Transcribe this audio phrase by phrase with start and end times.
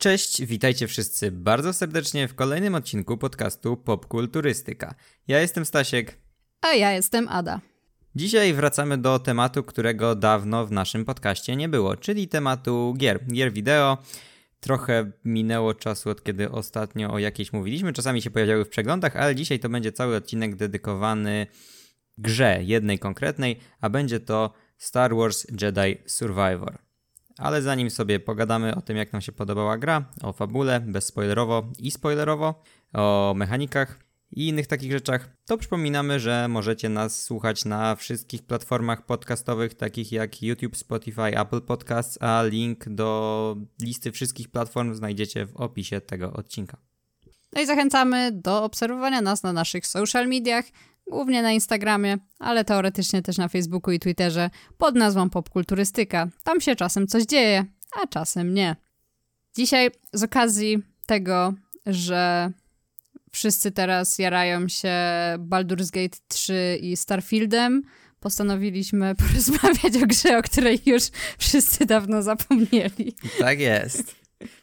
[0.00, 4.94] Cześć, witajcie wszyscy bardzo serdecznie w kolejnym odcinku podcastu Popkulturystyka.
[5.28, 6.18] Ja jestem Stasiek.
[6.60, 7.60] A ja jestem Ada.
[8.14, 13.52] Dzisiaj wracamy do tematu, którego dawno w naszym podcaście nie było, czyli tematu gier, gier
[13.52, 13.98] wideo.
[14.60, 19.34] Trochę minęło czasu od kiedy ostatnio o jakiejś mówiliśmy, czasami się pojawiały w przeglądach, ale
[19.34, 21.46] dzisiaj to będzie cały odcinek dedykowany
[22.18, 26.87] grze jednej konkretnej, a będzie to Star Wars Jedi Survivor.
[27.38, 31.90] Ale zanim sobie pogadamy o tym, jak nam się podobała gra, o fabule, bezspoilerowo i
[31.90, 33.98] spoilerowo, o mechanikach
[34.32, 40.12] i innych takich rzeczach, to przypominamy, że możecie nas słuchać na wszystkich platformach podcastowych, takich
[40.12, 46.32] jak YouTube, Spotify, Apple Podcasts, a link do listy wszystkich platform znajdziecie w opisie tego
[46.32, 46.78] odcinka.
[47.52, 50.64] No i zachęcamy do obserwowania nas na naszych social mediach,
[51.10, 56.28] głównie na Instagramie, ale teoretycznie też na Facebooku i Twitterze pod nazwą Popkulturystyka.
[56.44, 57.64] Tam się czasem coś dzieje,
[58.02, 58.76] a czasem nie.
[59.56, 61.54] Dzisiaj z okazji tego,
[61.86, 62.50] że
[63.32, 64.92] wszyscy teraz jarają się
[65.38, 67.82] Baldur's Gate 3 i Starfieldem,
[68.20, 71.02] postanowiliśmy porozmawiać o grze, o której już
[71.38, 73.14] wszyscy dawno zapomnieli.
[73.38, 74.16] Tak jest.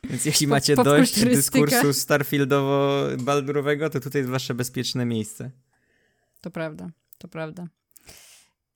[0.09, 5.51] Więc jeśli macie dość dyskursu Starfieldowo-Baldurowego, to tutaj jest wasze bezpieczne miejsce.
[6.45, 7.67] To prawda, to prawda.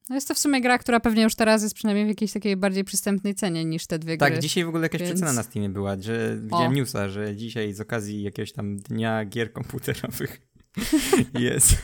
[0.10, 2.58] No jest to w sumie gra, która pewnie już teraz jest przynajmniej w jakiejś takiej
[2.58, 4.38] bardziej przystępnej cenie niż te dwie tak, gry.
[4.38, 5.12] Tak, dzisiaj w ogóle jakaś więc...
[5.12, 6.76] przecena na Steamie była, że widziałem o.
[6.76, 10.42] newsa, że dzisiaj z okazji jakiegoś tam dnia gier komputerowych
[11.40, 11.78] jest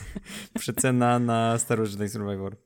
[0.59, 2.57] przecena na Star Wars Jedi Survivor.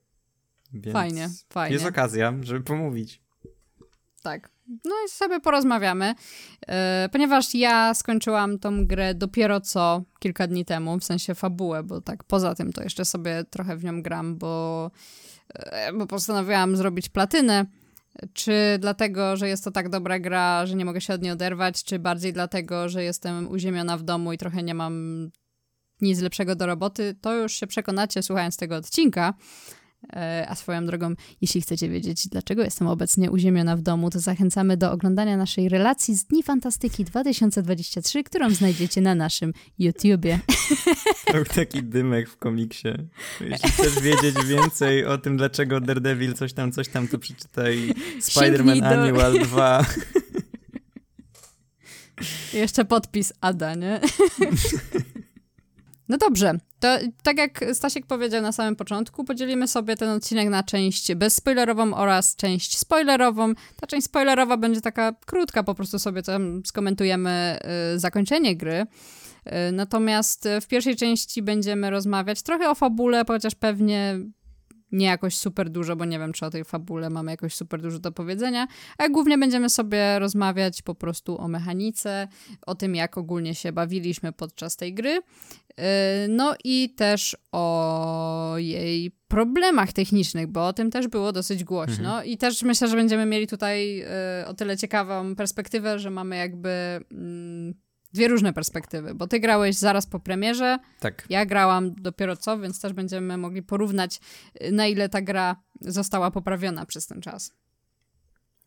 [0.73, 1.73] Więc fajnie, fajnie.
[1.73, 3.21] Jest okazja, żeby pomówić.
[4.23, 4.51] Tak.
[4.69, 6.15] No i sobie porozmawiamy,
[6.67, 6.73] yy,
[7.11, 12.23] ponieważ ja skończyłam tą grę dopiero co kilka dni temu, w sensie fabułę, bo tak
[12.23, 14.91] poza tym to jeszcze sobie trochę w nią gram, bo,
[15.55, 17.65] yy, bo postanowiłam zrobić platynę.
[18.33, 21.83] Czy dlatego, że jest to tak dobra gra, że nie mogę się od niej oderwać,
[21.83, 25.29] czy bardziej dlatego, że jestem uziemiona w domu i trochę nie mam
[26.01, 29.33] nic lepszego do roboty, to już się przekonacie słuchając tego odcinka.
[30.13, 34.77] E, a swoją drogą, jeśli chcecie wiedzieć, dlaczego jestem obecnie uziemiona w domu, to zachęcamy
[34.77, 40.39] do oglądania naszej relacji z Dni Fantastyki 2023, którą znajdziecie na naszym YouTubie.
[41.33, 42.87] Był taki dymek w komiksie.
[43.41, 48.79] Jeśli chcesz wiedzieć więcej o tym, dlaczego Daredevil coś tam, coś tam, to przeczytaj Spider-Man
[48.79, 48.87] do...
[48.87, 49.85] Annual 2.
[52.53, 53.99] Jeszcze podpis Ada, nie?
[56.09, 60.63] No dobrze, to tak jak Stasiek powiedział na samym początku, podzielimy sobie ten odcinek na
[60.63, 63.53] część bezspoilerową oraz część spoilerową.
[63.81, 67.59] Ta część spoilerowa będzie taka krótka, po prostu sobie tam skomentujemy
[67.95, 68.85] y, zakończenie gry.
[69.47, 74.19] Y, natomiast w pierwszej części będziemy rozmawiać trochę o fabule, chociaż pewnie
[74.91, 77.99] nie jakoś super dużo, bo nie wiem, czy o tej fabule mamy jakoś super dużo
[77.99, 78.67] do powiedzenia,
[78.97, 82.27] a głównie będziemy sobie rozmawiać po prostu o mechanice,
[82.65, 85.83] o tym, jak ogólnie się bawiliśmy podczas tej gry, yy,
[86.29, 92.25] no i też o jej problemach technicznych, bo o tym też było dosyć głośno mhm.
[92.25, 94.05] i też myślę, że będziemy mieli tutaj yy,
[94.47, 96.69] o tyle ciekawą perspektywę, że mamy jakby
[97.11, 97.73] mm,
[98.13, 101.25] dwie różne perspektywy, bo ty grałeś zaraz po premierze, tak.
[101.29, 104.19] ja grałam dopiero co, więc też będziemy mogli porównać,
[104.63, 107.53] y, na ile ta gra została poprawiona przez ten czas.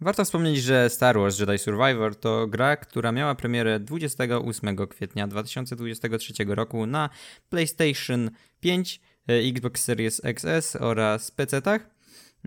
[0.00, 6.32] Warto wspomnieć, że Star Wars Jedi Survivor to gra, która miała premierę 28 kwietnia 2023
[6.46, 7.10] roku na
[7.48, 9.00] PlayStation 5,
[9.30, 11.80] y, Xbox Series XS oraz PC-tach.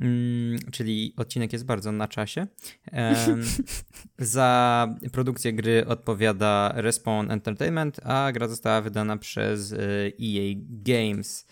[0.02, 2.48] Mm, czyli odcinek jest bardzo na czasie.
[2.94, 3.44] Um,
[4.18, 11.46] za produkcję gry odpowiada Respawn Entertainment, a gra została wydana przez EA e Games.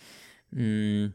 [0.52, 1.12] Um,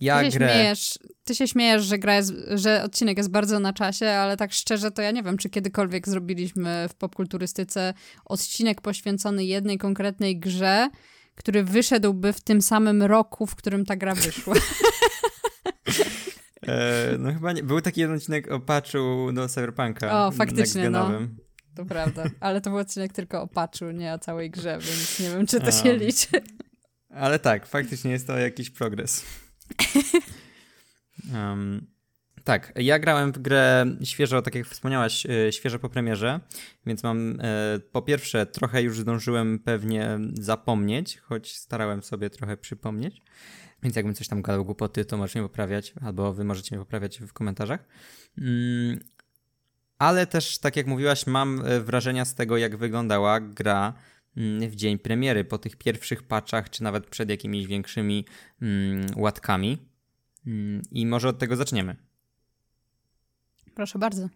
[0.00, 0.48] ja ty, się grę...
[0.48, 4.52] śmiejesz, ty się śmiejesz, że, gra jest, że odcinek jest bardzo na czasie, ale tak
[4.52, 10.88] szczerze to ja nie wiem, czy kiedykolwiek zrobiliśmy w popkulturystyce odcinek poświęcony jednej konkretnej grze,
[11.34, 14.54] który wyszedłby w tym samym roku, w którym ta gra wyszła.
[16.66, 17.62] e, no chyba nie.
[17.62, 20.26] Był taki jeden odcinek o patchu do Cyberpunka.
[20.26, 21.10] O, faktycznie, no.
[21.76, 25.30] To prawda, ale to był odcinek tylko o patchu, nie o całej grze, więc nie
[25.30, 26.42] wiem, czy to się liczy.
[27.10, 29.24] Ale tak, faktycznie jest to jakiś progres.
[31.32, 31.86] Um,
[32.44, 36.40] tak, ja grałem w grę świeżo, tak jak wspomniałaś, e, świeżo po premierze,
[36.86, 43.22] więc mam e, po pierwsze trochę już zdążyłem pewnie zapomnieć, choć starałem sobie trochę przypomnieć.
[43.82, 47.18] Więc jakbym coś tam gadał głupoty, to możesz mnie poprawiać, albo wy możecie mnie poprawiać
[47.18, 47.84] w komentarzach.
[48.38, 48.98] Mm,
[49.98, 53.94] ale też, tak jak mówiłaś, mam e, wrażenia z tego, jak wyglądała gra
[54.36, 58.24] mm, w dzień premiery, po tych pierwszych patchach, czy nawet przed jakimiś większymi
[58.62, 59.78] mm, łatkami.
[60.90, 61.96] I może od tego zaczniemy.
[63.74, 64.28] Proszę bardzo.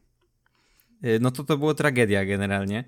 [1.04, 2.84] y, no to to było tragedia generalnie,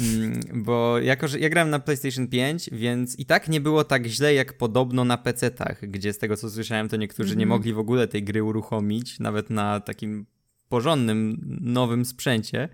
[0.00, 4.06] mm, bo jako, że ja grałem na PlayStation 5, więc i tak nie było tak
[4.06, 7.58] źle jak podobno na PC-tach, gdzie z tego co słyszałem, to niektórzy mm nie mhm.
[7.58, 10.26] mogli w ogóle tej gry uruchomić, nawet na takim
[10.74, 12.68] porządnym, nowym sprzęcie.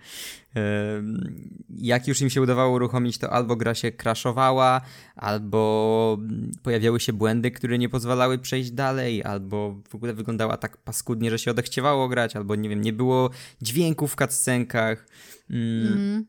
[1.76, 4.81] Jak już im się udawało uruchomić, to albo gra się crashowała,
[5.17, 6.19] albo
[6.62, 11.38] pojawiały się błędy, które nie pozwalały przejść dalej, albo w ogóle wyglądała tak paskudnie, że
[11.38, 13.31] się odechciewało grać, albo nie wiem, nie było
[13.62, 15.06] dźwięków w cutscenkach.
[15.50, 16.26] Mm.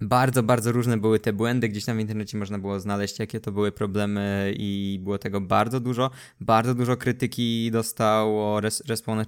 [0.00, 1.68] Bardzo, bardzo różne były te błędy.
[1.68, 5.80] Gdzieś tam w internecie można było znaleźć, jakie to były problemy, i było tego bardzo
[5.80, 6.10] dużo.
[6.40, 9.20] Bardzo dużo krytyki dostało Respawn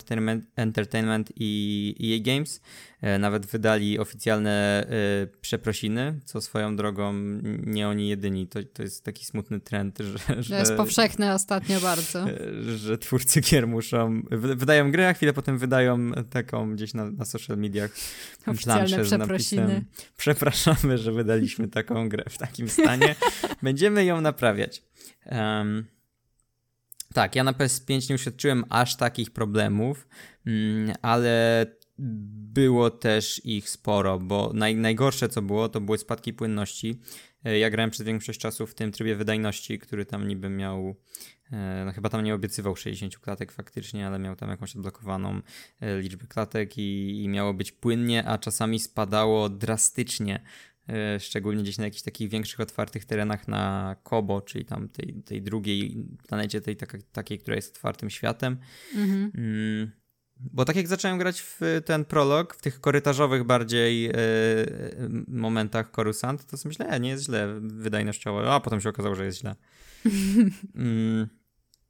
[0.56, 2.60] Entertainment i EA Games.
[3.06, 7.12] E, nawet wydali oficjalne e, przeprosiny, co swoją drogą
[7.66, 8.46] nie oni jedyni.
[8.46, 10.42] To, to jest taki smutny trend, że.
[10.42, 12.26] że to jest powszechny ostatnio bardzo.
[12.76, 14.22] Że twórcy gier muszą.
[14.30, 17.90] Wydają grę, a chwilę potem wydają taką gdzieś na, na social mediach.
[18.46, 19.84] Oficjalne planszę, przeprosiny.
[20.16, 23.14] Przepraszamy, że wydaliśmy taką grę w takim stanie.
[23.62, 24.82] Będziemy ją naprawiać.
[25.26, 25.84] Um,
[27.14, 30.08] tak, ja na PS5 nie uświadczyłem aż takich problemów,
[30.46, 31.66] mm, ale
[31.98, 37.00] było też ich sporo, bo naj, najgorsze co było, to były spadki płynności.
[37.44, 40.96] E, ja grałem przez większość czasu w tym trybie wydajności, który tam niby miał,
[41.52, 45.40] e, no chyba tam nie obiecywał 60 klatek faktycznie, ale miał tam jakąś odblokowaną
[45.80, 50.42] e, liczbę klatek i, i miało być płynnie, a czasami spadało drastycznie
[51.18, 56.06] szczególnie gdzieś na jakichś takich większych, otwartych terenach na Kobo, czyli tam tej, tej drugiej
[56.28, 56.76] planecie, tej
[57.12, 58.56] takiej, która jest otwartym światem.
[58.94, 59.30] Mhm.
[60.40, 64.12] Bo tak jak zacząłem grać w ten prolog, w tych korytarzowych bardziej yy,
[65.28, 69.24] momentach Coruscant, to sobie myślę, e, nie jest źle wydajnościowo, a potem się okazało, że
[69.24, 69.54] jest źle.
[70.74, 71.28] mm.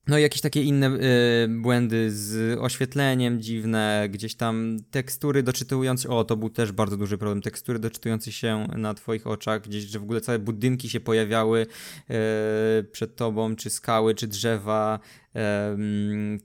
[0.08, 6.24] No i jakieś takie inne y, błędy z oświetleniem dziwne, gdzieś tam tekstury doczytujące, o
[6.24, 10.02] to był też bardzo duży problem, tekstury doczytujące się na twoich oczach, gdzieś, że w
[10.02, 14.98] ogóle całe budynki się pojawiały y, przed tobą, czy skały, czy drzewa,
[15.36, 15.40] y,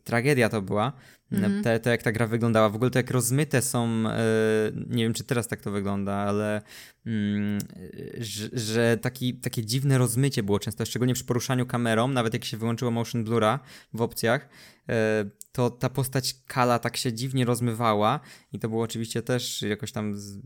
[0.03, 0.93] tragedia to była.
[1.31, 1.63] Mm.
[1.63, 4.17] Te, te, jak ta gra wyglądała, w ogóle to jak rozmyte są, e,
[4.87, 6.61] nie wiem czy teraz tak to wygląda, ale
[7.05, 7.59] mm,
[8.17, 12.57] że, że taki, takie dziwne rozmycie było często, szczególnie przy poruszaniu kamerą, nawet jak się
[12.57, 13.59] wyłączyło motion blura
[13.93, 14.49] w opcjach,
[14.89, 18.19] e, to ta postać Kala tak się dziwnie rozmywała
[18.53, 20.39] i to było oczywiście też jakoś tam z,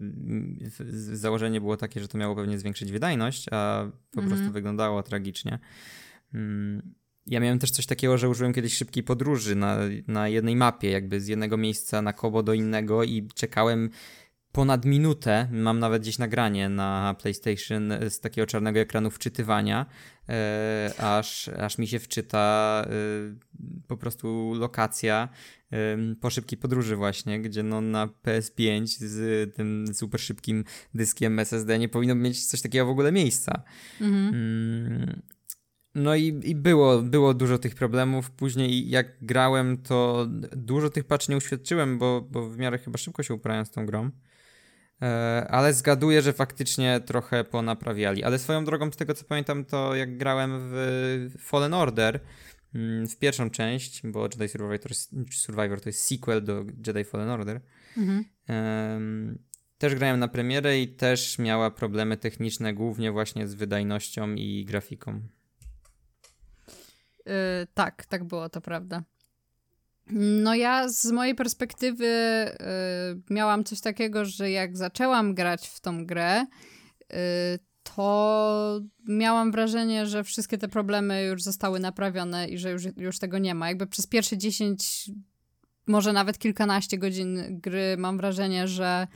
[0.80, 4.32] z, założenie było takie, że to miało pewnie zwiększyć wydajność, a po mm.
[4.32, 5.60] prostu wyglądało tragicznie.
[6.34, 6.96] Mm.
[7.28, 9.78] Ja miałem też coś takiego, że użyłem kiedyś szybkiej podróży na,
[10.08, 13.90] na jednej mapie, jakby z jednego miejsca na kobo do innego i czekałem
[14.56, 15.48] ponad minutę.
[15.52, 19.86] Mam nawet gdzieś nagranie na PlayStation z takiego czarnego ekranu wczytywania,
[20.30, 22.90] e, aż, aż mi się wczyta e,
[23.88, 25.30] po prostu lokacja
[25.72, 25.78] e,
[26.22, 30.64] po szybkiej podróży właśnie, gdzie no na PS5 z tym super szybkim
[30.94, 33.64] dyskiem SSD nie powinno mieć coś takiego w ogóle miejsca.
[34.02, 34.36] Mhm.
[34.36, 35.22] Mm,
[35.96, 38.32] no i, i było, było dużo tych problemów.
[38.32, 43.24] Później jak grałem, to dużo tych patch nie uświadczyłem, bo, bo w miarę chyba szybko
[43.24, 44.12] się uprawiałem z tą grą.
[45.02, 48.24] E, ale zgaduję, że faktycznie trochę ponaprawiali.
[48.24, 52.20] Ale swoją drogą, z tego co pamiętam, to jak grałem w Fallen Order,
[52.76, 54.96] mm, w pierwszą część, bo Jedi Survivor,
[55.32, 57.62] Survivor to jest sequel do Jedi Fallen Order,
[57.98, 58.26] mhm.
[59.78, 65.22] też grałem na premierę i też miała problemy techniczne, głównie właśnie z wydajnością i grafiką.
[67.26, 67.32] Yy,
[67.74, 69.04] tak, tak było, to prawda.
[70.12, 76.06] No ja z mojej perspektywy yy, miałam coś takiego, że jak zaczęłam grać w tą
[76.06, 76.46] grę,
[77.10, 77.18] yy,
[77.96, 83.38] to miałam wrażenie, że wszystkie te problemy już zostały naprawione i że już, już tego
[83.38, 83.68] nie ma.
[83.68, 85.12] Jakby przez pierwsze 10,
[85.88, 89.08] może nawet kilkanaście godzin gry mam wrażenie, że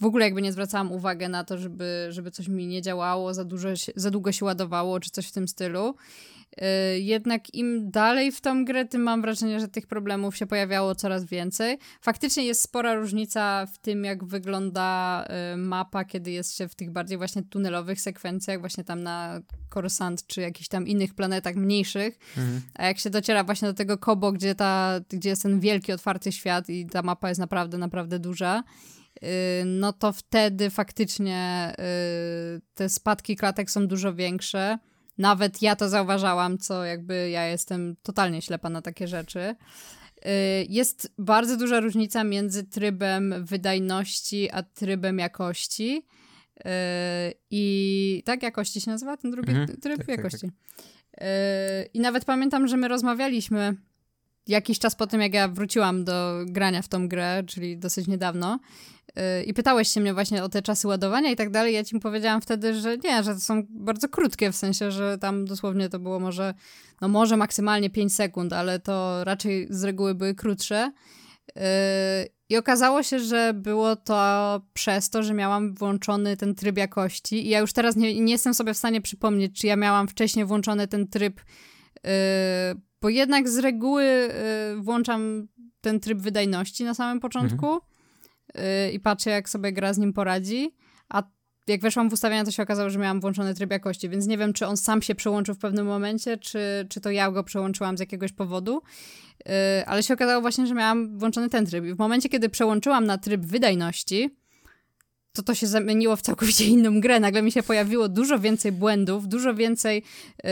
[0.00, 3.44] w ogóle jakby nie zwracałam uwagi na to, żeby, żeby coś mi nie działało, za,
[3.44, 5.94] dużo się, za długo się ładowało, czy coś w tym stylu.
[6.60, 10.94] Yy, jednak im dalej w tą grę, tym mam wrażenie, że tych problemów się pojawiało
[10.94, 11.78] coraz więcej.
[12.00, 16.90] Faktycznie jest spora różnica w tym, jak wygląda yy, mapa, kiedy jest się w tych
[16.90, 19.40] bardziej właśnie tunelowych sekwencjach, właśnie tam na
[19.74, 22.18] Coruscant, czy jakichś tam innych planetach mniejszych.
[22.36, 22.60] Mhm.
[22.74, 26.32] A jak się dociera właśnie do tego Kobo, gdzie, ta, gdzie jest ten wielki, otwarty
[26.32, 29.03] świat i ta mapa jest naprawdę, naprawdę duża, Y,
[29.64, 34.78] no to wtedy faktycznie y, te spadki klatek są dużo większe.
[35.18, 39.40] Nawet ja to zauważałam, co jakby ja jestem totalnie ślepa na takie rzeczy.
[39.40, 40.30] Y,
[40.68, 46.06] jest bardzo duża różnica między trybem wydajności a trybem jakości.
[47.50, 50.46] I tak, jakości się nazywa ten drugi mhm, tryb tak, jakości.
[50.46, 50.86] Tak, tak.
[51.94, 53.76] I nawet pamiętam, że my rozmawialiśmy
[54.46, 58.58] jakiś czas po tym, jak ja wróciłam do grania w tą grę, czyli dosyć niedawno,
[59.46, 62.40] i pytałeś się mnie właśnie o te czasy ładowania i tak dalej, ja ci powiedziałam
[62.40, 66.20] wtedy, że nie, że to są bardzo krótkie, w sensie, że tam dosłownie to było
[66.20, 66.54] może,
[67.00, 70.92] no może maksymalnie 5 sekund, ale to raczej z reguły były krótsze.
[71.56, 71.62] Yy,
[72.48, 77.46] I okazało się, że było to przez to, że miałam włączony ten tryb jakości.
[77.46, 80.44] I ja już teraz nie, nie jestem sobie w stanie przypomnieć, czy ja miałam wcześniej
[80.44, 81.40] włączony ten tryb,
[82.04, 82.10] yy,
[83.00, 85.48] bo jednak z reguły yy, włączam
[85.80, 87.93] ten tryb wydajności na samym początku mhm.
[88.92, 90.74] I patrzę, jak sobie gra z nim poradzi.
[91.08, 91.22] A
[91.66, 94.52] jak weszłam w ustawienia, to się okazało, że miałam włączony tryb jakości, więc nie wiem,
[94.52, 98.00] czy on sam się przełączył w pewnym momencie, czy, czy to ja go przełączyłam z
[98.00, 98.82] jakiegoś powodu.
[99.46, 99.52] Yy,
[99.86, 101.84] ale się okazało właśnie, że miałam włączony ten tryb.
[101.84, 104.36] I w momencie, kiedy przełączyłam na tryb wydajności,
[105.32, 107.20] to to się zamieniło w całkowicie inną grę.
[107.20, 110.02] Nagle mi się pojawiło dużo więcej błędów, dużo więcej.
[110.44, 110.50] Yy,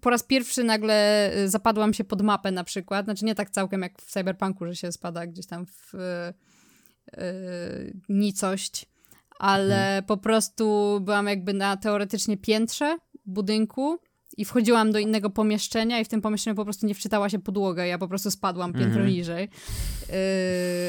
[0.00, 3.04] po raz pierwszy nagle y, zapadłam się pod mapę na przykład.
[3.04, 6.53] Znaczy nie tak całkiem jak w Cyberpunku, że się spada gdzieś tam w yy,
[8.08, 8.86] nicość
[9.38, 10.04] ale mhm.
[10.04, 13.98] po prostu byłam jakby na teoretycznie piętrze budynku
[14.36, 17.86] i wchodziłam do innego pomieszczenia i w tym pomieszczeniu po prostu nie wczytała się podłoga,
[17.86, 19.08] ja po prostu spadłam piętro mhm.
[19.08, 19.48] niżej.
[20.08, 20.16] Yy,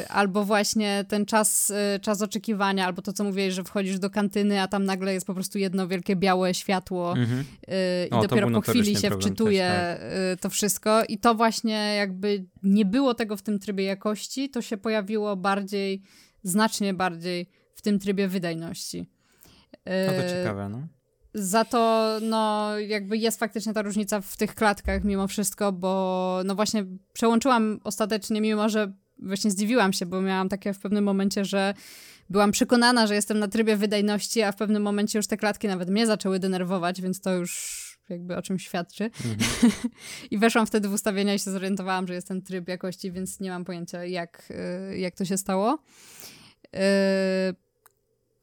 [0.10, 4.62] albo właśnie ten czas, yy, czas oczekiwania, albo to, co mówiłeś, że wchodzisz do kantyny,
[4.62, 7.46] a tam nagle jest po prostu jedno wielkie białe światło mhm.
[7.68, 7.75] yy,
[8.08, 10.12] i o, dopiero po chwili się wczytuje też, tak.
[10.30, 11.04] Yy, to wszystko.
[11.10, 16.02] I to właśnie jakby nie było tego w tym trybie jakości, to się pojawiło bardziej,
[16.44, 19.06] znacznie bardziej w tym trybie wydajności.
[19.86, 20.88] No to ciekawe, no.
[21.38, 26.56] Za to, no, jakby jest faktycznie ta różnica w tych klatkach mimo wszystko, bo no
[26.56, 31.74] właśnie przełączyłam ostatecznie, mimo że właśnie zdziwiłam się, bo miałam takie w pewnym momencie, że
[32.30, 35.89] byłam przekonana, że jestem na trybie wydajności, a w pewnym momencie już te klatki nawet
[35.89, 39.04] mnie zaczęły denerwować, więc to już jakby o czym świadczy.
[39.04, 39.72] Mhm.
[40.32, 43.50] I weszłam wtedy w ustawienia i się zorientowałam, że jest ten tryb jakości, więc nie
[43.50, 44.51] mam pojęcia, jak,
[44.92, 45.84] y, jak to się stało.
[46.74, 46.80] Yy,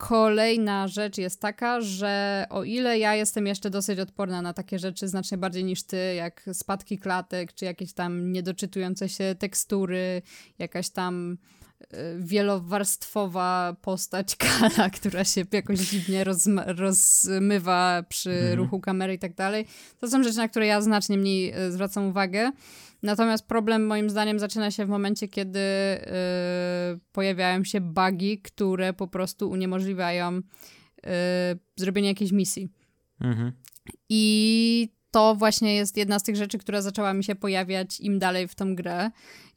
[0.08, 5.08] Kolejna rzecz jest taka, że o ile ja jestem jeszcze dosyć odporna na takie rzeczy
[5.08, 10.22] znacznie bardziej niż ty, jak spadki klatek, czy jakieś tam niedoczytujące się tekstury,
[10.58, 11.38] jakaś tam
[11.82, 11.86] y,
[12.18, 16.24] wielowarstwowa postać Kala, która się jakoś dziwnie
[16.66, 18.58] rozmywa przy mhm.
[18.58, 19.66] ruchu kamery i tak dalej.
[19.98, 22.52] To są rzeczy, na które ja znacznie mniej y, zwracam uwagę.
[23.02, 29.08] Natomiast problem moim zdaniem zaczyna się w momencie, kiedy yy, pojawiają się bugi, które po
[29.08, 30.42] prostu uniemożliwiają yy,
[31.76, 32.68] zrobienie jakiejś misji.
[33.20, 33.52] Mhm.
[34.08, 38.48] I to właśnie jest jedna z tych rzeczy, która zaczęła mi się pojawiać im dalej
[38.48, 39.10] w tą grę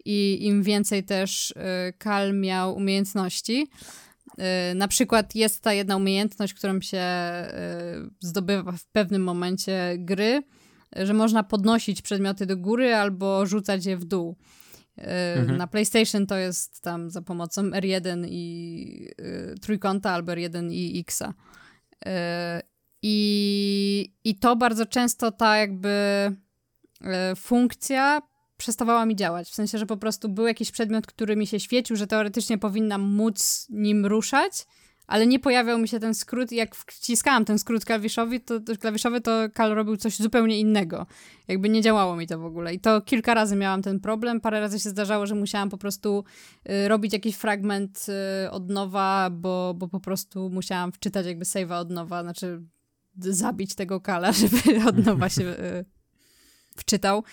[0.05, 3.67] i im więcej też yy, Kal miał umiejętności.
[4.37, 7.03] Yy, na przykład jest ta jedna umiejętność, którą się
[8.01, 10.43] yy, zdobywa w pewnym momencie gry,
[10.95, 14.35] że można podnosić przedmioty do góry albo rzucać je w dół.
[14.97, 15.57] E, mhm.
[15.57, 21.33] Na PlayStation to jest tam za pomocą R1 i y, trójkąta albo R1 i Xa.
[22.05, 22.09] Y,
[23.01, 25.89] I, I to bardzo często ta jakby
[27.01, 28.21] y, funkcja
[28.57, 29.49] przestawała mi działać.
[29.49, 33.01] W sensie, że po prostu był jakiś przedmiot, który mi się świecił, że teoretycznie powinnam
[33.01, 34.65] móc nim ruszać,
[35.07, 39.21] ale nie pojawiał mi się ten skrót i jak wciskałam ten skrót klawiszowy, to, klawiszowy,
[39.21, 41.05] to Kal robił coś zupełnie innego.
[41.47, 42.73] Jakby nie działało mi to w ogóle.
[42.73, 44.41] I to kilka razy miałam ten problem.
[44.41, 46.23] Parę razy się zdarzało, że musiałam po prostu
[46.69, 48.05] y, robić jakiś fragment
[48.45, 52.61] y, od nowa, bo, bo po prostu musiałam wczytać jakby save'a od nowa, znaczy
[53.17, 55.85] zabić tego Kala, żeby od nowa się y,
[56.77, 57.23] wczytał,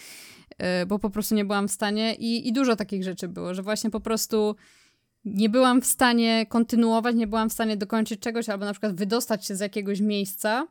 [0.52, 2.14] y, bo po prostu nie byłam w stanie.
[2.14, 4.56] I, I dużo takich rzeczy było, że właśnie po prostu
[5.24, 9.46] nie byłam w stanie kontynuować, nie byłam w stanie dokończyć czegoś, albo na przykład wydostać
[9.46, 10.66] się z jakiegoś miejsca,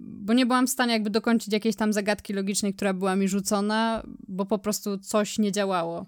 [0.00, 4.02] bo nie byłam w stanie jakby dokończyć jakiejś tam zagadki logicznej, która była mi rzucona,
[4.28, 6.06] bo po prostu coś nie działało.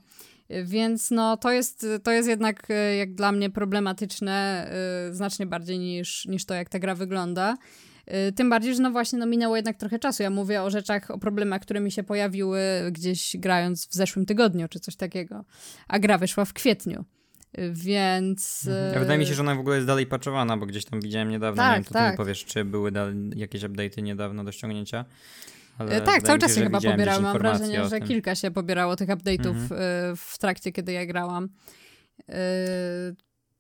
[0.65, 4.71] Więc no, to jest, to jest jednak e, jak dla mnie problematyczne
[5.09, 7.57] yy, znacznie bardziej niż, niż to, jak ta gra wygląda.
[8.07, 10.23] Yy, tym bardziej, że no właśnie no, minęło jednak trochę czasu.
[10.23, 12.61] Ja mówię o rzeczach, o problemach, które mi się pojawiły
[12.93, 15.45] gdzieś grając w zeszłym tygodniu, czy coś takiego.
[15.89, 17.05] A gra wyszła w kwietniu.
[17.73, 18.67] Więc.
[18.69, 19.01] Mhm.
[19.01, 21.63] Wydaje mi się, że ona w ogóle jest dalej patchowana, bo gdzieś tam widziałem niedawno.
[21.63, 22.07] Tak, nie wiem, to tak.
[22.07, 22.93] ty mi powiesz, czy były
[23.37, 25.05] jakieś update'y niedawno do ściągnięcia.
[25.79, 27.23] Ale e, tak, cały czas się, chyba pobierało.
[27.23, 29.73] Mam wrażenie, że kilka się pobierało tych update'ów mhm.
[29.73, 31.49] E, w trakcie, kiedy ja grałam.
[32.29, 32.39] E,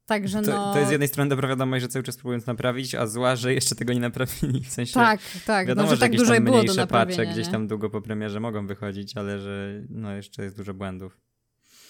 [0.06, 0.46] także no...
[0.46, 3.36] To, to, jest z jednej strony dobra wiadomość, że cały czas próbując naprawić, a zła,
[3.36, 4.64] że jeszcze tego nie naprawili.
[4.64, 5.68] W sensie, tak, tak.
[5.68, 7.16] Wiadomo, no, że, że tak dużo było do naprawienia.
[7.16, 11.20] Pacze gdzieś tam długo po premierze mogą wychodzić, ale że no jeszcze jest dużo błędów.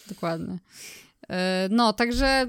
[0.08, 0.58] Dokładnie.
[1.30, 2.46] E, no, także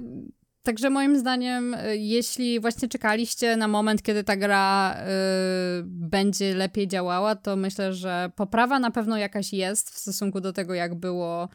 [0.67, 6.87] Także moim zdaniem, y, jeśli właśnie czekaliście na moment, kiedy ta gra y, będzie lepiej
[6.87, 11.49] działała, to myślę, że poprawa na pewno jakaś jest w stosunku do tego, jak było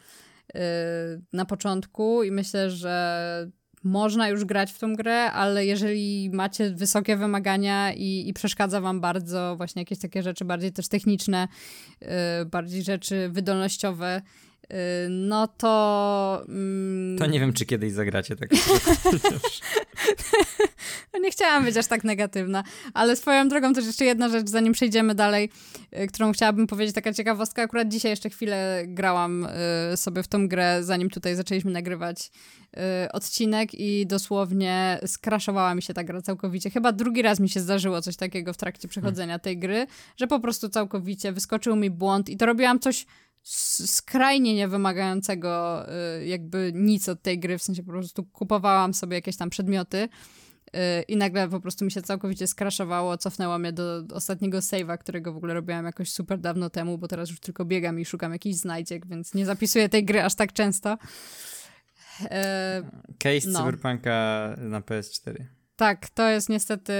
[0.55, 0.59] y,
[1.33, 3.50] na początku i myślę, że
[3.85, 9.00] można już grać w tą grę, ale jeżeli macie wysokie wymagania i, i przeszkadza wam
[9.00, 11.49] bardzo właśnie jakieś takie rzeczy bardziej też techniczne,
[12.00, 12.09] yy,
[12.47, 14.23] bardziej rzeczy wydolnościowe,
[15.11, 16.45] no to...
[16.49, 17.19] Yy...
[17.19, 18.49] To nie wiem, czy kiedyś zagracie tak.
[21.23, 22.64] nie chciałam być aż tak negatywna,
[22.95, 25.50] ale swoją drogą też jeszcze jedna rzecz, zanim przejdziemy dalej,
[25.93, 27.62] yy, którą chciałabym powiedzieć, taka ciekawostka.
[27.62, 29.47] Akurat dzisiaj jeszcze chwilę grałam
[29.91, 32.31] yy, sobie w tą grę, zanim tutaj zaczęliśmy nagrywać
[33.12, 36.71] odcinek i dosłownie skraszowała mi się ta gra całkowicie.
[36.71, 39.87] Chyba drugi raz mi się zdarzyło coś takiego w trakcie przechodzenia tej gry,
[40.17, 43.07] że po prostu całkowicie wyskoczył mi błąd i to robiłam coś
[43.42, 45.84] skrajnie niewymagającego
[46.20, 49.96] y, jakby nic od tej gry, w sensie po prostu kupowałam sobie jakieś tam przedmioty
[49.99, 55.32] y, i nagle po prostu mi się całkowicie skraszowało, cofnęło mnie do ostatniego save'a, którego
[55.32, 58.56] w ogóle robiłam jakoś super dawno temu, bo teraz już tylko biegam i szukam jakichś
[58.56, 60.99] znajdziek, więc nie zapisuję tej gry aż tak często.
[62.20, 62.82] E,
[63.18, 63.58] Case no.
[63.58, 65.62] Cyberpunka na PS4.
[65.76, 66.93] Tak, to jest niestety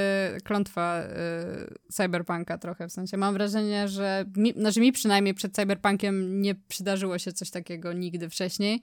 [0.45, 6.43] klątwa y, Cyberpunka trochę, w sensie mam wrażenie, że mi, znaczy mi przynajmniej przed Cyberpunkiem
[6.43, 8.83] nie przydarzyło się coś takiego nigdy wcześniej y,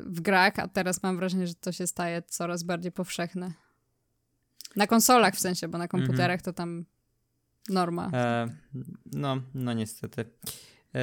[0.00, 3.52] w grach, a teraz mam wrażenie, że to się staje coraz bardziej powszechne.
[4.76, 6.44] Na konsolach w sensie, bo na komputerach mm -hmm.
[6.44, 6.84] to tam
[7.68, 8.10] norma.
[8.12, 8.48] E,
[9.12, 10.24] no, no niestety.
[10.94, 11.00] E,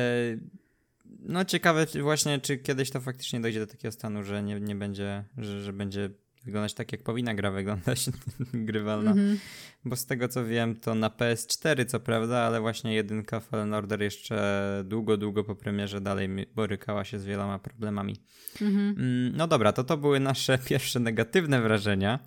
[1.19, 5.23] no ciekawe właśnie, czy kiedyś to faktycznie dojdzie do takiego stanu, że nie, nie będzie,
[5.37, 6.09] że, że będzie
[6.49, 8.09] wyglądać tak, jak powinna gra wyglądać
[8.53, 9.11] grywalna.
[9.11, 9.39] Mm -hmm.
[9.85, 14.01] Bo z tego co wiem, to na PS4 co prawda, ale właśnie jedynka Fallen Order
[14.01, 18.15] jeszcze długo, długo po premierze dalej borykała się z wieloma problemami.
[18.61, 19.31] Mm -hmm.
[19.35, 22.19] No dobra, to to były nasze pierwsze negatywne wrażenia,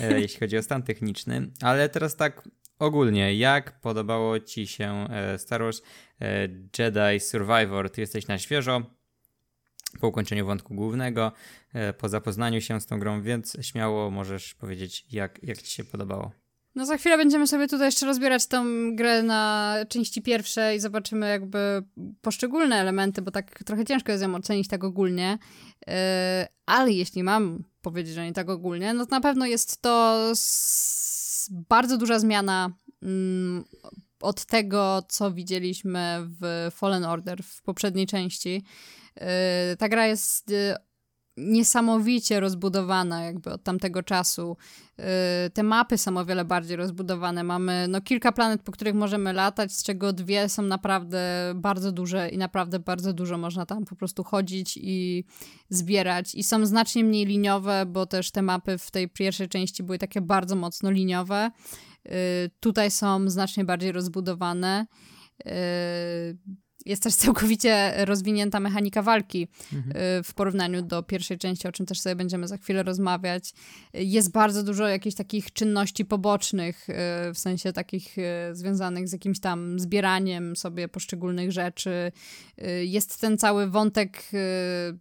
[0.00, 5.38] e, jeśli chodzi o stan techniczny, ale teraz tak ogólnie, jak podobało Ci się e,
[5.38, 5.82] Star Wars
[6.20, 7.90] e, Jedi Survivor?
[7.90, 8.95] Ty jesteś na świeżo,
[9.98, 11.32] po ukończeniu wątku głównego,
[11.72, 15.84] e, po zapoznaniu się z tą grą, więc śmiało możesz powiedzieć, jak, jak Ci się
[15.84, 16.30] podobało.
[16.74, 18.64] No za chwilę będziemy sobie tutaj jeszcze rozbierać tą
[18.96, 21.82] grę na części pierwsze i zobaczymy jakby
[22.20, 25.38] poszczególne elementy, bo tak trochę ciężko jest ją ocenić tak ogólnie,
[26.66, 30.18] ale jeśli mam powiedzieć, że nie tak ogólnie, no to na pewno jest to
[31.50, 32.70] bardzo duża zmiana
[33.02, 33.64] mm,
[34.20, 38.64] od tego, co widzieliśmy w Fallen Order w poprzedniej części.
[39.16, 40.74] Yy, ta gra jest yy,
[41.36, 44.56] niesamowicie rozbudowana jakby od tamtego czasu.
[44.98, 45.04] Yy,
[45.54, 47.44] te mapy są o wiele bardziej rozbudowane.
[47.44, 52.28] Mamy no, kilka planet, po których możemy latać, z czego dwie są naprawdę bardzo duże
[52.28, 55.24] i naprawdę bardzo dużo można tam po prostu chodzić i
[55.68, 56.34] zbierać.
[56.34, 60.20] I są znacznie mniej liniowe, bo też te mapy w tej pierwszej części były takie
[60.20, 61.50] bardzo mocno liniowe.
[62.60, 64.86] Tutaj są znacznie bardziej rozbudowane.
[66.86, 69.96] Jest też całkowicie rozwinięta mechanika walki mhm.
[69.96, 73.52] Y, w porównaniu do pierwszej części, o czym też sobie będziemy za chwilę rozmawiać.
[73.94, 76.94] Jest bardzo dużo jakichś takich czynności pobocznych, y,
[77.34, 78.22] w sensie takich y,
[78.52, 82.12] związanych z jakimś tam zbieraniem sobie poszczególnych rzeczy.
[82.82, 84.22] Jest ten cały wątek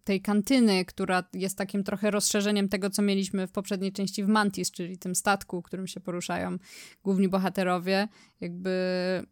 [0.04, 4.72] tej kantyny, która jest takim trochę rozszerzeniem tego, co mieliśmy w poprzedniej części w Mantis,
[4.72, 6.58] czyli tym statku, którym się poruszają
[7.04, 8.08] główni bohaterowie.
[8.42, 8.72] Jakby.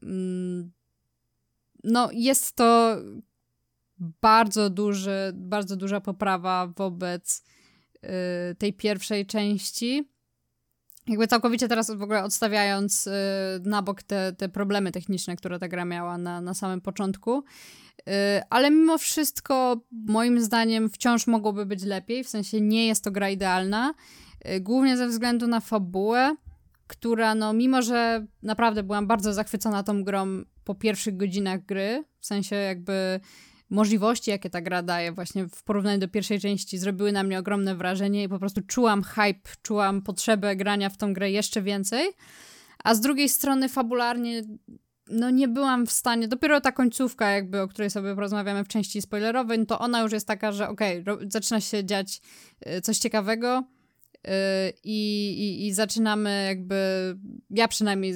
[0.03, 0.71] Mm,
[1.83, 2.97] no jest to
[4.21, 7.43] bardzo duży, bardzo duża poprawa wobec
[7.95, 10.09] y, tej pierwszej części.
[11.07, 13.11] Jakby całkowicie teraz w ogóle odstawiając y,
[13.63, 17.43] na bok te, te problemy techniczne, które ta gra miała na, na samym początku.
[17.99, 18.11] Y,
[18.49, 22.23] ale mimo wszystko, moim zdaniem, wciąż mogłoby być lepiej.
[22.23, 23.93] W sensie nie jest to gra idealna.
[24.61, 26.35] Głównie ze względu na fabułę
[26.87, 32.25] która, no, mimo że naprawdę byłam bardzo zachwycona tą grą po pierwszych godzinach gry, w
[32.25, 33.19] sensie jakby
[33.69, 37.75] możliwości, jakie ta gra daje, właśnie w porównaniu do pierwszej części, zrobiły na mnie ogromne
[37.75, 42.09] wrażenie i po prostu czułam hype, czułam potrzebę grania w tą grę jeszcze więcej.
[42.83, 44.41] A z drugiej strony, fabularnie,
[45.07, 49.01] no nie byłam w stanie, dopiero ta końcówka, jakby, o której sobie porozmawiamy w części
[49.01, 52.21] spoilerowej, no to ona już jest taka, że okej, okay, zaczyna się dziać
[52.67, 53.63] y, coś ciekawego
[54.27, 56.75] Y, I, i, i zaczynamy jakby,
[57.49, 58.13] ja przynajmniej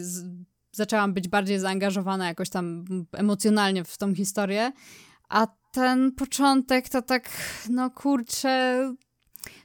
[0.77, 4.71] zaczęłam być bardziej zaangażowana jakoś tam emocjonalnie w tą historię,
[5.29, 7.29] a ten początek to tak,
[7.69, 8.93] no kurczę,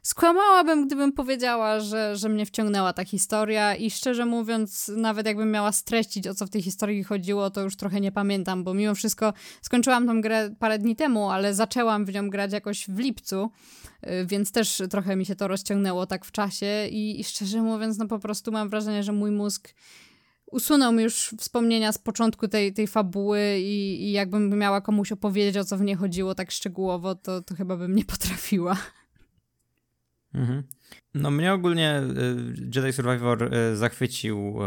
[0.03, 3.75] skłamałabym, gdybym powiedziała, że, że mnie wciągnęła ta historia.
[3.75, 7.77] I szczerze mówiąc, nawet jakbym miała streścić, o co w tej historii chodziło, to już
[7.77, 12.14] trochę nie pamiętam, bo mimo wszystko skończyłam tą grę parę dni temu, ale zaczęłam w
[12.14, 13.51] nią grać jakoś w lipcu,
[14.07, 16.88] y, więc też trochę mi się to rozciągnęło tak w czasie.
[16.90, 19.75] I, i szczerze mówiąc, no po prostu mam wrażenie, że mój mózg
[20.53, 25.65] usunął już wspomnienia z początku tej, tej fabuły i, i jakbym miała komuś opowiedzieć, o
[25.65, 28.77] co w niej chodziło tak szczegółowo, to, to chyba bym nie potrafiła.
[30.35, 30.62] Mhm.
[31.14, 34.59] No mnie ogólnie y, Jedi Survivor y, zachwycił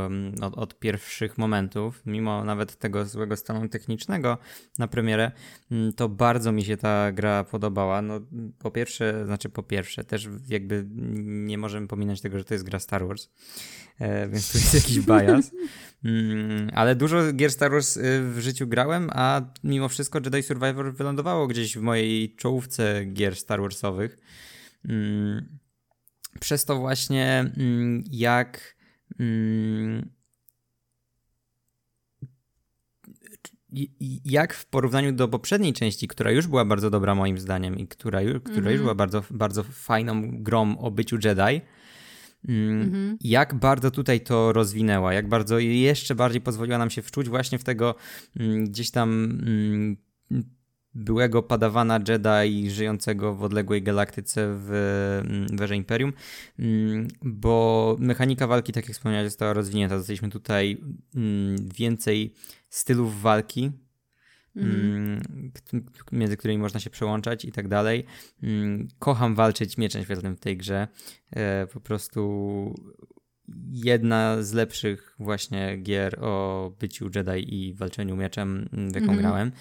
[0.42, 4.38] od, od, pierwszych momentów, mimo nawet tego złego stanu technicznego
[4.80, 5.32] na premierę,
[5.72, 8.02] mm, to bardzo mi się ta gra podobała.
[8.02, 8.22] No
[8.60, 10.86] po pierwsze, znaczy po pierwsze, też jakby
[11.24, 13.30] nie możemy pominąć tego, że to jest gra Star Wars,
[14.00, 15.52] e, więc tu jest jakiś bias.
[16.04, 18.02] Mm, ale dużo gier Star Wars y,
[18.34, 23.62] w życiu grałem, a mimo wszystko Jedi Survivor wylądowało gdzieś w mojej czołówce gier Star
[23.62, 24.18] Warsowych.
[26.40, 28.76] Przez to właśnie mm, jak
[29.20, 30.10] mm,
[34.26, 38.20] jak w porównaniu do poprzedniej części, która już była bardzo dobra moim zdaniem i która,
[38.20, 38.72] która mm -hmm.
[38.72, 41.62] już była bardzo, bardzo fajną grą o byciu Jedi,
[42.48, 43.18] Mm -hmm.
[43.22, 47.64] Jak bardzo tutaj to rozwinęła, jak bardzo jeszcze bardziej pozwoliła nam się wczuć właśnie w
[47.64, 47.96] tego
[48.40, 49.42] mm, gdzieś tam
[50.96, 54.72] byłego padawana Jedi żyjącego w odległej galaktyce w
[55.26, 56.14] mm, Werze Imperium,
[56.60, 59.98] mm, bo mechanika walki, tak jak wspomniałeś, została rozwinięta.
[59.98, 60.78] Dostaliśmy tutaj
[61.16, 62.34] mm, więcej
[62.70, 63.72] stylów walki,
[64.56, 65.22] mm.
[66.12, 68.06] między którymi można się przełączać i tak dalej.
[69.00, 70.88] Kocham walczyć mieczem świetlnym w tej grze.
[71.32, 72.74] E, po prostu
[73.72, 79.18] jedna z lepszych właśnie gier o byciu Jedi i walczeniu mieczem, w jaką mm.
[79.18, 79.52] grałem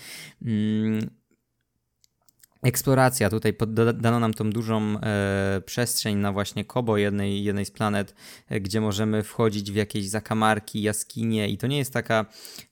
[2.64, 3.30] eksploracja.
[3.30, 3.54] Tutaj
[3.94, 8.14] dano nam tą dużą e, przestrzeń na właśnie Kobo, jednej, jednej z planet,
[8.48, 12.26] e, gdzie możemy wchodzić w jakieś zakamarki, jaskinie i to nie jest taka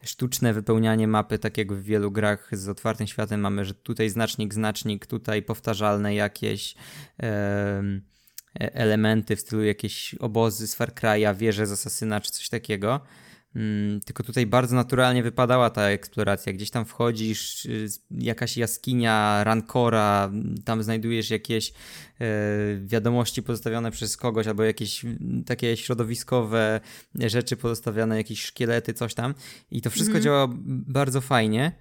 [0.05, 4.55] sztuczne wypełnianie mapy, tak jak w wielu grach z otwartym światem mamy, że tutaj znacznik,
[4.55, 6.75] znacznik, tutaj powtarzalne jakieś
[7.23, 7.83] e,
[8.55, 13.01] elementy w stylu jakieś obozy z Far Cry'a, wieże z Asasyna czy coś takiego
[13.57, 16.53] Mm, tylko tutaj bardzo naturalnie wypadała ta eksploracja.
[16.53, 20.31] Gdzieś tam wchodzisz, y, jakaś jaskinia, rankora,
[20.65, 21.73] tam znajdujesz jakieś
[22.21, 22.25] e,
[22.85, 25.05] wiadomości pozostawione przez kogoś, albo jakieś
[25.47, 26.81] takie środowiskowe
[27.15, 29.35] rzeczy pozostawiane, jakieś szkielety, coś tam.
[29.71, 30.23] I to wszystko mm.
[30.23, 31.73] działa bardzo fajnie.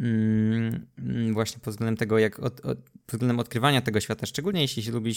[0.00, 0.86] Mm,
[1.32, 4.92] właśnie pod względem tego, jak od, od, pod względem odkrywania tego świata, szczególnie jeśli się
[4.92, 5.14] lubi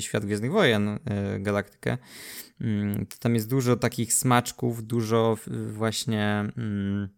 [0.00, 0.98] świat Gwiezdnych Wojen, e,
[1.40, 1.98] galaktykę,
[2.60, 7.08] mm, to tam jest dużo takich smaczków, dużo właśnie mm,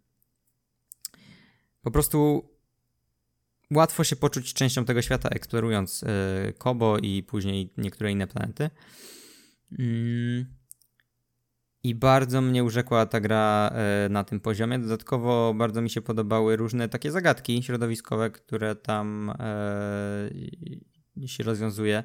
[1.83, 2.49] po prostu
[3.71, 8.71] łatwo się poczuć częścią tego świata, eksplorując e, Kobo i później niektóre inne planety.
[11.85, 14.79] I bardzo mnie urzekła ta gra e, na tym poziomie.
[14.79, 20.31] Dodatkowo bardzo mi się podobały różne takie zagadki środowiskowe, które tam e,
[21.27, 22.05] się rozwiązuje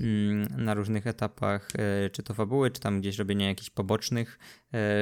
[0.00, 4.38] mm, na różnych etapach, e, czy to fabuły, czy tam gdzieś robienie jakichś pobocznych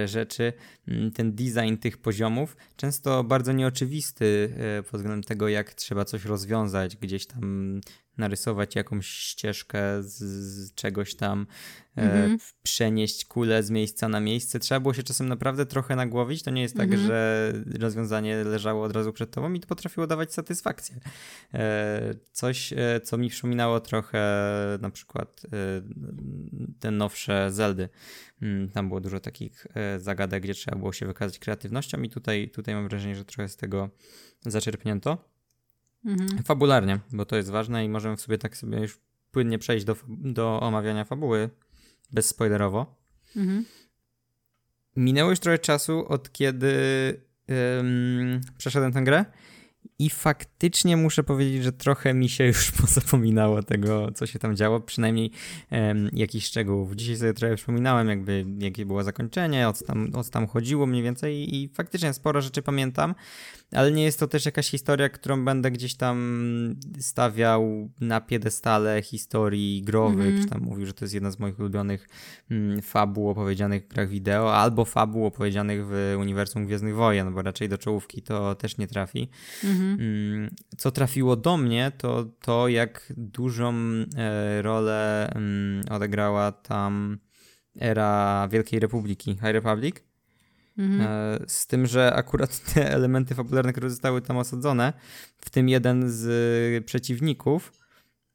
[0.04, 0.52] rzeczy.
[0.88, 4.54] Mm, ten design tych poziomów często bardzo nieoczywisty
[4.90, 7.80] pod względem tego, jak trzeba coś rozwiązać, gdzieś tam
[8.18, 11.46] narysować jakąś ścieżkę z, z czegoś tam,
[11.96, 12.33] mhm.
[12.33, 14.59] e, przenieść kulę z miejsca na miejsce.
[14.59, 16.42] Trzeba było się czasem naprawdę trochę nagłowić.
[16.42, 17.07] To nie jest tak, mhm.
[17.07, 21.00] że rozwiązanie leżało od razu przed tobą i to potrafiło dawać satysfakcję.
[21.54, 24.20] E, coś, e, co mi przypominało trochę
[24.81, 25.48] na przykład e,
[26.81, 27.88] te nowsze Zeldy.
[28.42, 32.50] Mm, tam było dużo takich e, zagadek, gdzie trzeba było się wykazać kreatywnością i tutaj,
[32.50, 33.90] tutaj mam wrażenie, że trochę z tego
[34.46, 35.38] zaczerpnięto.
[36.04, 36.42] Mhm.
[36.44, 38.98] Fabularnie, bo to jest ważne i możemy sobie tak sobie już
[39.30, 41.50] płynnie przejść do, do omawiania fabuły
[42.12, 42.96] bezspoilerowo.
[43.37, 43.64] Mhm.
[44.96, 46.72] Minęło już trochę czasu od kiedy
[47.48, 49.24] um, przeszedłem tę grę
[49.98, 54.80] i faktycznie muszę powiedzieć, że trochę mi się już pozapominało tego, co się tam działo,
[54.80, 55.30] przynajmniej
[55.70, 56.96] um, jakichś szczegółów.
[56.96, 60.87] Dzisiaj sobie trochę przypominałem, jakby jakie było zakończenie, o co tam, o co tam chodziło
[60.87, 63.14] mniej więcej i faktycznie sporo rzeczy pamiętam
[63.72, 69.83] ale nie jest to też jakaś historia, którą będę gdzieś tam stawiał na piedestale historii
[69.83, 72.09] growych, mm czy tam mówił, że to jest jedna z moich ulubionych
[72.50, 77.68] mm, fabuł opowiedzianych w grach wideo, albo fabuł opowiedzianych w uniwersum Gwiezdnych Wojen, bo raczej
[77.68, 79.28] do czołówki to też nie trafi.
[79.64, 80.00] Mm -hmm.
[80.00, 83.74] mm, co trafiło do mnie, to to, jak dużą
[84.16, 87.18] e, rolę mm, odegrała tam
[87.81, 89.96] era Wielkiej Republiki, High Republic,
[90.78, 91.00] Mhm.
[91.00, 94.92] E, z tym, że akurat te elementy fabularne, które zostały tam osadzone,
[95.38, 97.72] w tym jeden z przeciwników,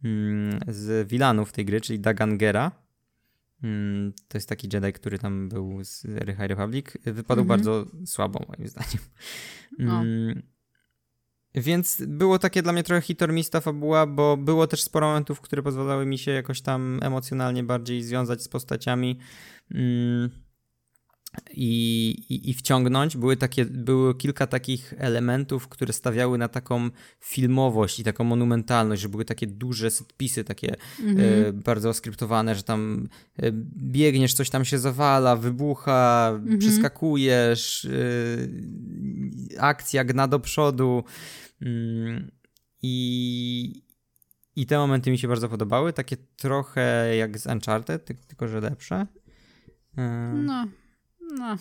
[0.03, 2.71] mm, z Wilanów tej gry, czyli Dagangera.
[3.63, 6.85] Mm, to jest taki Jedi, który tam był z High Republic.
[7.05, 7.47] Wypadł mhm.
[7.47, 9.03] bardzo słabo, moim zdaniem.
[9.79, 10.03] No.
[11.55, 16.05] Więc było takie dla mnie trochę hitormista fabuła, bo było też sporo momentów, które pozwalały
[16.05, 19.19] mi się jakoś tam emocjonalnie bardziej związać z postaciami.
[19.71, 20.42] Mm
[21.51, 23.17] i, i, i, wciągnąć.
[23.17, 29.09] Były, takie, było kilka takich elementów, które stawiały na taką filmowość i taką monumentalność, że
[29.09, 31.45] były takie duże setpisy, takie mhm.
[31.45, 36.59] e, bardzo oskryptowane, że tam e, biegniesz, coś tam się zawala, wybucha, mhm.
[36.59, 41.03] przeskakujesz, e, akcja gna do przodu.
[41.61, 42.31] Mm,
[42.81, 43.83] I,
[44.55, 49.07] I te momenty mi się bardzo podobały, takie trochę jak z Uncharted, tylko że lepsze.
[50.33, 50.67] No.
[51.37, 51.57] No.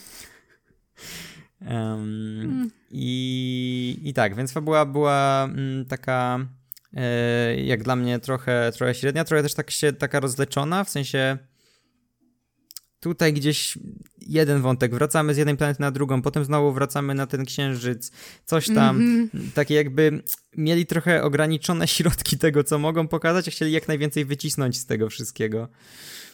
[1.60, 2.70] Um, mm.
[2.90, 6.46] i, I tak, więc fabuła była mm, taka
[6.94, 11.38] e, jak dla mnie trochę, trochę średnia, trochę też tak się taka rozleczona, w sensie
[13.02, 13.78] tutaj gdzieś
[14.20, 18.12] jeden wątek, wracamy z jednej planety na drugą, potem znowu wracamy na ten księżyc,
[18.44, 19.52] coś tam, mm -hmm.
[19.54, 20.22] takie jakby
[20.56, 25.08] mieli trochę ograniczone środki tego, co mogą pokazać, a chcieli jak najwięcej wycisnąć z tego
[25.08, 25.68] wszystkiego.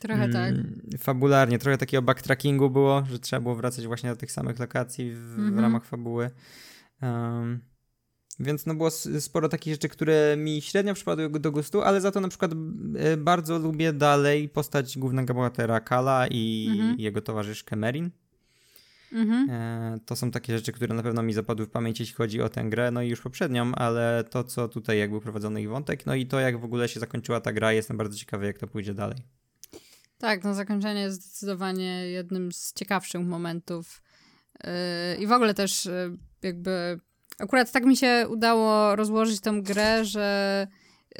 [0.01, 0.55] Trochę mm, tak.
[1.01, 5.39] Fabularnie, trochę takiego backtrackingu było, że trzeba było wracać właśnie do tych samych lokacji w,
[5.39, 5.57] mm -hmm.
[5.57, 6.31] w ramach fabuły.
[7.03, 7.61] Um,
[8.41, 12.21] więc no było sporo takich rzeczy, które mi średnio przypadły do gustu, ale za to
[12.21, 12.53] na przykład
[12.97, 17.01] e, bardzo lubię dalej postać głównego bohatera Kala i mhm.
[17.01, 18.11] jego towarzyszkę Merin.
[19.13, 19.51] Mhm.
[19.51, 22.49] E, to są takie rzeczy, które na pewno mi zapadły w pamięć, jeśli chodzi o
[22.49, 26.15] tę grę, no i już poprzednią, ale to, co tutaj jakby prowadzony ich wątek, no
[26.15, 28.95] i to, jak w ogóle się zakończyła ta gra, jestem bardzo ciekawy, jak to pójdzie
[28.95, 29.19] dalej.
[30.19, 34.03] Tak, no zakończenie jest zdecydowanie jednym z ciekawszych momentów
[34.65, 34.71] yy,
[35.19, 37.01] i w ogóle też yy, jakby
[37.39, 40.67] Akurat tak mi się udało rozłożyć tę grę, że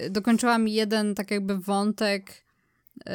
[0.01, 2.45] y, dokończyłam jeden tak jakby wątek,
[2.97, 3.13] yy,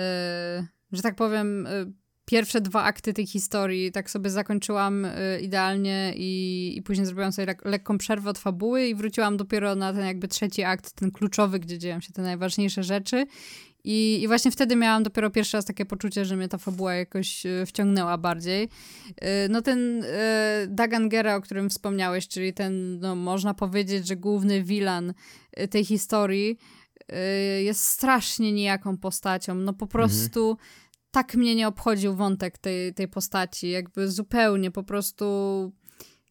[0.91, 1.93] że tak powiem, yy,
[2.25, 3.91] pierwsze dwa akty tej historii.
[3.91, 5.07] Tak sobie zakończyłam
[5.41, 9.93] idealnie i, i później zrobiłam sobie lek lekką przerwę od fabuły i wróciłam dopiero na
[9.93, 13.25] ten jakby trzeci akt, ten kluczowy, gdzie dzieją się te najważniejsze rzeczy
[13.83, 17.45] i, I właśnie wtedy miałam dopiero pierwszy raz takie poczucie, że mnie ta fabuła jakoś
[17.45, 18.69] e, wciągnęła bardziej.
[19.21, 24.15] E, no ten e, Dagan Gera, o którym wspomniałeś, czyli ten, no można powiedzieć, że
[24.15, 25.13] główny wilan
[25.69, 26.57] tej historii
[27.63, 29.55] jest strasznie nijaką postacią.
[29.55, 29.89] No po mhm.
[29.89, 30.67] prostu mhm.
[31.11, 35.25] tak mnie nie obchodził wątek tej, tej postaci, jakby zupełnie po prostu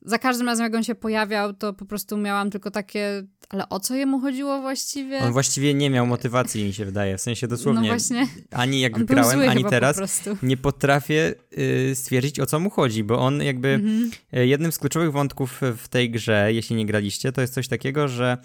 [0.05, 3.81] za każdym razem, jak on się pojawiał, to po prostu miałam tylko takie, ale o
[3.81, 5.19] co jemu chodziło właściwie?
[5.19, 7.19] On właściwie nie miał motywacji, mi się wydaje.
[7.19, 7.81] W sensie dosłownie.
[7.81, 8.27] No właśnie.
[8.51, 13.43] Ani jak grałem, ani teraz nie potrafię y, stwierdzić, o co mu chodzi, bo on
[13.43, 14.11] jakby mhm.
[14.37, 18.09] Y, jednym z kluczowych wątków w tej grze, jeśli nie graliście, to jest coś takiego,
[18.09, 18.39] że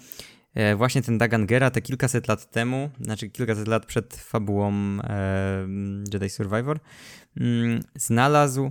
[0.72, 5.68] y, właśnie ten Dagan Gera te kilkaset lat temu, znaczy kilkaset lat przed fabułą e,
[6.12, 6.80] Jedi Survivor,
[7.36, 8.70] mm, znalazł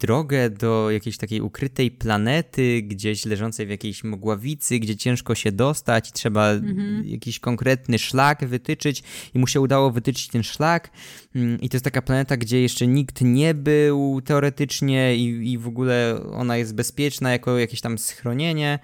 [0.00, 6.12] drogę do jakiejś takiej ukrytej planety, gdzieś leżącej w jakiejś mgławicy, gdzie ciężko się dostać,
[6.12, 7.06] trzeba mhm.
[7.06, 9.02] jakiś konkretny szlak wytyczyć
[9.34, 10.90] i mu się udało wytyczyć ten szlak
[11.34, 15.68] mm, i to jest taka planeta, gdzie jeszcze nikt nie był teoretycznie i, i w
[15.68, 18.78] ogóle ona jest bezpieczna jako jakieś tam schronienie.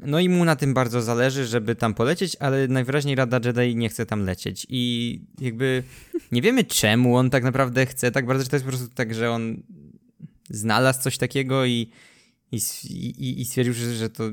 [0.00, 3.88] No i mu na tym bardzo zależy, żeby tam polecieć, ale najwyraźniej Rada Jedi nie
[3.88, 4.66] chce tam lecieć.
[4.68, 5.82] I jakby
[6.32, 9.14] nie wiemy czemu on tak naprawdę chce tak bardzo, czy to jest po prostu tak,
[9.14, 9.62] że on
[10.50, 11.90] znalazł coś takiego i,
[12.52, 12.60] i,
[13.18, 14.24] i, i stwierdził, że, że, to,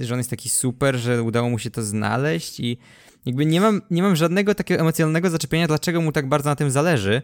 [0.00, 2.78] że on jest taki super, że udało mu się to znaleźć i
[3.26, 6.70] jakby nie mam, nie mam żadnego takiego emocjonalnego zaczepienia, dlaczego mu tak bardzo na tym
[6.70, 7.22] zależy.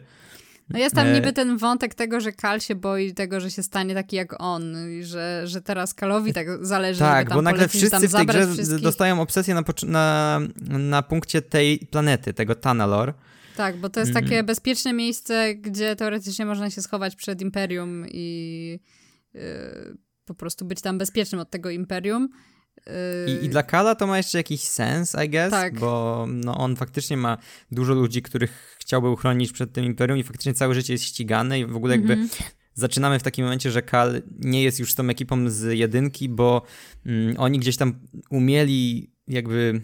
[0.71, 3.63] No jest tam e, niby ten wątek tego, że Kal się boi tego, że się
[3.63, 8.09] stanie taki jak on i że, że teraz Kalowi tak zależy, Tak, bo nagle wszyscy
[8.09, 8.81] w tej grze wszystkich.
[8.81, 10.41] dostają obsesję na, na,
[10.79, 13.15] na punkcie tej planety, tego Tanalor.
[13.57, 14.47] Tak, bo to jest takie mm.
[14.47, 18.81] bezpieczne miejsce, gdzie teoretycznie można się schować przed Imperium i
[19.35, 19.41] yy,
[20.25, 22.29] po prostu być tam bezpiecznym od tego Imperium.
[23.27, 25.79] I, I, dla Kala to ma jeszcze jakiś sens, I guess, tak.
[25.79, 27.39] bo no, on faktycznie ma
[27.71, 31.66] dużo ludzi, których chciałby uchronić przed tym imperium i faktycznie całe życie jest ścigany i
[31.66, 32.42] w ogóle jakby mm -hmm.
[32.74, 36.62] zaczynamy w takim momencie, że Kal nie jest już tą ekipą z jedynki, bo
[37.07, 39.83] mm, oni gdzieś tam umieli jakby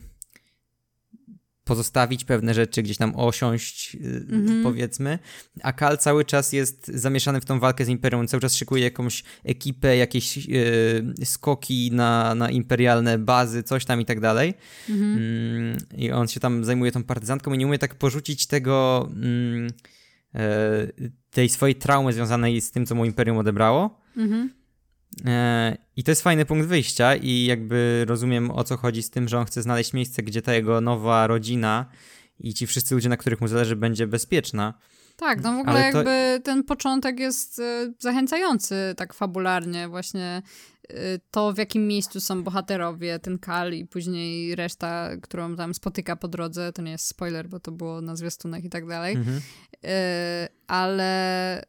[1.65, 4.63] pozostawić pewne rzeczy, gdzieś tam osiąść, mm-hmm.
[4.63, 5.19] powiedzmy,
[5.63, 9.25] a Kal cały czas jest zamieszany w tą walkę z Imperium, cały czas szykuje jakąś
[9.45, 14.55] ekipę, jakieś yy, skoki na, na imperialne bazy, coś tam i tak dalej.
[14.89, 15.77] Mm-hmm.
[15.97, 19.09] I on się tam zajmuje tą partyzantką i nie umie tak porzucić tego,
[20.35, 24.01] yy, tej swojej traumy związanej z tym, co mu Imperium odebrało.
[24.17, 24.49] Mm-hmm.
[25.27, 29.29] E, I to jest fajny punkt wyjścia i jakby rozumiem o co chodzi z tym,
[29.29, 31.87] że on chce znaleźć miejsce, gdzie ta jego nowa rodzina
[32.41, 34.75] i ci wszyscy ludzie, na których mu zależy, będzie bezpieczna.
[35.17, 35.99] Tak, no w ogóle to...
[35.99, 40.43] jakby ten początek jest e, zachęcający tak fabularnie, właśnie
[41.31, 46.29] to w jakim miejscu są bohaterowie, ten Kal i później reszta, którą tam spotyka po
[46.29, 49.41] drodze, to nie jest spoiler, bo to było na zwiastunach i tak dalej, mhm.
[49.85, 51.63] E, ale,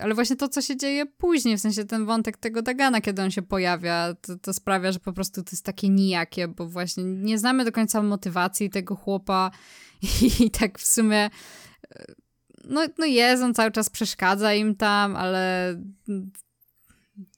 [0.00, 3.30] ale właśnie to, co się dzieje później, w sensie ten wątek tego Dagana, kiedy on
[3.30, 7.38] się pojawia, to, to sprawia, że po prostu to jest takie nijakie, bo właśnie nie
[7.38, 9.50] znamy do końca motywacji tego chłopa
[10.22, 11.30] i, i tak w sumie
[12.64, 15.74] no, no jest, on cały czas przeszkadza im tam, ale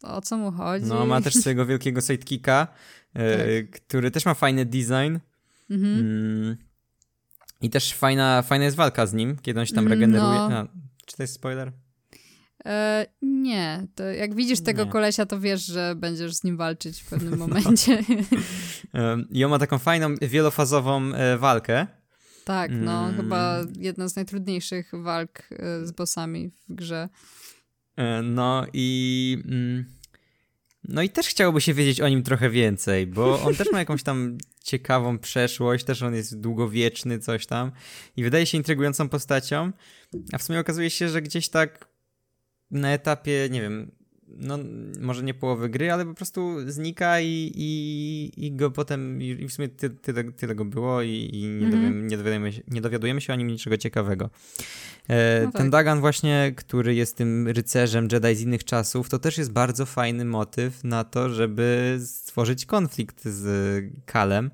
[0.02, 0.86] o co mu chodzi?
[0.86, 2.66] No, ma też swojego wielkiego sidekicka,
[3.14, 3.70] e, tak.
[3.70, 5.18] który też ma fajny design.
[5.70, 5.98] Mhm.
[5.98, 6.56] Mm.
[7.60, 10.38] I też fajna, fajna jest walka z nim, kiedy on się tam mm, regeneruje.
[10.38, 10.66] No.
[11.06, 11.72] Czy to jest spoiler?
[12.66, 14.90] E, nie, to jak widzisz tego nie.
[14.90, 17.46] kolesia, to wiesz, że będziesz z nim walczyć w pewnym no.
[17.46, 18.02] momencie.
[19.30, 21.86] I on ma taką fajną, wielofazową e, walkę.
[22.44, 23.16] Tak, no mm.
[23.16, 25.48] chyba jedna z najtrudniejszych walk
[25.82, 27.08] z bossami w grze.
[27.96, 29.38] E, no i...
[29.44, 29.84] Mm,
[30.88, 34.02] no i też chciałoby się wiedzieć o nim trochę więcej, bo on też ma jakąś
[34.02, 37.72] tam ciekawą przeszłość, też on jest długowieczny, coś tam
[38.16, 39.72] i wydaje się intrygującą postacią,
[40.32, 41.88] a w sumie okazuje się, że gdzieś tak
[42.70, 43.92] na etapie, nie wiem,
[44.36, 44.58] no
[45.00, 49.52] może nie połowy gry, ale po prostu znika i, i, i go potem, i w
[49.52, 52.10] sumie ty, ty, tyle go było i, i nie, mm -hmm.
[52.10, 54.30] nie, dowiadujemy się, nie dowiadujemy się o nim niczego ciekawego.
[55.08, 55.60] E, no tak.
[55.60, 59.86] Ten Dagan właśnie, który jest tym rycerzem Jedi z innych czasów, to też jest bardzo
[59.86, 64.50] fajny motyw na to, żeby stworzyć konflikt z Kalem.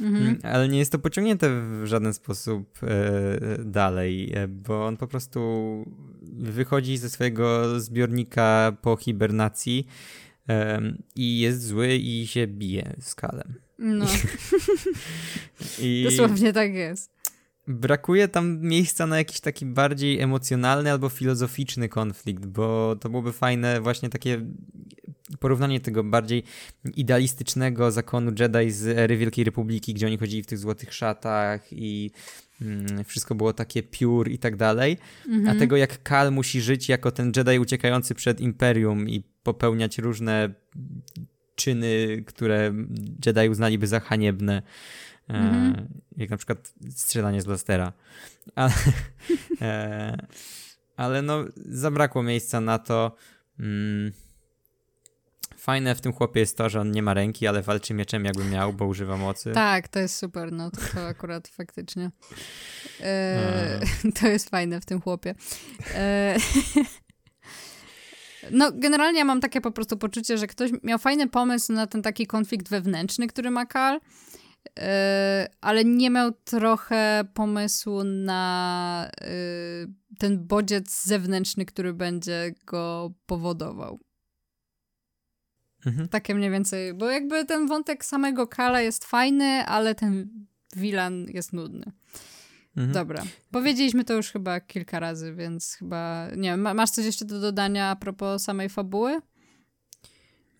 [0.00, 0.26] Mhm.
[0.26, 5.06] Mm, ale nie jest to pociągnięte w żaden sposób e, dalej, e, bo on po
[5.06, 5.40] prostu
[6.22, 9.86] wychodzi ze swojego zbiornika po hibernacji
[10.48, 10.80] e,
[11.16, 13.54] i jest zły i się bije z kalem.
[13.78, 14.06] No.
[15.78, 16.04] I...
[16.10, 17.14] Dosłownie tak jest.
[17.66, 23.80] Brakuje tam miejsca na jakiś taki bardziej emocjonalny albo filozoficzny konflikt, bo to byłoby fajne
[23.80, 24.40] właśnie takie
[25.40, 26.42] porównanie tego bardziej
[26.96, 32.10] idealistycznego zakonu Jedi z ery Wielkiej Republiki, gdzie oni chodzili w tych złotych szatach i
[32.62, 35.56] mm, wszystko było takie pure i tak dalej, mhm.
[35.56, 40.54] a tego jak Kal musi żyć jako ten Jedi uciekający przed Imperium i popełniać różne
[41.54, 42.74] czyny, które
[43.26, 44.62] Jedi uznaliby za haniebne.
[45.28, 45.88] E, mhm.
[46.16, 47.92] jak na przykład strzelanie z blastera.
[48.54, 48.72] Ale,
[49.62, 50.26] e,
[50.96, 53.16] ale no, zabrakło miejsca na to.
[53.58, 54.12] Mm,
[55.64, 58.44] Fajne w tym chłopie jest to, że on nie ma ręki, ale walczy mieczem jakby
[58.44, 59.52] miał, bo używa mocy.
[59.52, 62.10] Tak, to jest super, no to, to akurat faktycznie.
[63.00, 63.80] E,
[64.20, 65.34] to jest fajne w tym chłopie.
[65.94, 66.36] E,
[68.50, 72.02] no, generalnie ja mam takie po prostu poczucie, że ktoś miał fajny pomysł na ten
[72.02, 74.00] taki konflikt wewnętrzny, który ma Kal,
[74.78, 79.26] e, ale nie miał trochę pomysłu na e,
[80.18, 84.00] ten bodziec zewnętrzny, który będzie go powodował.
[85.86, 86.08] Mhm.
[86.08, 90.28] Takie mniej więcej, bo jakby ten wątek samego Kala jest fajny, ale ten
[90.76, 91.84] Wilan jest nudny.
[92.76, 92.92] Mhm.
[92.92, 93.22] Dobra.
[93.50, 97.90] Powiedzieliśmy to już chyba kilka razy, więc chyba, nie wiem, masz coś jeszcze do dodania
[97.90, 99.20] a propos samej fabuły?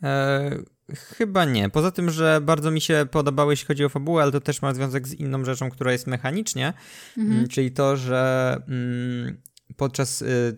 [0.03, 0.51] E,
[0.95, 1.71] chyba nie.
[1.71, 4.75] Poza tym, że bardzo mi się podobało, jeśli chodzi o fabułę, ale to też ma
[4.75, 6.73] związek z inną rzeczą, która jest mechanicznie,
[7.19, 7.37] mhm.
[7.37, 9.41] Mm, czyli to, że mm,
[9.77, 10.55] podczas y,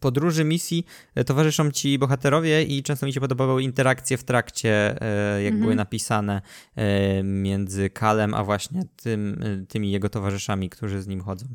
[0.00, 5.42] podróży, misji e, towarzyszą ci bohaterowie i często mi się podobały interakcje w trakcie, e,
[5.42, 5.60] jak mhm.
[5.60, 6.42] były napisane
[6.76, 11.46] e, między Kalem, a właśnie tym, tymi jego towarzyszami, którzy z nim chodzą.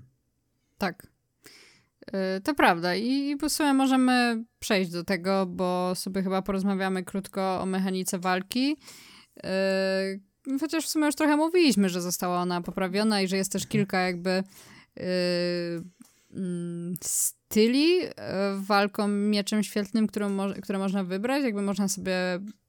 [0.78, 1.08] Tak.
[2.44, 7.66] To prawda i po sumie możemy przejść do tego, bo sobie chyba porozmawiamy krótko o
[7.66, 8.78] mechanice walki.
[10.60, 14.00] Chociaż w sumie już trochę mówiliśmy, że została ona poprawiona i że jest też kilka
[14.00, 14.44] jakby
[17.50, 18.12] styli e,
[18.58, 21.44] walką mieczem świetlnym, którą mo które można wybrać.
[21.44, 22.16] Jakby można sobie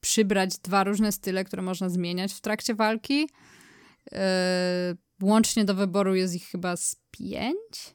[0.00, 3.28] przybrać dwa różne style, które można zmieniać w trakcie walki.
[4.12, 4.18] Yy,
[5.22, 7.94] łącznie do wyboru jest ich chyba z pięć.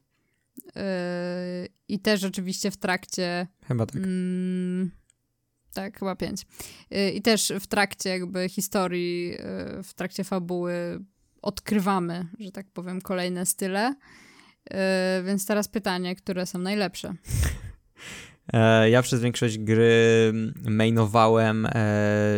[0.58, 0.82] Yy,
[1.88, 3.48] I też oczywiście w trakcie.
[3.68, 3.96] Chyba tak.
[3.96, 4.92] Mm,
[5.74, 6.46] tak, chyba pięć.
[6.92, 9.38] Yy, I też w trakcie jakby historii,
[9.84, 11.00] w trakcie fabuły
[11.42, 13.96] odkrywamy, że tak powiem, kolejne style.
[14.72, 14.78] Yy,
[15.24, 17.14] więc teraz pytanie, które są najlepsze?
[18.54, 20.34] E, ja przez większość gry
[20.70, 21.72] mainowałem e,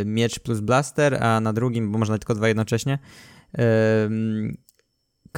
[0.06, 3.00] miecz plus blaster, a na drugim, bo można tylko dwa jednocześnie,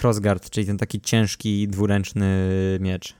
[0.01, 2.47] crossguard, czyli ten taki ciężki, dwuręczny
[2.81, 3.15] miecz.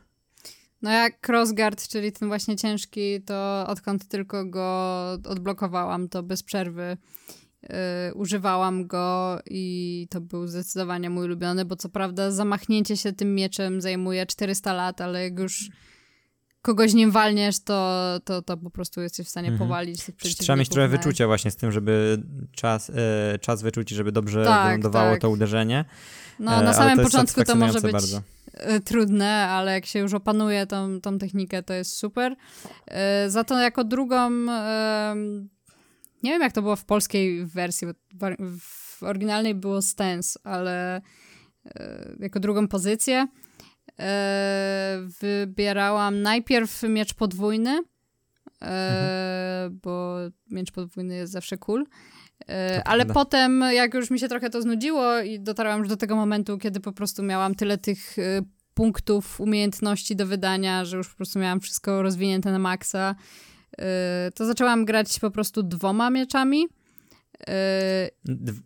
[0.82, 6.97] No jak crossguard, czyli ten właśnie ciężki, to odkąd tylko go odblokowałam, to bez przerwy
[7.64, 7.70] yy,
[8.14, 13.82] używałam go i to był zdecydowanie mój ulubiony, bo co prawda zamachnięcie się tym mieczem
[13.82, 15.70] zajmuje 400 lat, ale jak już
[16.62, 19.70] kogoś nim walniesz, to, to, to po prostu jesteś w stanie mhm.
[19.70, 20.43] powalić tych przeciwników.
[20.43, 24.66] Trzeba mieć trochę wyczucia właśnie z tym, żeby czas, e, czas wyczuć, żeby dobrze tak,
[24.66, 25.22] wylądowało tak.
[25.22, 25.86] to uderzenie.
[26.39, 28.22] No, na samym to początku to może być bardzo.
[28.53, 32.36] E, trudne, ale jak się już opanuje tą, tą technikę, to jest super.
[32.88, 34.32] E, za to jako drugą,
[36.28, 37.88] nie wiem jak to było w polskiej wersji,
[38.59, 41.01] w oryginalnej było stance, ale
[41.65, 43.28] e, jako drugą pozycję
[45.21, 47.84] wybierałam najpierw miecz podwójny,
[48.61, 49.80] mhm.
[49.84, 50.17] bo
[50.51, 51.86] miecz podwójny jest zawsze cool.
[52.49, 53.13] E, ale prawda.
[53.13, 56.80] potem, jak już mi się trochę to znudziło i dotarłam już do tego momentu, kiedy
[56.80, 58.41] po prostu miałam tyle tych e,
[58.73, 63.57] punktów, umiejętności do wydania, że już po prostu miałam wszystko rozwinięte na maksa, e,
[64.36, 66.68] to zaczęłam grać po prostu dwoma mieczami.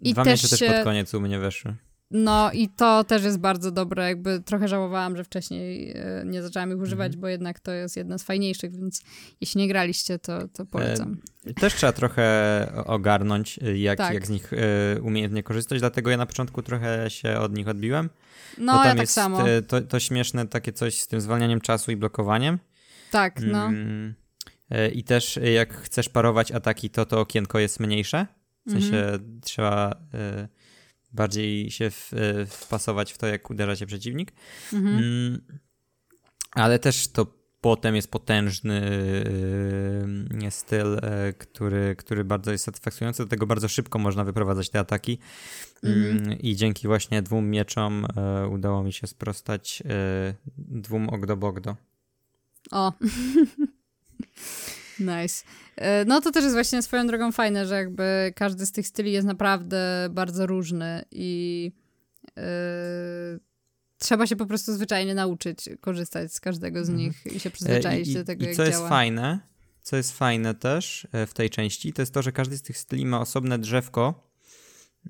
[0.02, 1.76] Dwa miecze też pod koniec u mnie weszły.
[2.12, 6.72] No i to też jest bardzo dobre, jakby trochę żałowałam, że wcześniej e, nie zaczęłam
[6.72, 7.22] ich używać, mhm.
[7.22, 9.02] bo jednak to jest jedna z fajniejszych, więc
[9.42, 11.18] jeśli nie graliście, to, to polecam.
[11.46, 14.14] E, też trzeba trochę ogarnąć, jak, tak.
[14.14, 14.52] jak z nich
[15.02, 18.10] umiejętnie korzystać, dlatego ja na początku trochę się od nich odbiłem.
[18.58, 19.44] No, ja tak jest samo.
[19.68, 22.60] To, to śmieszne takie coś z tym zwalnianiem czasu i blokowaniem.
[23.12, 23.66] Tak, no.
[23.66, 24.14] Mm,
[24.94, 28.28] I też jak chcesz parować ataki, to to okienko jest mniejsze.
[28.68, 29.42] W sensie mhm.
[29.42, 29.96] trzeba
[31.14, 34.34] bardziej się w, e, wpasować w to, jak uderza cię przeciwnik.
[34.74, 34.98] Mhm.
[34.98, 35.42] Mm,
[36.52, 38.82] ale też to potem jest potężny
[40.46, 43.24] e, styl, e, który, który bardzo jest satysfakcjonujący.
[43.24, 45.20] Do tego bardzo szybko można wyprowadzać te ataki.
[45.84, 46.40] Mm, mhm.
[46.40, 48.08] I dzięki właśnie dwóm mieczom
[48.52, 49.84] udało mi się sprostać
[50.58, 51.76] dwóm Ogdo-Bogdo.
[52.72, 52.94] O.
[55.02, 55.44] Nice.
[55.76, 59.12] E, no to też jest właśnie swoją drogą fajne, że jakby każdy z tych styli
[59.12, 61.72] jest naprawdę bardzo różny i
[62.38, 62.44] yy,
[63.98, 67.08] trzeba się po prostu zwyczajnie nauczyć korzystać z każdego z mhm.
[67.08, 68.78] nich i się przyzwyczaić I, do tego, i jak co działa.
[68.78, 69.40] jest fajne,
[69.82, 73.06] co jest fajne też w tej części, to jest to, że każdy z tych styli
[73.06, 74.32] ma osobne drzewko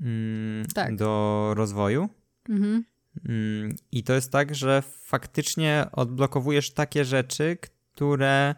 [0.02, 0.96] mm, tak.
[0.96, 2.10] do rozwoju.
[2.50, 2.84] Mhm.
[3.30, 8.56] Mm, I to jest tak, że faktycznie odblokowujesz takie rzeczy, które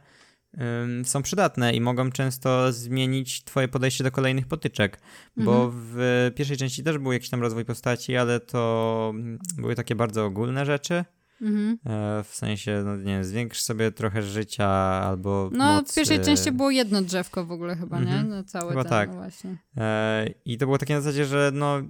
[1.04, 5.00] są przydatne i mogą często zmienić twoje podejście do kolejnych potyczek,
[5.38, 5.72] bo mhm.
[5.74, 10.26] w pierwszej części też był jakiś tam rozwój postaci, ale to mm, były takie bardzo
[10.26, 11.06] ogólne rzeczy.
[11.44, 11.78] Mhm.
[11.86, 14.68] E, w sensie, no nie wiem, zwiększ sobie trochę życia
[15.04, 15.50] albo.
[15.54, 18.06] No, w pierwszej e, części było jedno drzewko w ogóle chyba, nie?
[18.06, 18.30] Mhm.
[18.30, 19.10] No, całe chyba ten, tak.
[19.10, 19.58] No właśnie.
[19.78, 21.82] E, I to było takie na zasadzie, że no.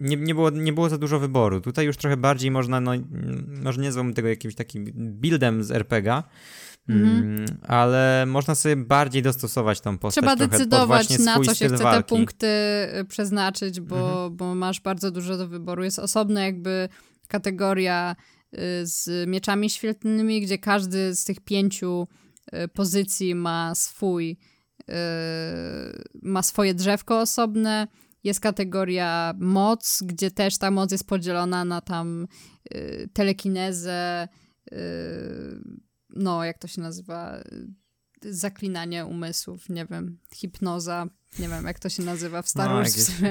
[0.00, 1.60] Nie, nie, było, nie było za dużo wyboru.
[1.60, 2.92] Tutaj już trochę bardziej można, no,
[3.62, 6.24] może nie zwałbym tego jakimś takim buildem z RPGa.
[6.88, 10.24] Mm, ale można sobie bardziej dostosować tą postać.
[10.24, 12.02] Trzeba decydować, na co się chce walki.
[12.02, 12.46] te punkty
[13.00, 14.36] y, przeznaczyć, bo, mhm.
[14.36, 15.84] bo masz bardzo dużo do wyboru.
[15.84, 16.88] Jest osobna jakby
[17.28, 18.16] kategoria
[18.54, 22.08] y, z mieczami świetlnymi, gdzie każdy z tych pięciu
[22.54, 24.38] y, pozycji ma swój
[26.22, 27.88] ma swoje drzewko osobne.
[28.24, 32.26] Jest kategoria moc, gdzie też ta moc jest podzielona na tam
[33.12, 34.28] telekinezę,
[36.10, 37.42] no, jak to się nazywa,
[38.22, 41.06] zaklinanie umysłów, nie wiem, hipnoza,
[41.38, 43.28] nie wiem, jak to się nazywa w Star no, Wars, no,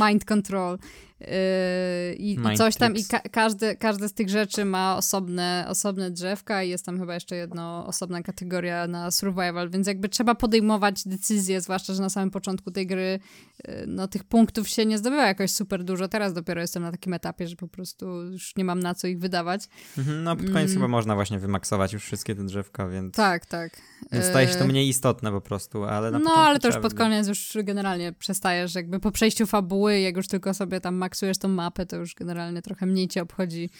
[0.06, 0.78] mind control.
[1.20, 6.10] Yy, i, i, coś tam, i ka każdy, każdy z tych rzeczy ma osobne, osobne
[6.10, 11.08] drzewka i jest tam chyba jeszcze jedna osobna kategoria na survival, więc jakby trzeba podejmować
[11.08, 13.20] decyzje, zwłaszcza, że na samym początku tej gry
[13.68, 16.08] yy, no tych punktów się nie zdobywa jakoś super dużo.
[16.08, 19.18] Teraz dopiero jestem na takim etapie, że po prostu już nie mam na co ich
[19.18, 19.68] wydawać.
[19.98, 20.74] Mhm, no pod koniec mm.
[20.74, 23.14] chyba można właśnie wymaksować już wszystkie te drzewka, więc...
[23.14, 23.72] Tak, tak.
[24.12, 26.76] Więc staje się to yy, mniej istotne po prostu, ale na No, ale to już
[26.80, 31.38] pod koniec już generalnie przestajesz jakby po przejściu fabuły, jak już tylko sobie tam maksujesz
[31.38, 33.70] tą mapę, to już generalnie trochę mniej cię obchodzi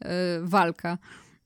[0.00, 0.08] yy,
[0.42, 0.98] walka.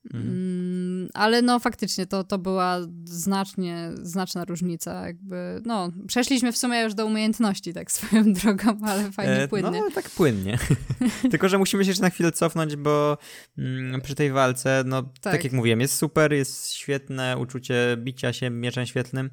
[0.05, 0.27] Mhm.
[0.27, 5.07] Mm, ale no faktycznie to, to była znacznie, znaczna różnica.
[5.07, 9.81] Jakby, no, przeszliśmy w sumie już do umiejętności tak swoją drogą, ale fajnie e, płynnie.
[9.81, 10.57] No tak płynnie.
[11.31, 13.17] Tylko, że musimy się jeszcze na chwilę cofnąć, bo
[13.57, 15.33] mm, przy tej walce, no tak.
[15.33, 15.43] tak.
[15.43, 19.29] jak mówiłem, jest super, jest świetne uczucie bicia się mieczem świetlnym.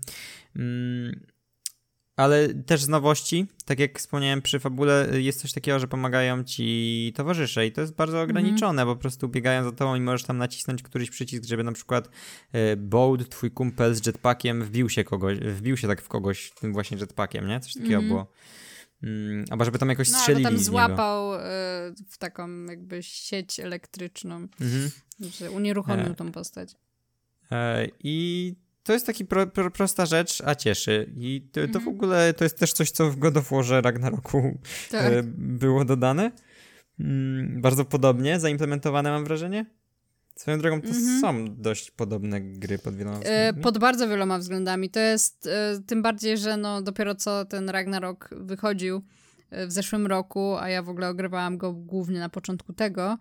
[0.57, 1.21] Mm,
[2.21, 7.13] ale też z nowości, tak jak wspomniałem przy fabule, jest coś takiego, że pomagają ci
[7.17, 8.31] towarzysze i to jest bardzo mhm.
[8.31, 8.95] ograniczone, mm.
[8.95, 12.09] po prostu biegają za tobą i możesz tam nacisnąć któryś przycisk, żeby na przykład
[12.53, 16.73] e, Bold, twój kumpel z jetpackiem wbił się kogoś, wbił się tak w kogoś tym
[16.73, 17.61] właśnie jetpackiem, nie?
[17.61, 18.09] Coś takiego mm.
[18.09, 18.27] było.
[19.03, 21.39] Mm, albo żeby tam jakoś no, strzelili albo tam złapał y,
[22.09, 24.91] w taką jakby sieć elektryczną, mhm.
[25.21, 26.15] że unieruchomił e.
[26.15, 26.75] tą postać.
[27.53, 31.13] E, I to jest taki pro, pro, prosta rzecz, a cieszy.
[31.17, 31.89] I to, to, w mhm.
[31.89, 34.59] ogóle to jest też coś, co w God of Warze Ragnaroku
[34.91, 35.13] tak.
[35.13, 36.31] e, było dodane.
[37.01, 39.67] Mm, bardzo podobnie zaimplementowane mam wrażenie.
[40.37, 41.21] Swoją drogą to mhm.
[41.21, 43.63] są dość podobne gry pod wieloma e, względami.
[43.63, 44.91] Pod bardzo wieloma względami.
[44.91, 49.03] To jest e, tym bardziej, że no dopiero co ten Ragnarok wychodził
[49.53, 53.19] w zeszłym roku, a ja w ogóle ogrywałam go głównie na początku tego,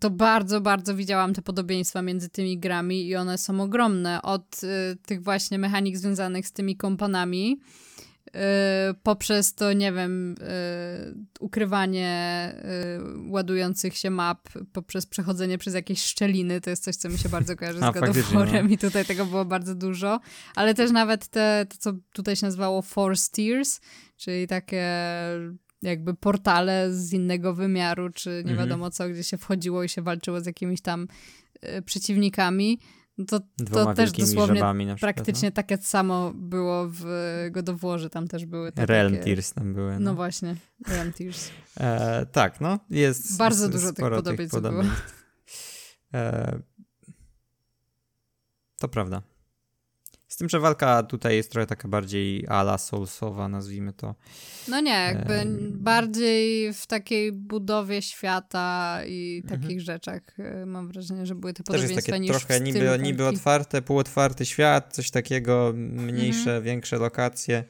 [0.00, 4.22] to bardzo, bardzo widziałam te podobieństwa między tymi grami i one są ogromne.
[4.22, 4.60] Od
[5.06, 7.60] tych właśnie mechanik związanych z tymi kompanami,
[9.02, 10.34] poprzez to, nie wiem, y,
[11.40, 12.52] ukrywanie
[13.26, 17.28] y, ładujących się map, poprzez przechodzenie przez jakieś szczeliny, to jest coś, co mi się
[17.28, 18.60] bardzo kojarzy z God no.
[18.60, 20.20] i tutaj tego było bardzo dużo,
[20.54, 23.80] ale też nawet te, to, co tutaj się nazywało Force Tears,
[24.16, 24.86] czyli takie
[25.82, 28.58] jakby portale z innego wymiaru, czy nie mhm.
[28.58, 31.08] wiadomo co, gdzie się wchodziło i się walczyło z jakimiś tam
[31.84, 32.78] przeciwnikami
[33.26, 33.40] to,
[33.72, 34.96] to też dosłownie no.
[35.00, 35.52] praktycznie no?
[35.52, 37.04] takie samo było w
[37.50, 39.24] God of Warze, tam też były te Realm takie...
[39.24, 39.92] Tears tam były.
[39.92, 40.56] No, no właśnie,
[40.88, 41.50] Realm Tears.
[41.80, 44.82] E, tak, no jest Bardzo dużo tych podobieństw było.
[46.14, 46.58] E,
[48.78, 49.22] to prawda.
[50.38, 54.14] Z tym, że walka tutaj jest trochę taka bardziej ala soulsowa, nazwijmy to.
[54.68, 59.60] No nie, jakby bardziej w takiej budowie świata i mhm.
[59.60, 59.80] takich mhm.
[59.80, 63.82] rzeczach e, mam wrażenie, że były te podobieństwa Też jest takie trochę niby, niby otwarte,
[63.82, 66.62] półotwarty świat, coś takiego, mniejsze, mhm.
[66.62, 67.64] większe lokacje.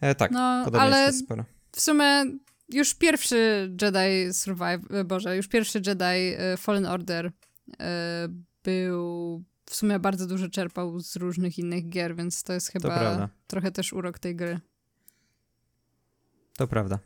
[0.00, 0.40] E, tak, no,
[0.78, 1.44] ale sporo.
[1.72, 2.24] w sumie
[2.68, 7.32] już pierwszy Jedi Survive, e, Boże, już pierwszy Jedi e, Fallen Order
[8.64, 13.28] był w sumie bardzo dużo czerpał z różnych innych gier, więc to jest chyba to
[13.46, 14.60] trochę też urok tej gry.
[16.56, 16.98] To prawda.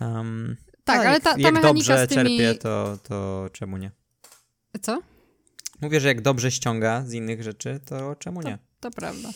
[0.00, 2.38] Um, tak, ale ta, ta jak dobrze tymi...
[2.38, 3.90] czerpie, to, to czemu nie?
[4.82, 5.02] Co?
[5.80, 8.58] Mówię, że jak dobrze ściąga z innych rzeczy, to czemu nie?
[8.58, 9.28] To, to prawda.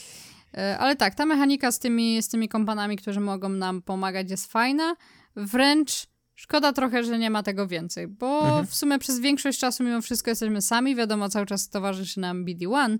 [0.54, 4.52] E, ale tak, ta mechanika z tymi, z tymi kompanami, którzy mogą nam pomagać, jest
[4.52, 4.96] fajna.
[5.36, 8.66] Wręcz Szkoda trochę, że nie ma tego więcej, bo mhm.
[8.66, 10.96] w sumie przez większość czasu mimo wszystko jesteśmy sami.
[10.96, 12.98] Wiadomo, cały czas towarzyszy nam BD-1,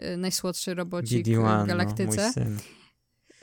[0.00, 2.32] y, najsłodszy robocik BD-1, w galaktyce.
[2.36, 2.42] No,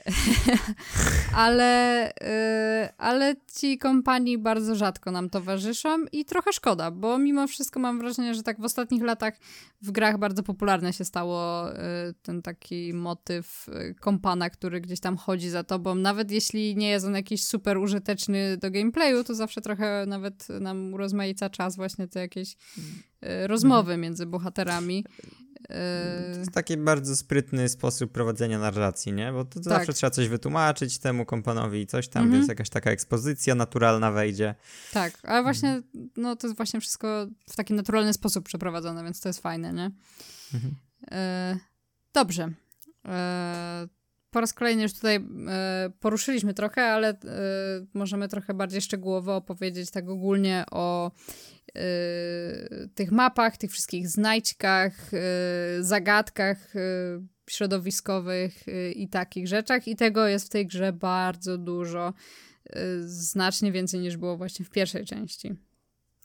[1.34, 7.80] ale, yy, ale ci kompanii bardzo rzadko nam towarzyszą i trochę szkoda, bo mimo wszystko
[7.80, 9.34] mam wrażenie, że tak w ostatnich latach
[9.82, 11.74] w grach bardzo popularne się stało yy,
[12.22, 15.94] ten taki motyw y, kompana, który gdzieś tam chodzi za tobą.
[15.94, 20.94] Nawet jeśli nie jest on jakiś super użyteczny do gameplayu, to zawsze trochę nawet nam
[20.94, 22.56] urozmaica czas właśnie te jakieś
[23.22, 24.00] yy, rozmowy mhm.
[24.00, 25.04] między bohaterami.
[25.68, 29.32] To jest taki bardzo sprytny sposób prowadzenia narracji, nie?
[29.32, 29.78] Bo to, to tak.
[29.78, 32.40] zawsze trzeba coś wytłumaczyć temu kompanowi i coś tam, mhm.
[32.40, 34.54] więc jakaś taka ekspozycja naturalna wejdzie.
[34.92, 35.82] Tak, ale właśnie,
[36.16, 39.90] no to jest właśnie wszystko w taki naturalny sposób przeprowadzone, więc to jest fajne, nie?
[40.54, 40.74] Mhm.
[41.10, 41.56] E,
[42.14, 42.50] dobrze.
[43.08, 43.88] E,
[44.30, 47.18] po raz kolejny już tutaj e, poruszyliśmy trochę, ale
[47.94, 51.10] możemy trochę bardziej szczegółowo opowiedzieć tak ogólnie o
[52.94, 56.80] tych mapach, tych wszystkich znajdźkach, y, zagadkach y,
[57.50, 58.52] środowiskowych
[58.94, 59.88] i takich rzeczach.
[59.88, 62.12] I tego jest w tej grze bardzo dużo.
[63.00, 65.56] Znacznie więcej niż było właśnie w pierwszej części.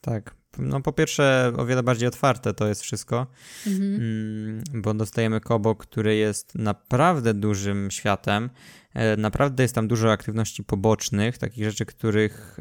[0.01, 0.35] Tak.
[0.57, 3.27] No po pierwsze o wiele bardziej otwarte to jest wszystko,
[3.67, 3.95] mhm.
[3.95, 8.49] Mm, bo dostajemy Kobo, który jest naprawdę dużym światem.
[8.93, 12.59] E, naprawdę jest tam dużo aktywności pobocznych, takich rzeczy, których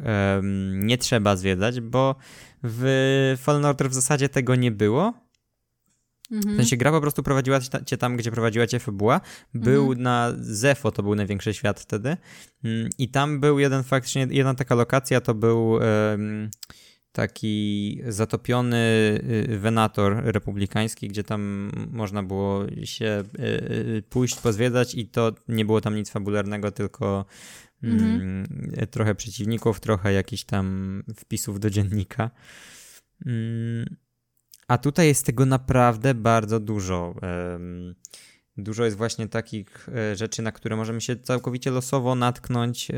[0.71, 2.15] nie trzeba zwiedzać, bo
[2.67, 5.13] w Fallen Order w zasadzie tego nie było.
[6.31, 6.55] Mhm.
[6.55, 9.21] W sensie gra po prostu prowadziła cię tam, gdzie prowadziła cię fabuła.
[9.53, 10.01] Był mhm.
[10.01, 12.17] na Zefo, to był największy świat wtedy.
[12.63, 16.49] Mm, I tam był jeden faktycznie, jedna taka lokacja to był um,
[17.11, 18.77] taki zatopiony
[19.49, 23.43] y, wenator republikański, gdzie tam można było się y,
[23.97, 27.25] y, pójść, pozwiedzać i to nie było tam nic fabularnego, tylko
[27.91, 28.21] mhm.
[28.21, 32.31] Mm, trochę przeciwników, trochę jakichś tam wpisów do dziennika.
[33.25, 33.95] Mm,
[34.67, 37.15] a tutaj jest tego naprawdę bardzo dużo.
[38.57, 42.95] Dużo jest właśnie takich e, rzeczy, na które możemy się całkowicie losowo natknąć, e,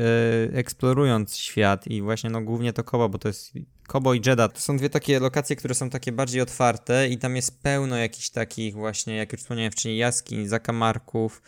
[0.52, 3.52] eksplorując świat i właśnie no głównie to Kobo, bo to jest
[3.86, 4.52] Kobo i Jeddah.
[4.52, 8.30] To są dwie takie lokacje, które są takie bardziej otwarte i tam jest pełno jakichś
[8.30, 11.42] takich właśnie, jak już wspomniałem wcześniej, jaskiń, zakamarków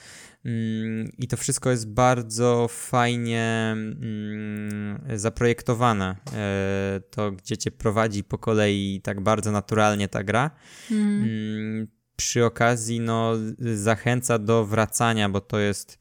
[1.19, 6.17] i to wszystko jest bardzo fajnie mm, zaprojektowane.
[6.35, 10.51] E, to, gdzie cię prowadzi po kolei tak bardzo naturalnie ta gra.
[10.91, 11.23] Mhm.
[11.23, 13.33] Mm przy okazji no,
[13.75, 15.99] zachęca do wracania, bo to jest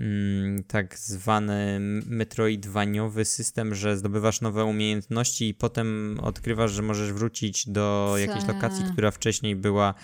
[0.00, 7.68] mm, tak zwany metroidwaniowy system, że zdobywasz nowe umiejętności i potem odkrywasz, że możesz wrócić
[7.68, 9.94] do jakiejś lokacji, która wcześniej była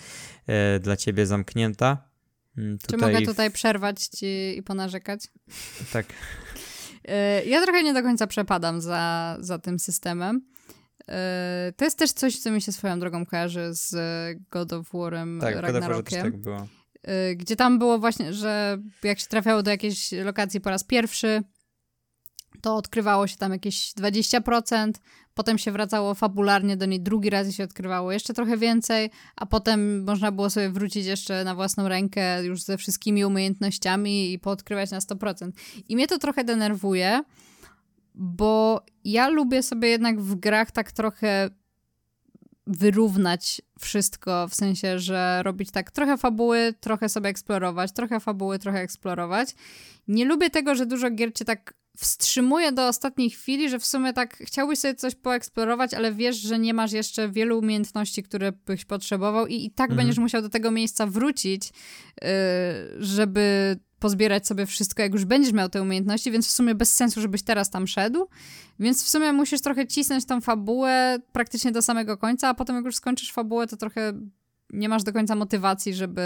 [0.47, 2.10] e, dla ciebie zamknięta.
[2.57, 2.99] Mm, tutaj...
[2.99, 5.21] Czy mogę tutaj przerwać ci i ponarzekać?
[5.93, 6.05] Tak.
[7.05, 10.41] E, ja trochę nie do końca przepadam za, za tym systemem.
[11.07, 13.93] E, to jest też coś, co mi się swoją drogą kojarzy z
[14.49, 16.23] God of War'em tak, Ragnarokiem.
[16.23, 16.67] Tak było.
[17.03, 21.43] E, gdzie tam było właśnie, że jak się trafiało do jakiejś lokacji po raz pierwszy,
[22.61, 24.91] to odkrywało się tam jakieś 20%,
[25.33, 29.45] potem się wracało fabularnie do niej drugi raz i się odkrywało jeszcze trochę więcej, a
[29.45, 34.91] potem można było sobie wrócić jeszcze na własną rękę już ze wszystkimi umiejętnościami i poodkrywać
[34.91, 35.51] na 100%.
[35.89, 37.23] I mnie to trochę denerwuje,
[38.15, 41.49] bo ja lubię sobie jednak w grach tak trochę
[42.67, 48.79] wyrównać wszystko, w sensie, że robić tak trochę fabuły, trochę sobie eksplorować, trochę fabuły, trochę
[48.79, 49.55] eksplorować.
[50.07, 54.13] Nie lubię tego, że dużo gier cię tak wstrzymuje do ostatniej chwili, że w sumie
[54.13, 58.85] tak chciałbyś sobie coś poeksplorować, ale wiesz, że nie masz jeszcze wielu umiejętności, które byś
[58.85, 59.97] potrzebował i, i tak mhm.
[59.97, 61.69] będziesz musiał do tego miejsca wrócić,
[62.21, 62.27] yy,
[62.99, 67.21] żeby pozbierać sobie wszystko, jak już będziesz miał te umiejętności, więc w sumie bez sensu,
[67.21, 68.27] żebyś teraz tam szedł.
[68.79, 72.85] Więc w sumie musisz trochę cisnąć tą fabułę praktycznie do samego końca, a potem jak
[72.85, 74.13] już skończysz fabułę, to trochę
[74.73, 76.21] nie masz do końca motywacji, żeby,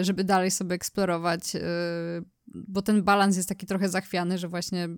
[0.00, 1.60] y, żeby dalej sobie eksplorować, y,
[2.46, 4.88] bo ten balans jest taki trochę zachwiany, że właśnie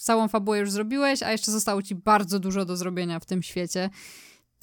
[0.00, 3.90] całą fabułę już zrobiłeś, a jeszcze zostało ci bardzo dużo do zrobienia w tym świecie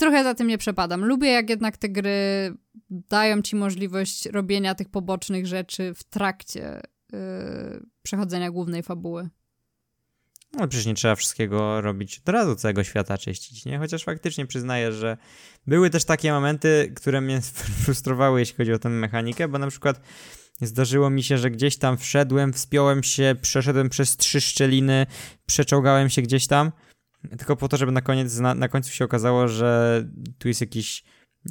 [0.02, 1.06] trochę za tym nie przepadam.
[1.06, 2.12] Lubię, jak jednak te gry
[2.90, 6.82] dają ci możliwość robienia tych pobocznych rzeczy w trakcie
[7.12, 7.20] yy,
[8.04, 9.30] przechodzenia głównej fabuły.
[10.54, 13.78] No przecież nie trzeba wszystkiego robić od razu, całego świata czyścić, nie?
[13.78, 15.18] Chociaż faktycznie przyznaję, że
[15.68, 17.42] były też takie momenty, które mnie
[17.84, 20.02] frustrowały, jeśli chodzi o tę mechanikę, bo na przykład
[20.62, 25.06] zdarzyło mi się, że gdzieś tam wszedłem, wspiąłem się, przeszedłem przez trzy szczeliny,
[25.46, 26.72] przeczołgałem się gdzieś tam
[27.30, 30.04] tylko po to, żeby na koniec, na, na końcu się okazało, że
[30.38, 31.04] tu jest jakiś,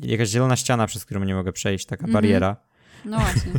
[0.03, 2.15] jakaś zielona ściana, przez którą nie mogę przejść, taka mm -hmm.
[2.15, 2.57] bariera.
[3.05, 3.53] No właśnie.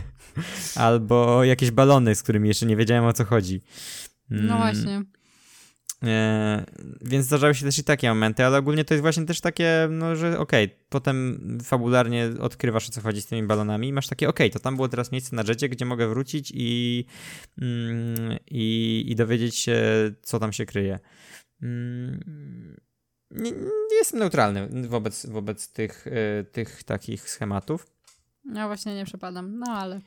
[0.85, 3.61] Albo jakieś balony, z którymi jeszcze nie wiedziałem o co chodzi.
[4.31, 4.47] Mm.
[4.47, 5.01] No właśnie.
[6.03, 6.65] E,
[7.01, 10.15] więc zdarzały się też i takie momenty, ale ogólnie to jest właśnie też takie, no,
[10.15, 14.29] że okej, okay, potem fabularnie odkrywasz o co chodzi z tymi balonami i masz takie,
[14.29, 17.05] okej, okay, to tam było teraz miejsce na jedzie, gdzie mogę wrócić i,
[17.61, 19.81] mm, i, i dowiedzieć się,
[20.21, 20.99] co tam się kryje.
[21.61, 22.79] Mm,
[23.31, 23.51] nie,
[23.91, 27.87] nie jestem neutralny wobec, wobec tych, e, tych takich schematów.
[28.53, 30.01] Ja właśnie nie przepadam, no ale.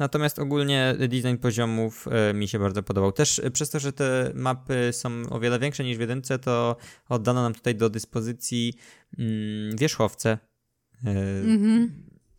[0.00, 3.12] Natomiast ogólnie design poziomów e, mi się bardzo podobał.
[3.12, 6.76] Też e, przez to, że te mapy są o wiele większe niż w jedynce, to
[7.08, 8.74] oddano nam tutaj do dyspozycji
[9.18, 10.38] mm, wierzchowce.
[11.04, 11.92] Mhm.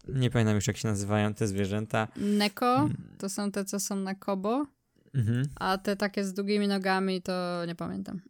[0.08, 2.08] Nie pamiętam już jak się nazywają te zwierzęta.
[2.16, 2.76] Neko?
[2.76, 2.98] Mm.
[3.18, 4.66] To są te, co są na Kobo?
[5.14, 5.46] Mhm.
[5.56, 8.22] A te takie z długimi nogami to nie pamiętam.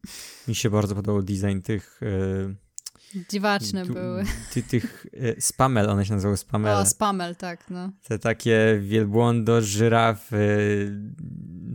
[0.47, 2.01] Mi się bardzo podobał design tych.
[3.29, 4.23] Dziwaczne tu, były.
[4.53, 6.75] Ty, tych e, spamel, one się nazywały spamel.
[6.75, 7.91] O, spamel, tak, no.
[8.07, 10.47] Te takie wielbłądo, żyrafy,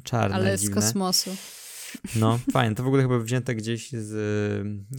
[0.03, 0.83] czarne, Ale dziwne.
[0.83, 1.37] z kosmosu.
[2.17, 2.75] No, fajnie.
[2.75, 4.13] To w ogóle chyba wzięte gdzieś z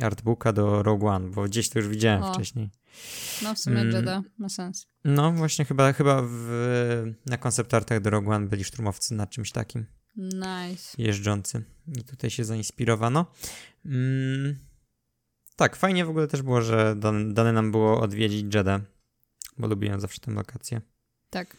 [0.01, 2.33] e, artbooka do Rogue One, bo gdzieś to już widziałem o.
[2.33, 2.69] wcześniej.
[3.43, 3.95] No, w sumie mm.
[3.95, 4.87] Jedi ma sens.
[5.05, 9.85] No, właśnie chyba, chyba w, na konceptartach do Rogue One byli szturmowcy na czymś takim.
[10.15, 10.95] Nice.
[10.97, 11.63] Jeżdżący.
[11.97, 13.25] I tutaj się zainspirowano.
[13.85, 14.55] Mm,
[15.57, 16.95] tak, fajnie w ogóle też było, że
[17.27, 18.79] dane, nam było odwiedzić Jedę,
[19.57, 20.81] bo lubiłem zawsze tę lokację.
[21.29, 21.57] Tak,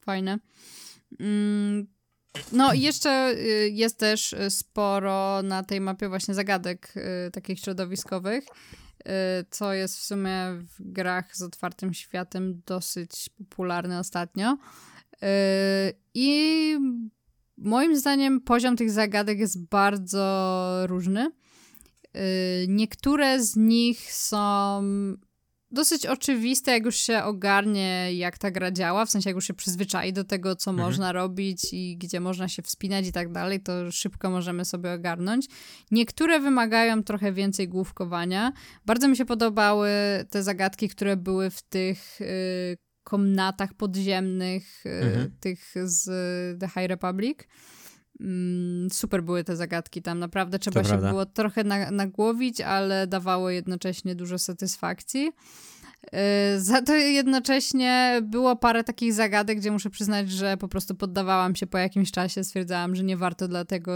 [0.00, 0.38] fajne.
[1.20, 1.86] Mm,
[2.52, 6.94] no i jeszcze y, jest też sporo na tej mapie właśnie zagadek
[7.26, 9.10] y, takich środowiskowych, y,
[9.50, 10.36] co jest w sumie
[10.78, 14.58] w grach z otwartym światem dosyć popularne ostatnio.
[16.14, 16.76] I
[17.64, 21.32] Moim zdaniem poziom tych zagadek jest bardzo różny.
[22.16, 24.82] Y, niektóre z nich są
[25.72, 29.54] dosyć oczywiste, jak już się ogarnie, jak ta gra działa, w sensie jak już się
[29.54, 30.88] przyzwyczai do tego, co mhm.
[30.88, 35.46] można robić i gdzie można się wspinać i tak dalej, to szybko możemy sobie ogarnąć.
[35.90, 38.52] Niektóre wymagają trochę więcej główkowania.
[38.86, 39.90] Bardzo mi się podobały
[40.30, 45.30] te zagadki, które były w tych y, komnatach podziemnych, e, mhm.
[45.40, 46.10] tych z
[46.60, 47.38] The High Republic.
[48.22, 51.10] Mm, super były te zagadki tam, naprawdę trzeba to się prawda.
[51.10, 55.32] było trochę nagłowić, ale dawało jednocześnie dużo satysfakcji.
[56.12, 61.56] E, za to jednocześnie było parę takich zagadek, gdzie muszę przyznać, że po prostu poddawałam
[61.56, 63.92] się po jakimś czasie, stwierdzałam, że nie warto dla tego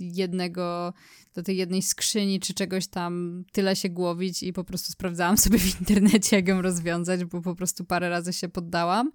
[0.00, 0.92] jednego,
[1.34, 5.58] do tej jednej skrzyni czy czegoś tam tyle się głowić i po prostu sprawdzałam sobie
[5.58, 9.10] w internecie, jak ją rozwiązać, bo po prostu parę razy się poddałam.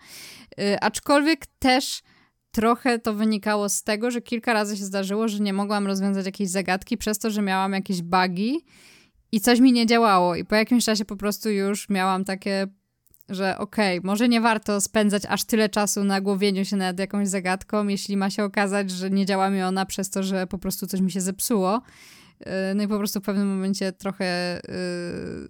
[0.59, 2.01] E, aczkolwiek też
[2.55, 6.49] trochę to wynikało z tego, że kilka razy się zdarzyło, że nie mogłam rozwiązać jakiejś
[6.49, 8.65] zagadki przez to, że miałam jakieś bugi
[9.31, 10.35] i coś mi nie działało.
[10.35, 12.67] I po jakimś czasie po prostu już miałam takie,
[13.29, 17.27] że okej, okay, może nie warto spędzać aż tyle czasu na głowieniu się nad jakąś
[17.27, 20.87] zagadką, jeśli ma się okazać, że nie działa mi ona przez to, że po prostu
[20.87, 21.81] coś mi się zepsuło.
[22.75, 24.61] No i po prostu w pewnym momencie trochę y,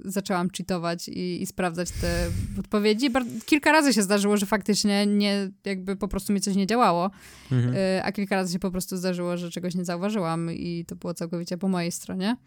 [0.05, 2.27] zaczęłam cheatować i, i, sprawdzać te
[2.59, 3.09] odpowiedzi.
[3.45, 7.11] kilka razy się zdarzyło, że faktycznie nie, jakby po prostu mi coś nie działało,
[7.51, 7.75] mhm.
[7.75, 11.13] y, a kilka razy się po prostu zdarzyło, że czegoś nie zauważyłam i to było
[11.13, 12.37] całkowicie po mojej stronie.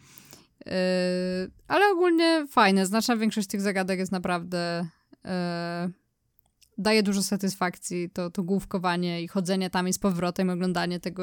[1.69, 2.87] Ale ogólnie fajne.
[2.87, 4.89] Znaczna większość tych zagadek jest naprawdę
[6.79, 11.23] daje dużo satysfakcji to, to główkowanie i chodzenie tam i z powrotem, oglądanie tego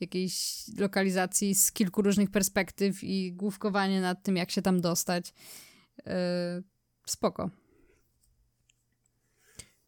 [0.00, 5.34] jakiejś lokalizacji z kilku różnych perspektyw i główkowanie nad tym, jak się tam dostać.
[6.06, 6.12] Yy,
[7.06, 7.50] spoko.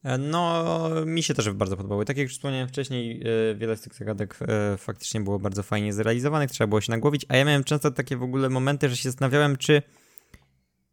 [0.02, 0.64] E, no,
[1.06, 2.04] mi się też bardzo podobały.
[2.04, 4.38] Tak jak już wspomniałem wcześniej, e, wiele z tych zagadek
[4.78, 8.22] faktycznie było bardzo fajnie zrealizowanych, trzeba było się nagłowić, a ja miałem często takie w
[8.22, 9.82] ogóle momenty, że się zastanawiałem, czy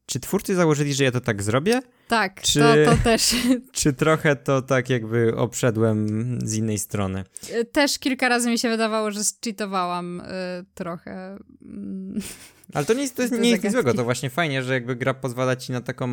[0.09, 1.81] czy twórcy założyli, że ja to tak zrobię?
[2.07, 3.35] Tak, czy, to, to też.
[3.71, 6.07] Czy trochę to tak jakby obszedłem
[6.43, 7.23] z innej strony?
[7.49, 10.25] Y, też kilka razy mi się wydawało, że cheatowałam y,
[10.73, 11.37] trochę.
[11.61, 12.21] Mm,
[12.73, 14.95] Ale to nie jest, to jest, nie jest nic złego, to właśnie fajnie, że jakby
[14.95, 16.07] gra pozwala ci na taką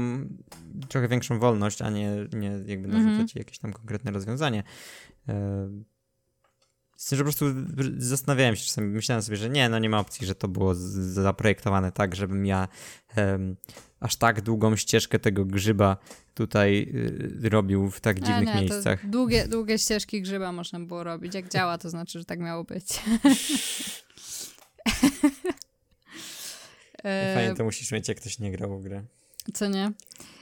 [0.89, 3.31] trochę większą wolność, a nie, nie jakby narzucać mm -hmm.
[3.31, 4.63] ci jakieś tam konkretne rozwiązanie.
[5.29, 5.33] Y,
[6.97, 7.47] z tym, że po prostu
[7.99, 11.93] zastanawiałem się czasami, myślałem sobie, że nie, no nie ma opcji, że to było zaprojektowane
[11.93, 12.69] tak, żebym ja
[14.01, 15.97] aż tak długą ścieżkę tego grzyba
[16.35, 16.93] tutaj
[17.45, 19.11] y, robił w tak dziwnych nie, miejscach.
[19.11, 21.35] Długie, długie ścieżki grzyba można było robić.
[21.35, 22.87] Jak działa, to znaczy, że tak miało być.
[27.35, 29.05] Fajnie to musisz mieć, jak ktoś nie grał w grę.
[29.55, 29.93] Co nie?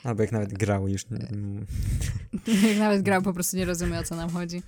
[0.05, 1.07] Albo jak nawet grał już.
[2.69, 4.63] jak nawet grał, po prostu nie rozumie, o co nam chodzi.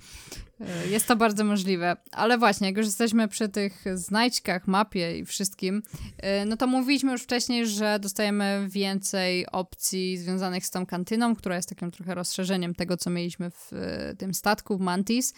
[0.61, 1.97] E, jest to bardzo możliwe.
[2.11, 5.83] Ale właśnie, jak już jesteśmy przy tych znajdźkach, mapie i wszystkim,
[6.17, 11.55] e, no to mówiliśmy już wcześniej, że dostajemy więcej opcji związanych z tą kantyną, która
[11.55, 15.33] jest takim trochę rozszerzeniem tego, co mieliśmy w e, tym statku w Mantis.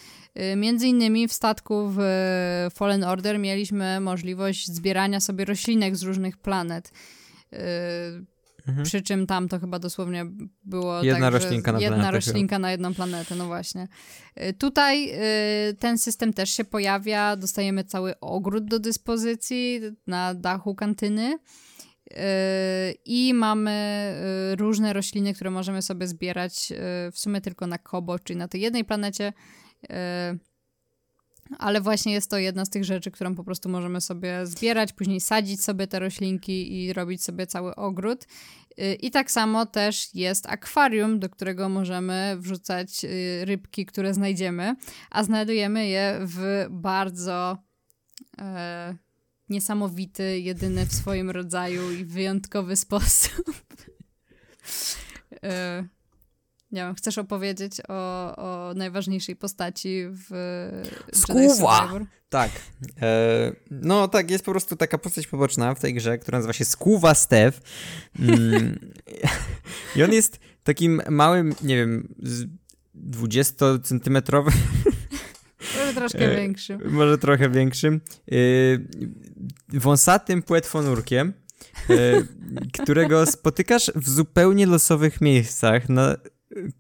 [0.56, 2.00] Między innymi w statku w
[2.74, 6.92] Fallen Order mieliśmy możliwość zbierania sobie roślinek z różnych planet
[8.70, 8.86] Mhm.
[8.86, 10.26] Przy czym tam to chyba dosłownie
[10.64, 12.16] było jedna tak, roślinka na jedna planetę.
[12.16, 13.88] roślinka na jedną planetę, no właśnie.
[14.42, 15.12] Y, tutaj
[15.70, 21.38] y, ten system też się pojawia, dostajemy cały ogród do dyspozycji na dachu kantyny.
[22.12, 22.16] Y,
[23.06, 23.76] I mamy
[24.58, 26.74] różne rośliny, które możemy sobie zbierać
[27.12, 29.34] w sumie tylko na Kobo, czyli na tej jednej planecie
[31.58, 35.22] ale właśnie jest to jedna z tych rzeczy, którą po prostu możemy sobie zbierać, później
[35.22, 38.26] sadzić sobie te roślinki i robić sobie cały ogród.
[38.80, 44.76] Y, I tak samo też jest akwarium, do którego możemy wrzucać y, rybki, które znajdziemy,
[45.10, 47.58] a znajdujemy je w bardzo
[48.38, 48.95] e,
[49.50, 53.52] niesamowity, jedyny w swoim rodzaju i wyjątkowy sposób.
[55.43, 55.88] e,
[56.72, 60.30] nie wiem, chcesz opowiedzieć o, o najważniejszej postaci w
[61.14, 61.90] Skuwa!
[62.30, 62.52] Tak.
[63.02, 66.66] E, no tak, jest po prostu taka postać poboczna w tej grze, która nazywa się
[66.66, 67.58] Skuwa Steve.
[68.20, 68.80] Mm,
[69.96, 72.16] I on jest takim małym, nie wiem,
[72.96, 74.52] 20-centymetrowym
[75.78, 76.92] może troszkę większym.
[76.92, 78.02] Może trochę większym.
[78.32, 78.36] E,
[79.70, 81.34] wąsatym płetwonurkiem,
[81.90, 81.94] e,
[82.74, 85.90] którego spotykasz w zupełnie losowych miejscach.
[85.90, 86.16] Na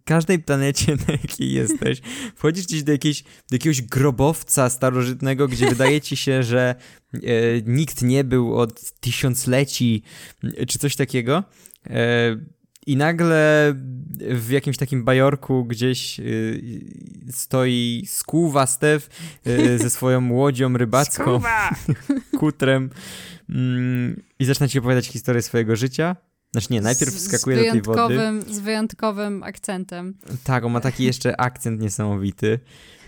[0.05, 2.01] każdej planecie, na jakiej jesteś,
[2.35, 6.75] wchodzisz gdzieś do, jakiejś, do jakiegoś grobowca starożytnego, gdzie wydaje ci się, że
[7.13, 7.19] e,
[7.65, 10.03] nikt nie był od tysiącleci,
[10.67, 11.43] czy coś takiego.
[11.89, 12.37] E,
[12.87, 13.73] I nagle
[14.19, 19.09] w jakimś takim bajorku gdzieś y, stoi skówa Stef
[19.47, 21.41] y, ze swoją łodzią rybacką,
[22.39, 22.89] kutrem
[23.49, 26.15] mm, i zaczyna ci opowiadać historię swojego życia.
[26.51, 28.19] Znaczy nie, najpierw wskakuje do tej wody.
[28.49, 30.17] Z wyjątkowym akcentem.
[30.43, 32.59] Tak, on ma taki jeszcze akcent niesamowity.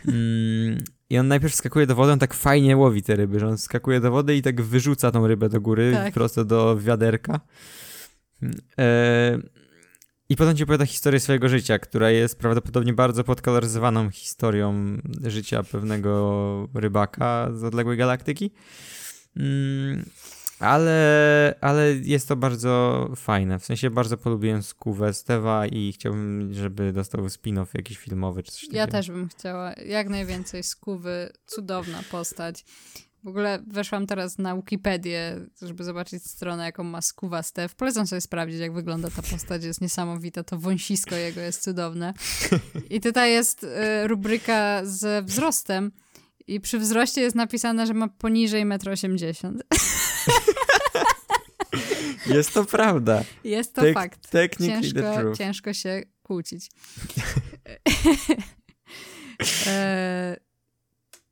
[0.08, 3.58] Mm, I on najpierw wskakuje do wody, on tak fajnie łowi te ryby, że on
[3.58, 6.14] wskakuje do wody i tak wyrzuca tą rybę do góry, tak.
[6.14, 7.40] prosto do wiaderka.
[8.78, 9.38] E,
[10.30, 16.70] I potem ci opowiada historię swojego życia, która jest prawdopodobnie bardzo podkoloryzowaną historią życia pewnego
[16.74, 18.52] rybaka z odległej galaktyki.
[19.38, 20.06] Mm,
[20.62, 23.60] ale, ale jest to bardzo fajne.
[23.60, 28.62] W sensie bardzo polubiłem Skówę Stewa i chciałbym, żeby dostał spin-off jakiś filmowy czy coś
[28.62, 28.78] takiego.
[28.78, 29.74] Ja też bym chciała.
[29.74, 31.30] Jak najwięcej Skówy.
[31.46, 32.66] Cudowna postać.
[33.24, 37.76] W ogóle weszłam teraz na Wikipedię, żeby zobaczyć stronę, jaką ma Skuwa Stef.
[37.76, 39.64] Polecam sobie sprawdzić, jak wygląda ta postać.
[39.64, 40.44] Jest niesamowita.
[40.44, 42.14] To wąsisko jego jest cudowne.
[42.90, 45.92] I tutaj jest y, rubryka z wzrostem.
[46.48, 49.60] I przy wzroście jest napisane, że ma poniżej 1,80 m.
[52.36, 53.24] Jest to prawda.
[53.44, 54.30] Jest to fakt.
[54.30, 55.38] Technically the Ciężko, truth.
[55.38, 56.68] ciężko się kłócić.
[59.68, 60.38] e,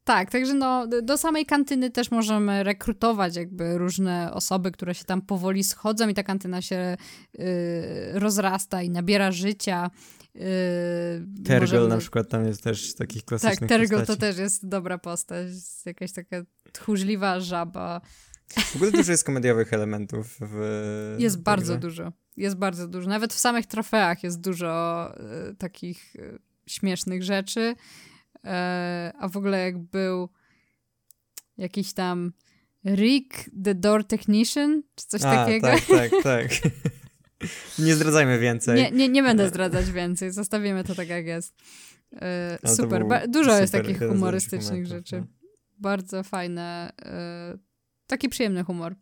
[0.10, 5.22] tak, także no, do samej kantyny też możemy rekrutować jakby różne osoby, które się tam
[5.22, 6.98] powoli schodzą i ta kantyna się
[7.40, 7.44] y,
[8.14, 9.92] rozrasta i nabiera życia.
[10.36, 10.40] Y,
[11.46, 14.68] Tergol możemy- na przykład tam jest też z takich klasycznych Tak, Tergol to też jest
[14.68, 15.48] dobra postać.
[15.86, 16.38] Jakaś taka
[16.72, 18.02] tchórzliwa żaba.
[18.58, 21.80] W ogóle dużo jest komediowych elementów w Jest tej bardzo grze.
[21.80, 22.12] dużo.
[22.38, 23.10] Jest bardzo dużo.
[23.10, 27.76] Nawet w samych trofeach jest dużo e, takich e, śmiesznych rzeczy.
[28.46, 30.30] E, a w ogóle jak był
[31.58, 32.32] jakiś tam
[32.86, 35.68] Rick the Door Technician, czy coś A, takiego.
[35.68, 36.48] tak, tak, tak.
[37.80, 38.76] Nie zdradzajmy więcej.
[38.82, 40.32] Nie, nie, nie będę zdradzać więcej.
[40.32, 41.56] Zostawimy to tak, jak jest.
[42.62, 43.06] To super.
[43.30, 45.20] dużo jest super, takich z lepszych humorystycznych rzeczy.
[45.20, 45.28] no.
[45.78, 46.92] Bardzo fajne.
[48.10, 48.92] Taki przyjemny humor.
[48.92, 48.96] E,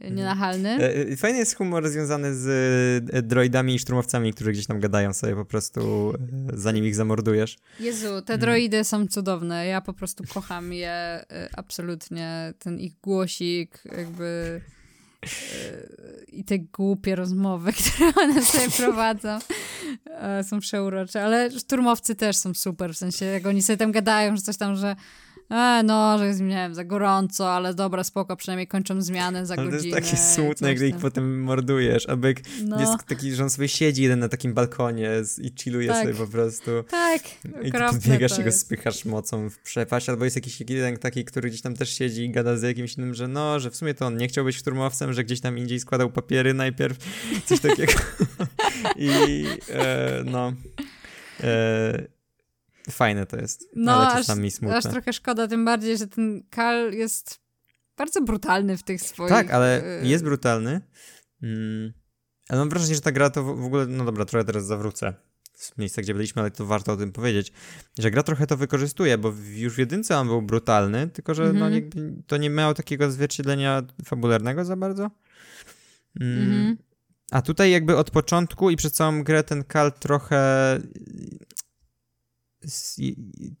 [0.00, 0.14] Mhm.
[0.14, 0.68] Nienachalny.
[0.70, 5.34] E, e, Fajny jest humor związany z droidami i szturmowcami, którzy gdzieś tam gadają sobie
[5.34, 6.12] po prostu,
[6.54, 7.56] zanim ich zamordujesz.
[7.80, 8.22] Jezu, Mm.
[8.22, 9.66] te droidy są cudowne.
[9.66, 11.24] Ja po prostu kocham je
[11.56, 12.52] absolutnie.
[12.58, 14.60] Ten ich głosik, jakby.
[16.28, 19.38] I te głupie rozmowy, które one sobie prowadzą,
[20.48, 21.24] są przeurocze.
[21.24, 22.94] Ale szturmowcy też są super.
[22.94, 24.96] W sensie, jak oni sobie tam gadają, że coś tam, że.
[25.50, 29.54] E, no, że jest, nie wiem, za gorąco, ale dobra, spoko, przynajmniej kończą zmianę za
[29.54, 29.96] Ale to godzinę.
[29.98, 32.06] jest takie smutne, gdy ich potem mordujesz.
[32.08, 35.52] Albo jak No, jest taki, że on sobie siedzi jeden na takim balkonie z- i
[35.58, 36.02] chilluje Tak.
[36.02, 36.70] sobie po prostu.
[36.90, 37.78] tak, I ty
[38.34, 41.74] to i go spychasz mocą w przepaść, albo jest jakiś jeden taki, który gdzieś tam
[41.74, 44.28] też siedzi i gada z jakimś innym, że no, że w sumie to on nie
[44.28, 46.96] chciał być szturmowcem, że gdzieś tam indziej składał papiery najpierw,
[47.46, 47.92] coś takiego.
[48.96, 50.52] I e, no...
[51.40, 52.19] E,
[52.90, 54.76] fajne to jest, No, ale aż, czasami smutne.
[54.76, 57.40] aż trochę szkoda, tym bardziej, że ten Kal jest
[57.96, 59.28] bardzo brutalny w tych swoich...
[59.30, 60.80] Tak, ale y, jest brutalny.
[61.42, 61.92] Mm,
[62.48, 65.14] ale mam wrażenie, że ta gra to w ogóle, no dobra, trochę teraz zawrócę
[65.54, 67.52] z miejsca, gdzie byliśmy, ale to warto o tym powiedzieć,
[67.98, 71.48] że gra trochę to wykorzystuje, bo już w jedynce on był brutalny, tylko że no,
[71.50, 71.74] Mhm.
[71.74, 75.10] jakby to nie miało takiego odzwierciedlenia fabularnego za bardzo.
[76.20, 76.76] Mm, Mhm.
[77.30, 80.78] A tutaj jakby od początku i przez całą grę ten Kal trochę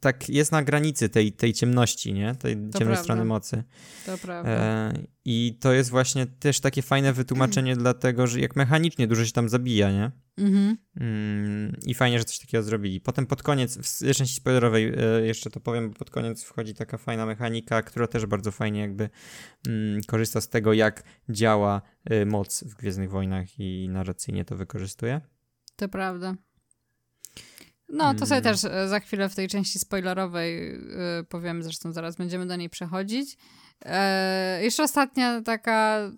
[0.00, 2.34] tak jest na granicy tej, tej ciemności, nie?
[2.34, 3.02] Tej ciemnej prawda.
[3.02, 3.64] strony mocy.
[4.06, 4.50] To prawda.
[4.50, 4.92] E,
[5.24, 9.48] I to jest właśnie też takie fajne wytłumaczenie dlatego, że jak mechanicznie dużo się tam
[9.48, 10.10] zabija, nie?
[10.38, 10.76] Mhm.
[10.96, 13.00] Mm, I fajnie, że coś takiego zrobili.
[13.00, 16.98] Potem pod koniec, w części spoilerowej e, jeszcze to powiem, bo pod koniec wchodzi taka
[16.98, 19.10] fajna mechanika, która też bardzo fajnie jakby
[19.66, 25.20] mm, korzysta z tego, jak działa e, moc w Gwiezdnych Wojnach i narracyjnie to wykorzystuje.
[25.76, 26.36] To prawda.
[27.92, 28.42] No, to sobie Mm.
[28.54, 30.74] też e, za chwilę w tej części spoilerowej
[31.20, 33.36] y, powiem, zresztą zaraz będziemy do niej przechodzić.
[33.84, 36.10] E, jeszcze ostatnia taka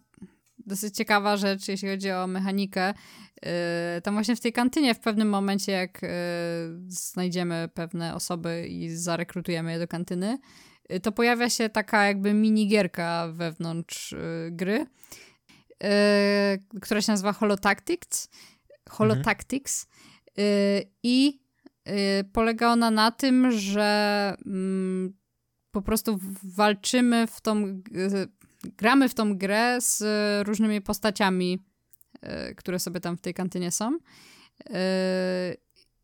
[0.66, 2.95] dosyć ciekawa rzecz, jeśli chodzi o mechanikę.
[3.43, 6.09] E, tam właśnie w tej kantynie w pewnym momencie, jak e,
[6.89, 10.39] znajdziemy pewne osoby i zarekrutujemy je do kantyny,
[10.89, 14.18] e, to pojawia się taka jakby minigierka wewnątrz e,
[14.51, 14.87] gry,
[15.85, 18.29] e, która się nazywa Holotactics.
[18.91, 19.87] Holotactics.
[20.39, 21.41] Y, I
[22.33, 25.12] polega ona na tym, że mm,
[25.70, 27.64] po prostu walczymy w tą.
[27.66, 28.28] y,
[28.76, 30.03] gramy w tą grę z
[30.47, 31.59] różnymi postaciami,
[32.51, 33.99] y, które sobie tam w tej kantynie są.
[34.70, 34.72] Y,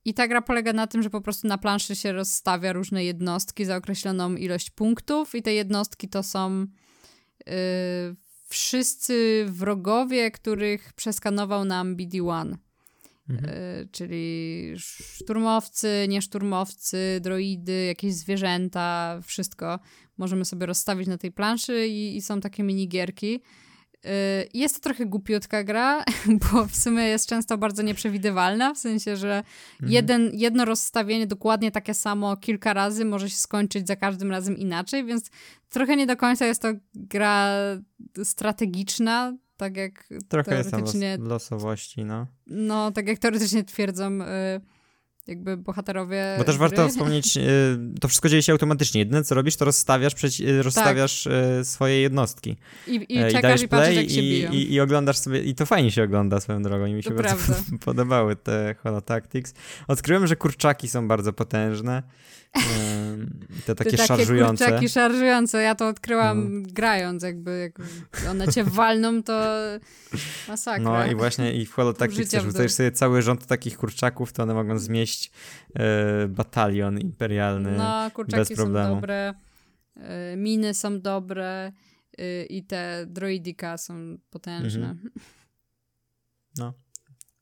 [0.05, 3.65] I ta gra polega na tym, że po prostu na planszy się rozstawia różne jednostki
[3.65, 7.47] za określoną ilość punktów, i te jednostki to są y,
[8.49, 12.57] wszyscy wrogowie, których przeskanował nam BD-1.
[13.29, 13.51] Mhm.
[13.55, 19.79] Y, czyli szturmowcy, nieszturmowcy, droidy, jakieś zwierzęta, wszystko
[20.19, 23.41] możemy sobie rozstawić na tej planszy i, i są takie minigierki.
[24.07, 24.09] Y,
[24.55, 26.05] Jest to trochę głupiutka gra,
[26.53, 29.93] bo w sumie jest często bardzo nieprzewidywalna, w sensie, że Mhm.
[29.93, 35.05] jeden, jedno rozstawienie dokładnie takie samo kilka razy może się skończyć za każdym razem inaczej,
[35.05, 35.31] więc
[35.69, 37.55] trochę nie do końca jest to gra
[38.25, 42.27] strategiczna, tak jak Trochę jest tam los, teoretycznie losowości, no.
[42.47, 44.61] no, tak jak teoretycznie twierdzą y,
[45.27, 46.35] jakby bohaterowie.
[46.39, 46.69] Bo też gry.
[46.69, 47.41] warto wspomnieć, y,
[48.01, 48.99] to wszystko dzieje się automatycznie.
[48.99, 52.57] Jedyne co robisz, to rozstawiasz, y, rozstawiasz y, swoje jednostki.
[52.87, 54.53] I, i E, czekasz dajesz i patrzysz, play jak się i, biją.
[54.53, 57.17] i, i oglądasz sobie, i to fajnie się ogląda swoją drogą i mi się To
[57.17, 57.63] bardzo prawda.
[57.85, 59.55] podobały te Holotactics.
[59.89, 62.03] Odkryłem, że kurczaki są bardzo potężne.
[63.67, 64.65] Te takie, Te takie szarżujące.
[64.65, 65.63] kurczaki szarżujące.
[65.63, 66.69] Ja to odkryłam No.
[66.73, 67.79] grając, jakby jak
[68.31, 69.43] one cię walną, to
[70.49, 70.83] masakra.
[70.85, 71.71] No i właśnie i w
[72.41, 72.51] w dół.
[72.53, 75.31] rzucajesz sobie cały rząd takich kurczaków, to one mogą zmieść
[75.75, 77.71] e, batalion imperialny.
[77.77, 78.95] No, kurczaki bez są problemu.
[78.95, 79.35] dobre,
[79.97, 81.73] y, miny są dobre
[82.21, 84.91] y, i te droidika są potężne.
[84.91, 85.11] Mhm.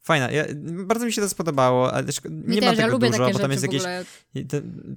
[0.06, 0.44] Fajna, ja,
[0.86, 3.30] bardzo mi się to spodobało, ale też Mi nie też, ma tego ja lubię dużo,
[3.30, 3.82] bo tam jest jakieś,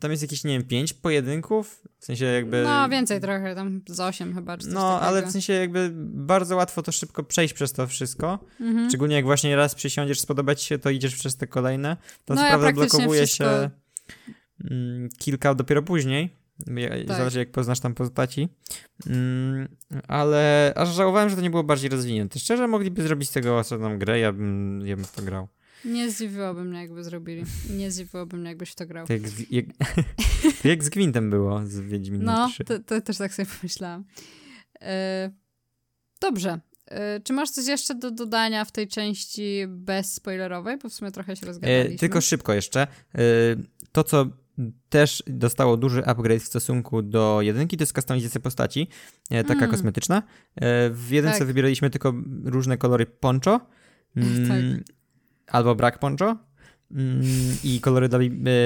[0.01, 2.63] tam jest jakieś, nie wiem, pięć pojedynków, w sensie jakby...
[2.63, 5.01] No, więcej trochę, tam z osiem chyba, czy coś No, takiego.
[5.01, 8.39] ale w sensie jakby bardzo łatwo to szybko przejść przez to wszystko.
[8.61, 8.89] Mhm.
[8.89, 11.97] Szczególnie jak właśnie raz przysiądziesz, spodoba ci się, to idziesz przez te kolejne.
[12.25, 13.69] To No, co ja blokowuje wszystko- się
[14.71, 16.38] mm, kilka dopiero później.
[16.65, 17.17] Tak.
[17.17, 18.49] Zależy jak poznasz tam postaci.
[19.07, 19.67] Mm,
[20.07, 22.39] ale aż żałowałem, że to nie było bardziej rozwinięte.
[22.39, 25.47] Szczerze mogliby zrobić z tego osobną grę, ja bym, ja bym w to grał.
[25.85, 27.43] Nie zdziwiłoby mnie, jakby zrobili.
[27.77, 29.07] Nie zdziwiłoby mnie, jakbyś w to grał.
[29.07, 29.65] Tak jak, z- jak,
[30.57, 32.63] tak jak z Gwintem było z Wiedźmina No, 3.
[32.63, 34.03] to, to też tak sobie pomyślałam.
[34.81, 35.31] E,
[36.21, 36.59] dobrze.
[36.85, 40.77] E, czy masz coś jeszcze do dodania w tej części bezspoilerowej?
[40.77, 41.95] Bo w sumie trochę się rozgadaliśmy.
[41.95, 42.81] E, tylko szybko jeszcze.
[42.81, 42.87] E,
[43.91, 44.25] to, co
[44.89, 48.87] też dostało duży upgrade w stosunku do jedynki, to jest kustomizacja postaci,
[49.29, 49.71] e, taka Mm.
[49.71, 50.17] kosmetyczna.
[50.55, 51.47] E, w jedynce Tak.
[51.47, 53.59] wybieraliśmy tylko różne kolory poncho,
[54.15, 54.59] mm, Tak.
[55.47, 56.37] albo brak poncho
[56.91, 57.21] mm,
[57.63, 58.21] i kolory dla e,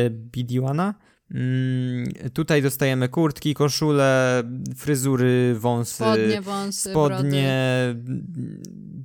[0.10, 0.94] BD1.
[1.32, 4.44] Mm, tutaj dostajemy kurtki, koszule,
[4.76, 7.56] fryzury, wąsy, Spodnie, wąsy, spodnie,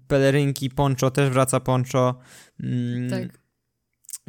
[0.09, 2.19] pelerynki, poncho, też wraca poncho.
[3.11, 3.39] Tak.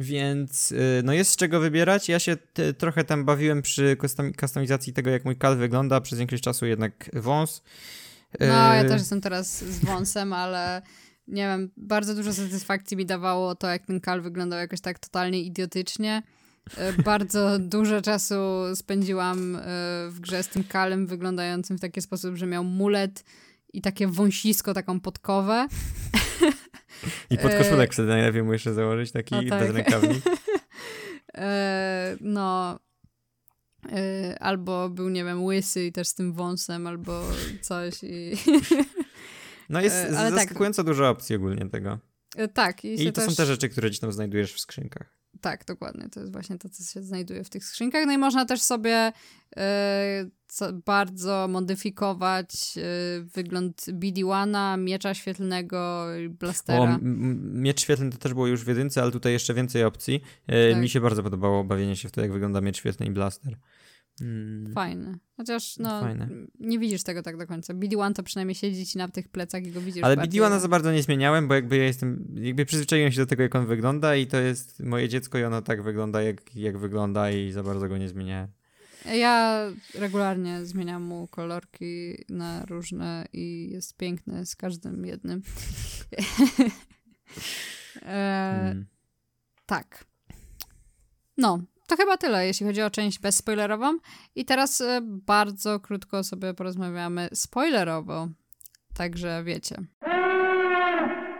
[0.00, 2.08] Więc y, no jest z czego wybierać.
[2.08, 2.36] Ja się
[2.78, 3.96] trochę tam bawiłem przy
[4.40, 6.00] kustomizacji tego, jak mój kal wygląda.
[6.00, 7.62] Przez większość czasu jednak wąs.
[8.40, 10.82] No, ja Y, też jestem teraz z wąsem, ale
[11.28, 15.42] nie wiem, bardzo dużo satysfakcji mi dawało to, jak ten kal wyglądał jakoś tak totalnie
[15.42, 16.22] idiotycznie.
[16.76, 18.34] E, Bardzo dużo czasu
[18.74, 19.58] spędziłam
[20.08, 23.24] w grze z tym kalem wyglądającym w taki sposób, że miał mulet
[23.72, 25.66] i takie wąsisko, taką podkowę.
[27.30, 29.60] I pod koszulek wtedy najlepiej mu jeszcze założyć, taki O, tak.
[29.60, 30.22] bezrękawnik.
[31.34, 32.78] E, no.
[33.92, 37.22] E, albo był, nie wiem, łysy i też z tym wąsem, albo
[37.60, 37.94] coś.
[38.02, 38.32] I...
[39.68, 40.38] No jest E, ale tak.
[40.38, 41.98] zaskakująco dużo opcji ogólnie tego.
[42.36, 42.84] E, tak.
[42.84, 43.30] I, I to też...
[43.30, 45.19] są te rzeczy, które gdzieś tam znajdujesz w skrzynkach.
[45.40, 46.08] Tak, dokładnie.
[46.08, 48.06] To jest właśnie to, co się znajduje w tych skrzynkach.
[48.06, 49.12] No i można też sobie
[50.48, 52.82] co, bardzo modyfikować e,
[53.22, 56.94] wygląd BD-1, miecza świetlnego i O, blastera.
[57.02, 60.20] m- miecz świetlny to też było już w jedynce, ale tutaj jeszcze więcej opcji.
[60.46, 60.82] E, Tak.
[60.82, 63.56] Mi się bardzo podobało bawienie się w to, jak wygląda miecz świetlny i blaster.
[64.20, 64.72] Mm.
[64.72, 65.18] Fajne.
[65.36, 66.28] Chociaż no, Fajne.
[66.60, 67.74] nie widzisz tego tak do końca.
[67.74, 70.40] BD-1 to przynajmniej siedzi ci na tych plecach i go widzisz Ale bardziej.
[70.40, 73.54] BD-1 za bardzo nie zmieniałem, bo jakby ja jestem, jakby przyzwyczaiłem się do tego, jak
[73.54, 77.52] on wygląda i to jest moje dziecko i ono tak wygląda, jak, jak wygląda i
[77.52, 78.48] za bardzo go nie zmieniałem.
[79.14, 79.64] Ja
[79.94, 85.42] regularnie zmieniam mu kolorki na różne i jest piękny z każdym jednym.
[88.02, 88.86] e, Mm.
[89.66, 90.04] Tak.
[91.38, 93.98] No, to chyba tyle, jeśli chodzi o część bezspoilerową.
[94.34, 98.28] I teraz e, bardzo krótko sobie porozmawiamy spoilerowo.
[98.94, 99.76] Także wiecie.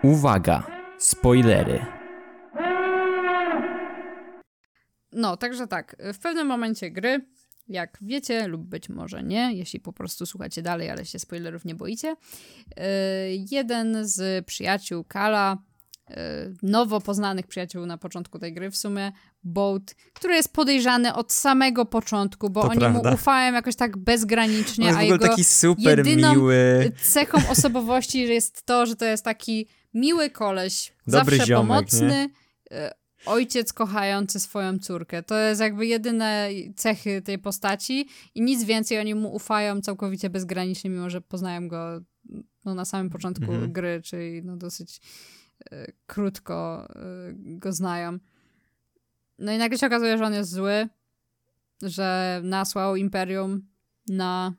[0.03, 0.67] Uwaga!
[0.99, 1.87] Spoilery.
[5.13, 5.97] No, także tak.
[6.15, 7.27] W pewnym momencie gry,
[7.69, 11.75] jak wiecie, lub być może nie, jeśli po prostu słuchacie dalej, ale się spoilerów nie
[11.75, 12.17] boicie,
[12.77, 12.87] e,
[13.51, 15.59] jeden z przyjaciół Kala,
[16.63, 19.13] nowo poznanych przyjaciół na początku tej gry w sumie,
[19.45, 23.09] Boat, który jest podejrzany od samego początku, bo To oni prawda.
[23.11, 26.93] mu ufają jakoś tak bezgranicznie, On jest a w ogóle jego taki super jedyną- miły.
[27.03, 32.31] cechą osobowości jest to, że to jest taki miły koleś, Dobry zawsze ziomek, pomocny,
[32.71, 32.95] e,
[33.27, 35.23] ojciec kochający swoją córkę.
[35.23, 38.99] To jest jakby jedyne cechy tej postaci i nic więcej.
[38.99, 42.01] Oni mu ufają całkowicie bezgranicznie, mimo że poznają go
[42.65, 43.73] no, na samym początku Mhm.
[43.73, 45.01] gry, czyli no, dosyć
[46.07, 48.19] krótko e, go znają.
[49.39, 50.89] No i nagle się okazuje, że on jest zły,
[51.83, 53.63] że nasłał Imperium
[54.09, 54.55] na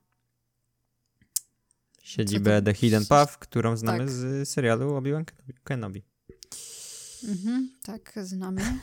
[2.03, 4.09] Siedzibę The Hidden Path, którą znamy Tak.
[4.09, 5.23] z serialu Obi-Wan
[5.63, 6.03] Kenobi.
[7.27, 8.61] Mhm, tak, znamy.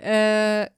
[0.00, 0.70] e,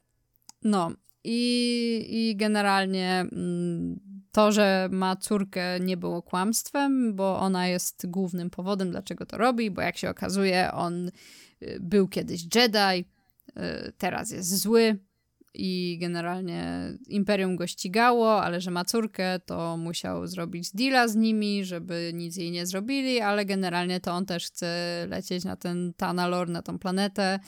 [0.62, 0.92] no,
[1.24, 4.00] i, i generalnie mm,
[4.38, 9.70] to, że ma córkę nie było kłamstwem, bo ona jest głównym powodem, dlaczego to robi,
[9.70, 11.10] bo jak się okazuje, on
[11.62, 13.04] y, był kiedyś Jedi,
[13.48, 14.98] y, teraz jest zły
[15.54, 21.64] i generalnie Imperium go ścigało, ale że ma córkę, to musiał zrobić deala z nimi,
[21.64, 26.48] żeby nic jej nie zrobili, ale generalnie to on też chce lecieć na ten Tanalor,
[26.48, 27.38] na tą planetę,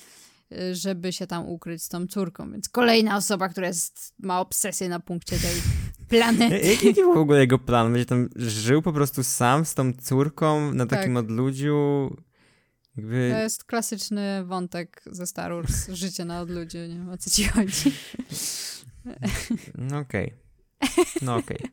[0.73, 2.53] żeby się tam ukryć z tą córką.
[2.53, 5.51] Więc kolejna osoba, która jest, ma obsesję na punkcie tej
[6.21, 6.69] planety.
[6.69, 7.93] Jaki był w ogóle jego plan?
[7.93, 11.25] Będzie tam żył po prostu sam z tą córką na takim Tak.
[11.25, 11.77] odludziu?
[12.97, 13.31] Jakby...
[13.35, 17.45] To jest klasyczny wątek ze Star Wars, życie na odludziu, nie wiem o co ci
[17.45, 17.93] chodzi.
[19.75, 20.35] No okej.
[21.23, 21.59] No okej.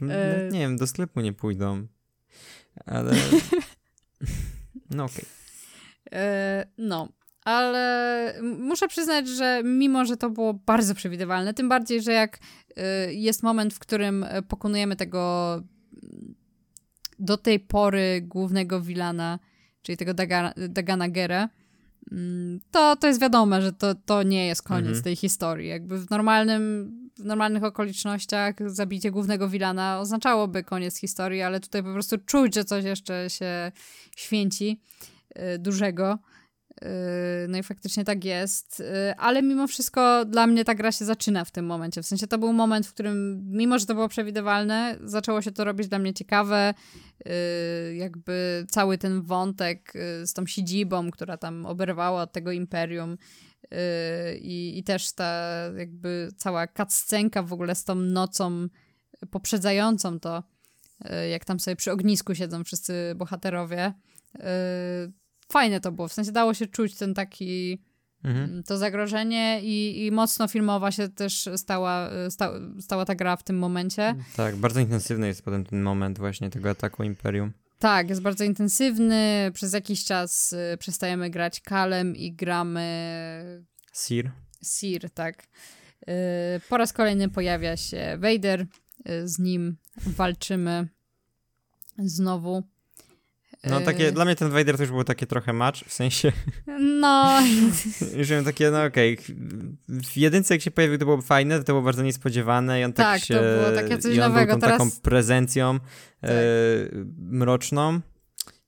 [0.00, 1.86] No, E, nie wiem, do sklepu nie pójdą.
[2.86, 3.14] Ale...
[4.90, 5.24] No okej.
[6.12, 7.08] E, No,
[7.44, 12.38] ale muszę przyznać, że mimo, że to było bardzo przewidywalne, tym bardziej, że jak
[12.76, 15.62] e, jest moment, w którym e, pokonujemy tego
[17.18, 19.38] do tej pory głównego wilana,
[19.82, 21.48] czyli tego Daga, Dagana Gera,
[22.12, 25.02] mm, to, to jest wiadome, że to, to nie jest koniec Mhm.
[25.02, 25.68] tej historii.
[25.68, 31.92] Jakby w normalnym w normalnych okolicznościach zabicie głównego wilana oznaczałoby koniec historii, ale tutaj po
[31.92, 33.72] prostu czuć, że coś jeszcze się
[34.16, 34.80] święci
[35.54, 36.18] y, dużego.
[36.82, 41.04] Y, No i faktycznie tak jest, Y, ale mimo wszystko dla mnie ta gra się
[41.04, 42.02] zaczyna w tym momencie.
[42.02, 45.64] W sensie to był moment, w którym, mimo że to było przewidywalne, zaczęło się to
[45.64, 46.74] robić dla mnie ciekawe.
[47.26, 49.92] Y, Jakby cały ten wątek
[50.24, 53.18] z tą siedzibą, która tam oberwała od tego imperium.
[54.40, 58.68] I, I też ta jakby cała cutscenka w ogóle z tą nocą
[59.30, 60.42] poprzedzającą to,
[61.30, 63.92] jak tam sobie przy ognisku siedzą wszyscy bohaterowie.
[65.52, 67.82] Y, Fajne to było, w sensie dało się czuć ten taki
[68.24, 68.62] Mhm.
[68.62, 73.58] to zagrożenie i, i mocno filmowa się też stała, sta, stała ta gra w tym
[73.58, 74.14] momencie.
[74.36, 77.52] Tak, bardzo intensywny jest potem ten moment właśnie tego ataku Imperium.
[77.78, 79.50] Tak, jest bardzo intensywny.
[79.54, 84.30] Przez jakiś czas y, przestajemy grać Kalem i gramy Sir.
[84.62, 85.42] Sir, tak.
[86.08, 88.66] Y, po raz kolejny pojawia się Vader,
[89.08, 89.76] y, z nim
[90.06, 90.88] walczymy
[91.98, 92.62] znowu.
[93.64, 96.32] No Y, takie, dla mnie ten Vader to już było takie trochę match, w sensie,
[96.80, 97.40] No,
[98.18, 99.18] już miałem takie, no okej,
[99.88, 103.06] w jedynce jak się pojawił to było fajne, to było bardzo niespodziewane i on tak,
[103.06, 105.78] Tak, to się, było takie coś i on nowego, był tą teraz- taką prezencją
[106.20, 106.30] Tak.
[106.30, 106.34] e,
[107.16, 108.00] mroczną.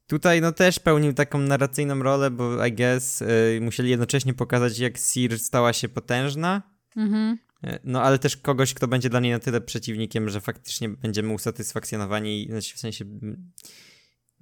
[0.06, 3.26] Tutaj no też pełnił taką narracyjną rolę, bo I guess e,
[3.60, 6.62] musieli jednocześnie pokazać jak Sir stała się potężna,
[6.96, 7.38] mhm.
[7.84, 12.46] No, ale też kogoś, kto będzie dla niej na tyle przeciwnikiem, że faktycznie będziemy usatysfakcjonowani,
[12.50, 13.50] znaczy w sensie, mm,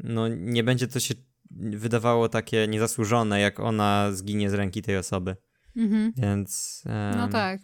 [0.03, 1.14] no nie będzie to się
[1.50, 5.36] wydawało takie niezasłużone, jak ona zginie z ręki tej osoby.
[5.76, 6.12] Mhm.
[6.16, 6.82] Więc
[7.16, 7.61] no em, tak.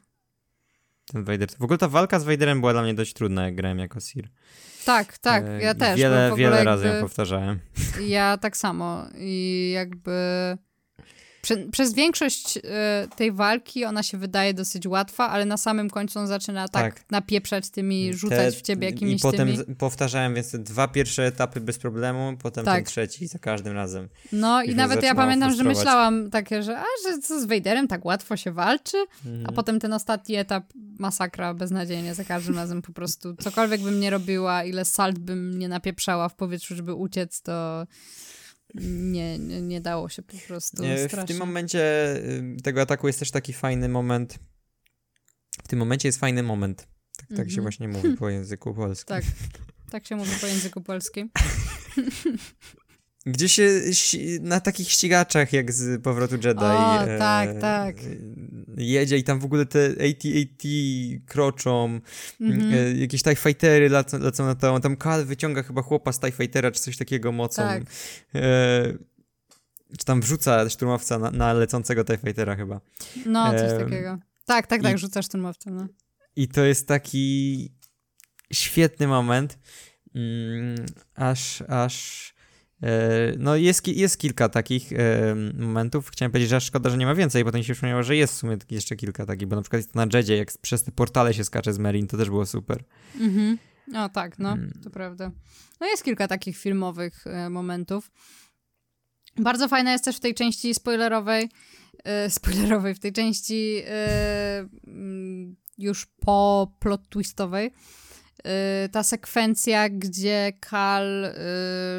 [1.13, 1.49] ten Vader.
[1.59, 4.29] W ogóle ta walka z Vaderem była dla mnie dość trudna, jak grałem jako Sir.
[4.85, 5.99] Tak, tak, E, ja też.
[5.99, 7.59] Wiele, wiele razy ją powtarzałem.
[8.01, 10.13] Ja tak samo i jakby
[11.73, 12.61] przez większość y,
[13.17, 17.05] tej walki ona się wydaje dosyć łatwa, ale na samym końcu on zaczyna tak, Tak.
[17.11, 19.77] napieprzać tymi, rzucać w ciebie jakimiś I potem tymi.
[19.77, 22.77] powtarzałem, więc te dwa pierwsze etapy bez problemu, potem Tak.
[22.77, 24.09] ten trzeci za każdym razem.
[24.33, 25.77] No i nawet ja pamiętam, że frustrować.
[25.79, 29.55] myślałam takie, że a, że co z Vaderem tak łatwo się walczy, a Mhm.
[29.55, 30.65] potem ten ostatni etap
[30.99, 35.69] masakra beznadziejnie za każdym razem po prostu cokolwiek bym nie robiła, ile salt bym nie
[35.69, 37.87] napieprzała w powietrzu, żeby uciec, to
[38.75, 41.29] nie, nie, nie dało się po prostu Nie, W strasznie.
[41.29, 44.39] tym momencie y, tego ataku jest też taki fajny moment.
[45.65, 46.89] W tym momencie jest fajny moment.
[47.17, 47.63] Tak, tak się Mhm.
[47.63, 49.07] właśnie mówi po języku polskim.
[49.17, 49.25] Tak.
[49.91, 51.31] Tak się mówi po języku polskim.
[53.33, 53.69] Gdzie się
[54.41, 56.65] na takich ścigaczach jak z powrotu Jedi.
[56.65, 57.97] O, tak, tak.
[58.77, 60.63] Jedzie i tam w ogóle te AT-AT
[61.27, 62.01] kroczą,
[62.41, 62.75] Mhm.
[62.75, 64.81] e, jakieś TIE Fightery lecą, lecą na to.
[64.81, 67.63] Tam Kal wyciąga chyba chłopa z TIE Fightera czy coś takiego mocą.
[67.63, 67.83] Tak.
[68.35, 68.93] E,
[69.99, 72.81] czy tam wrzuca szturmowca na, na lecącego TIE Fightera chyba.
[73.27, 74.19] No, coś takiego.
[74.45, 75.87] Tak, tak, tak, i- rzucasz tym mowcem, no.
[76.37, 77.71] I to jest taki
[78.53, 79.59] świetny moment,
[80.15, 82.38] mm, aż, aż e,
[83.39, 86.11] no jest, jest kilka takich e, momentów.
[86.11, 88.35] Chciałem powiedzieć, że szkoda, że nie ma więcej, bo to mi się przypomniało, że jest
[88.35, 91.45] w sumie jeszcze kilka takich, bo na przykład na Jedzie, jak przez te portale się
[91.45, 92.85] skacze z Merin, to też było super.
[93.21, 93.59] Mhm.
[93.97, 94.73] O tak, no, Mm.
[94.85, 95.31] to prawda.
[95.81, 98.11] No jest kilka takich filmowych e, momentów.
[99.37, 101.49] Bardzo fajna jest też w tej części spoilerowej,
[102.05, 107.71] e, spoilerowej, w tej części e, mm, już po plot twistowej, e,
[108.93, 111.35] ta sekwencja, gdzie Kal e,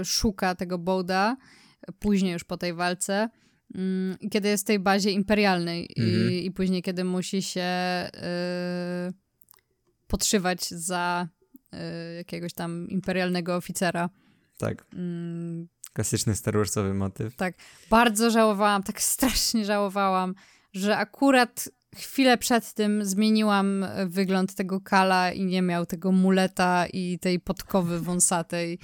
[0.06, 1.38] szuka tego Boda,
[2.00, 3.30] później już po tej walce,
[3.76, 6.32] mm, kiedy jest w tej bazie imperialnej Mhm.
[6.32, 8.10] i, i później, kiedy musi się e,
[10.08, 11.28] podszywać za
[11.74, 11.78] y,
[12.16, 14.10] jakiegoś tam imperialnego oficera.
[14.58, 14.86] Tak.
[14.94, 17.36] Mm, Klasyczny Star Warsowy motyw.
[17.36, 17.56] tak,
[17.90, 20.36] bardzo żałowałam, tak strasznie żałowałam,
[20.74, 26.86] że akurat chwilę przed tym zmieniłam e, wygląd tego kala i nie miał tego muleta
[26.94, 28.80] i tej podkowy wąsatej,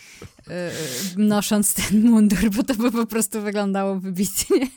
[0.50, 0.72] e,
[1.18, 4.68] nosząc ten mundur, bo to by po prostu wyglądało wybitnie.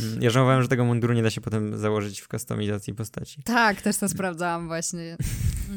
[0.00, 3.42] Mm, Ja żałowałem, że tego munduru nie da się potem założyć w kustomizacji postaci.
[3.42, 5.16] Tak, też to sprawdzałam właśnie.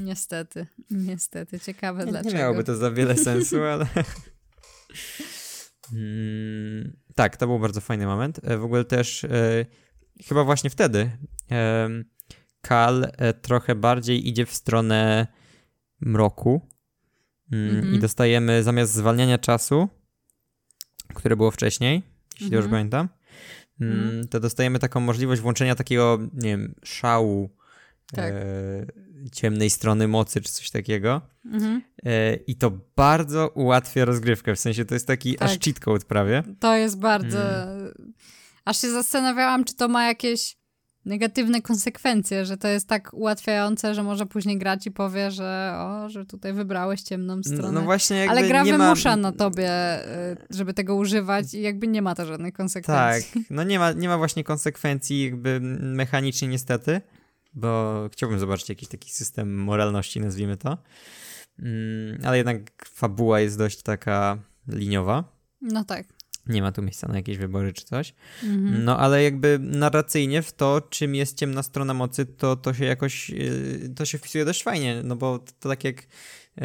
[0.04, 1.60] Niestety, niestety.
[1.60, 2.36] Ciekawe Nie, dlaczego.
[2.36, 3.88] nie miałoby to za wiele sensu, ale...
[5.94, 8.40] Mm, tak, to był bardzo fajny moment.
[8.44, 9.66] E, W ogóle też e,
[10.28, 11.12] chyba właśnie wtedy
[11.52, 11.90] e,
[12.62, 13.12] Kal
[13.42, 15.28] trochę bardziej idzie w stronę
[16.02, 16.62] mroku
[17.52, 17.94] mm, Mhm.
[17.96, 19.90] i dostajemy zamiast zwalniania czasu,
[21.14, 22.04] które było wcześniej,
[22.34, 22.72] jeśli dobrze Mhm.
[22.72, 23.10] pamiętam,
[23.82, 24.28] mm, Mhm.
[24.28, 27.50] to dostajemy taką możliwość włączenia takiego, nie wiem, szału
[28.16, 28.34] Tak.
[28.34, 28.86] e,
[29.32, 31.22] ciemnej strony mocy czy coś takiego.
[31.46, 31.82] Mhm.
[32.06, 35.50] E, I to bardzo ułatwia rozgrywkę, w sensie to jest taki Tak.
[35.50, 36.44] aż cheat code prawie.
[36.60, 37.38] To jest bardzo...
[38.66, 40.58] Aż się zastanawiałam, czy to ma jakieś
[41.06, 46.10] negatywne konsekwencje, że to jest tak ułatwiające, że może później grać i powie, że o,
[46.10, 47.72] że tutaj wybrałeś ciemną stronę.
[47.72, 48.84] no właśnie jakby Ale gra nie ma...
[48.86, 49.70] wymusza na tobie,
[50.32, 53.46] y, żeby tego używać i jakby nie ma to żadnych Tak, konsekwencji.
[53.50, 57.02] no nie ma, nie ma właśnie konsekwencji jakby mechanicznie niestety,
[57.54, 60.78] bo chciałbym zobaczyć jakiś taki system moralności, nazwijmy to.
[61.60, 64.38] Mm, ale jednak fabuła jest dość taka
[64.68, 65.24] liniowa.
[65.62, 66.08] No tak.
[66.48, 68.14] Nie ma tu miejsca na jakieś wybory czy coś.
[68.44, 68.84] Mhm.
[68.84, 73.30] No ale jakby narracyjnie w to, czym jest ciemna strona mocy, to, to się jakoś,
[73.30, 76.08] yy, to się wpisuje dość fajnie, no bo to, to tak jak
[76.58, 76.64] yy,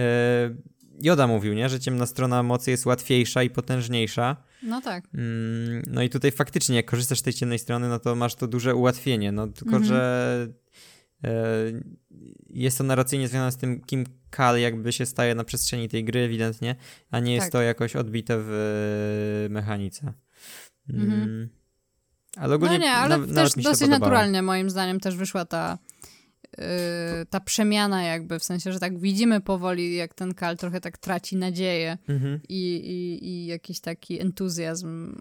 [1.01, 4.37] Joda mówił, nie, że ciemna strona mocy jest łatwiejsza i potężniejsza.
[4.62, 5.05] No tak.
[5.15, 8.47] Mm, No i tutaj faktycznie, jak korzystasz z tej ciemnej strony, no to masz to
[8.47, 9.85] duże ułatwienie, no tylko, Mhm.
[9.85, 10.49] że
[11.23, 11.31] yy,
[12.51, 16.20] jest to narracyjnie związane z tym, kim Kal jakby się staje na przestrzeni tej gry
[16.20, 16.77] ewidentnie,
[17.11, 17.53] a nie jest Tak.
[17.53, 18.49] to jakoś odbite w
[19.43, 20.12] yy, mechanice.
[20.91, 21.03] Mm.
[21.12, 21.49] Mhm.
[22.37, 25.45] Ale ogólnie No nie, ale też nawet mi się dosyć naturalnie moim zdaniem też wyszła
[25.45, 25.78] ta
[27.31, 31.37] ta przemiana jakby, w sensie, że tak widzimy powoli, jak ten Kal trochę tak traci
[31.37, 35.16] nadzieję Mhm, i, i, i jakiś taki entuzjazm.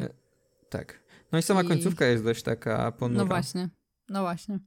[0.00, 0.08] Yy,
[0.70, 1.00] tak.
[1.32, 3.22] No i sama I- końcówka jest dość taka ponura.
[3.22, 3.68] no właśnie,
[4.08, 4.58] no właśnie.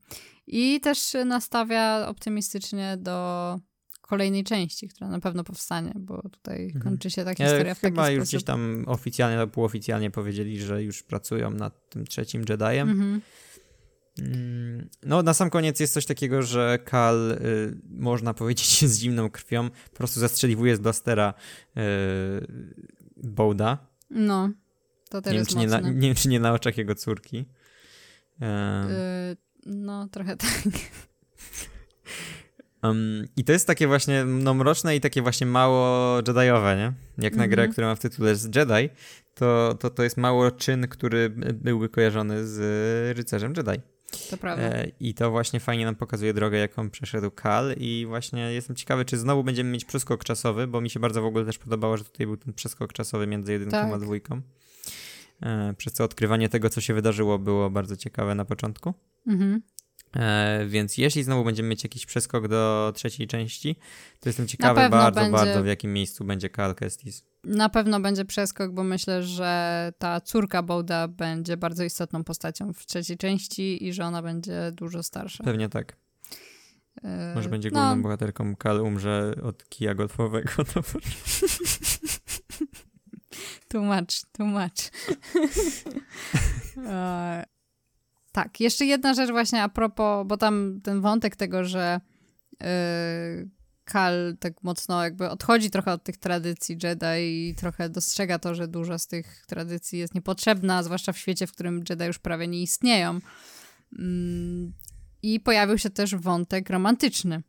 [0.48, 3.60] I też nastawia optymistycznie do
[4.02, 6.84] kolejnej części, która na pewno powstanie, bo tutaj Mhm.
[6.84, 8.30] kończy się ta Ja historia w taki chyba już sposób.
[8.30, 12.90] gdzieś tam oficjalnie półoficjalnie powiedzieli, że już pracują nad tym trzecim Jediem.
[12.90, 13.22] Mhm.
[14.22, 19.30] Mm, No, na sam koniec jest coś takiego, że Kal, y, można powiedzieć, z zimną
[19.30, 21.34] krwią po prostu zastrzeliwuje z blastera
[21.78, 21.82] y,
[23.18, 23.78] Bouda.
[24.10, 24.50] No,
[25.10, 25.94] to też Nie wiem, jest czy nie, na, mocne.
[25.94, 27.46] nie wiem, czy nie na oczach jego córki.
[28.42, 28.48] Yy,
[29.66, 30.50] no, trochę tak.
[32.84, 36.94] Um, I to jest takie właśnie no, mroczne i takie właśnie mało Jediowe, nie?
[37.24, 37.72] Jak na grę, Mhm.
[37.72, 38.90] która ma w tytule z Jedi,
[39.34, 42.58] to, to to jest mało czyn, który byłby kojarzony z
[43.18, 43.82] rycerzem Jedi.
[44.30, 44.64] To prawda.
[44.64, 49.06] E, I to właśnie fajnie nam pokazuje drogę, jaką przeszedł Kal i właśnie jestem ciekawy,
[49.06, 52.04] czy znowu będziemy mieć przeskok czasowy, bo mi się bardzo w ogóle też podobało, że
[52.04, 53.94] tutaj był ten przeskok czasowy między jedynką Tak.
[53.94, 54.42] a dwójką.
[55.42, 58.94] E, przez co odkrywanie tego, co się wydarzyło, było bardzo ciekawe na początku.
[59.28, 59.62] Mhm.
[60.16, 63.76] E, więc jeśli znowu będziemy mieć jakiś przeskok do trzeciej części,
[64.20, 67.26] to jestem ciekawy bardzo, będzie- bardzo w jakim miejscu będzie Cal Kestis.
[67.46, 72.86] Na pewno będzie przeskok, bo myślę, że ta córka Bouda będzie bardzo istotną postacią w
[72.86, 75.44] trzeciej części i że ona będzie dużo starsza.
[75.44, 75.98] Pewnie tak.
[77.04, 78.56] Yy, Może będzie no, główną bohaterką.
[78.56, 80.50] Cal umrze od kija golfowego.
[80.76, 80.82] No,
[83.68, 84.82] Tłumacz, tłumacz.
[86.88, 87.46] E,
[88.32, 92.00] tak, jeszcze jedna rzecz właśnie a propos, bo tam ten wątek tego, że
[92.62, 92.68] yy,
[93.86, 98.68] Kal tak mocno jakby odchodzi trochę od tych tradycji Jedi i trochę dostrzega to, że
[98.68, 102.62] dużo z tych tradycji jest niepotrzebna, zwłaszcza w świecie, w którym Jedi już prawie nie
[102.62, 103.20] istnieją.
[104.00, 104.74] Mm,
[105.24, 107.44] I pojawił się też wątek romantyczny.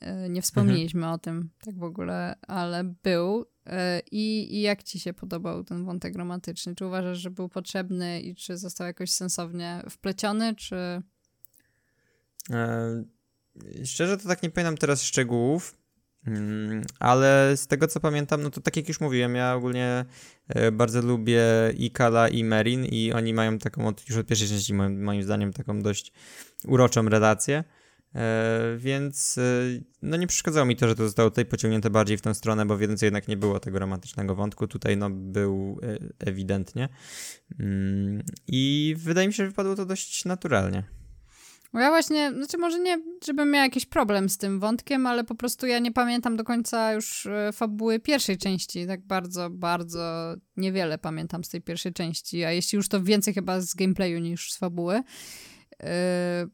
[0.00, 3.46] E, Nie wspomnieliśmy o tym tak w ogóle, ale był.
[3.66, 6.74] E, I, I jak ci się podobał ten wątek romantyczny?
[6.74, 11.02] Czy uważasz, że był potrzebny i czy został jakoś sensownie wpleciony, czy...
[12.50, 13.04] E,
[13.84, 15.76] szczerze to tak nie pamiętam teraz szczegółów,
[16.26, 20.04] mm, ale z tego co pamiętam, no to tak jak już mówiłem, ja ogólnie
[20.48, 21.42] e, bardzo lubię
[21.76, 25.22] i Kala i Merin i oni mają taką od, już od pierwszej części moim, moim
[25.22, 26.12] zdaniem taką dość
[26.66, 27.64] uroczą relację.
[28.14, 29.42] E, więc e,
[30.02, 32.76] no nie przeszkadzało mi to, że to zostało tutaj pociągnięte bardziej w tę stronę, bo
[32.76, 35.80] w jednak nie było tego romantycznego wątku, tutaj no był
[36.18, 36.88] ewidentnie.
[37.58, 40.82] Mm, I wydaje mi się, że wypadło to dość naturalnie.
[41.74, 45.34] Bo ja właśnie, znaczy może nie, żebym miał jakiś problem z tym wątkiem, ale po
[45.34, 48.86] prostu ja nie pamiętam do końca już e, fabuły pierwszej części.
[48.86, 53.60] Tak bardzo, bardzo niewiele pamiętam z tej pierwszej części, a jeśli już to więcej chyba
[53.60, 55.02] z gameplayu niż z fabuły.
[55.82, 56.46] E,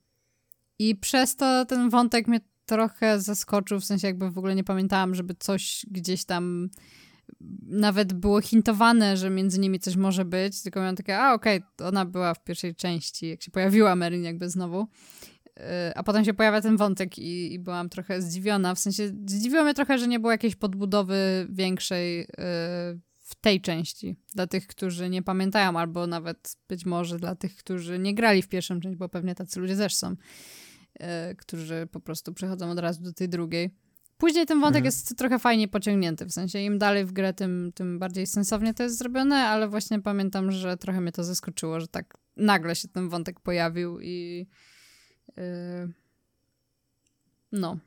[0.78, 5.14] I przez to ten wątek mnie trochę zaskoczył, w sensie jakby w ogóle nie pamiętałam,
[5.14, 6.70] żeby coś gdzieś tam
[7.66, 11.86] nawet było hintowane, że między nimi coś może być, tylko miałam takie, a okej, okay,
[11.86, 14.86] ona była w pierwszej części, jak się pojawiła Merin jakby znowu.
[15.61, 18.74] Y, a potem się pojawia ten wątek i, i byłam trochę zdziwiona.
[18.74, 22.27] W sensie zdziwiło mnie trochę, że nie było jakiejś podbudowy większej y,
[23.19, 24.16] w tej części.
[24.35, 28.48] Dla tych, którzy nie pamiętają, albo nawet być może dla tych, którzy nie grali w
[28.48, 30.16] pierwszą część, bo pewnie tacy ludzie też są, y,
[31.36, 33.70] którzy po prostu przechodzą od razu do tej drugiej.
[34.20, 34.84] Później ten wątek mhm.
[34.84, 38.82] jest trochę fajnie pociągnięty, w sensie im dalej w grę, tym, tym bardziej sensownie to
[38.82, 43.09] jest zrobione, ale właśnie pamiętam, że trochę mnie to zaskoczyło, że tak nagle się ten
[43.09, 44.47] wątek pojawił i
[45.36, 45.92] yy,
[47.52, 47.78] no.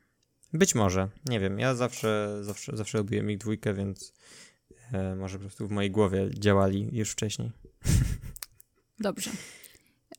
[0.52, 4.12] Być może, nie wiem, ja zawsze, zawsze, zawsze lubiłem ich dwójkę, więc
[4.92, 7.52] e, może po prostu w mojej głowie działali już wcześniej.
[8.98, 9.30] Dobrze.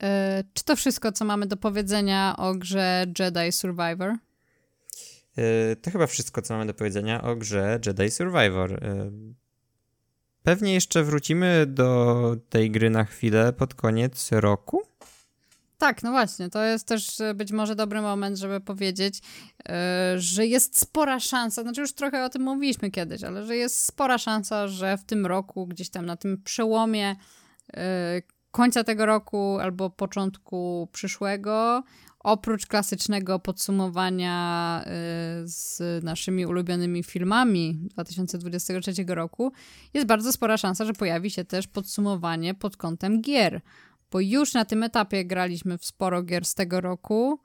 [0.04, 4.16] E, czy to wszystko, co mamy do powiedzenia o grze Jedi Survivor?
[5.38, 8.74] E, to chyba wszystko, co mamy do powiedzenia o grze Jedi Survivor.
[8.74, 9.12] E,
[10.44, 14.82] pewnie jeszcze wrócimy do tej gry na chwilę pod koniec roku.
[15.78, 19.22] Tak, no właśnie, to jest też e, być może dobry moment, żeby powiedzieć,
[20.16, 24.18] że jest spora szansa, znaczy już trochę o tym mówiliśmy kiedyś, ale że jest spora
[24.18, 27.16] szansa, że w tym roku, gdzieś tam na tym przełomie
[28.52, 31.84] końca tego roku albo początku przyszłego,
[32.26, 34.88] oprócz klasycznego podsumowania y,
[35.48, 39.52] z naszymi ulubionymi filmami 2023 roku,
[39.94, 43.62] jest bardzo spora szansa, że pojawi się też podsumowanie pod kątem gier.
[44.12, 47.40] Bo już na tym etapie graliśmy w sporo gier z tego roku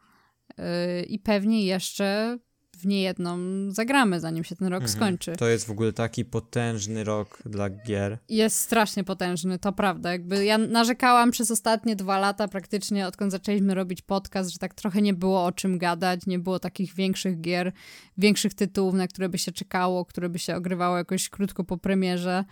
[0.51, 2.39] y, i pewnie jeszcze
[2.81, 3.39] w niejedną
[3.71, 4.97] zagramy, zanim się ten rok mhm.
[4.97, 5.37] skończy.
[5.37, 8.19] To jest w ogóle taki potężny rok dla gier.
[8.29, 10.13] Jest strasznie potężny, to prawda.
[10.13, 15.03] Jakby ja narzekałam przez ostatnie dwa lata praktycznie, odkąd zaczęliśmy robić podcast, że tak trochę
[15.03, 17.73] nie było o czym gadać, nie było takich większych gier,
[18.19, 22.45] większych tytułów, na które by się czekało, które by się ogrywało jakoś krótko po premierze.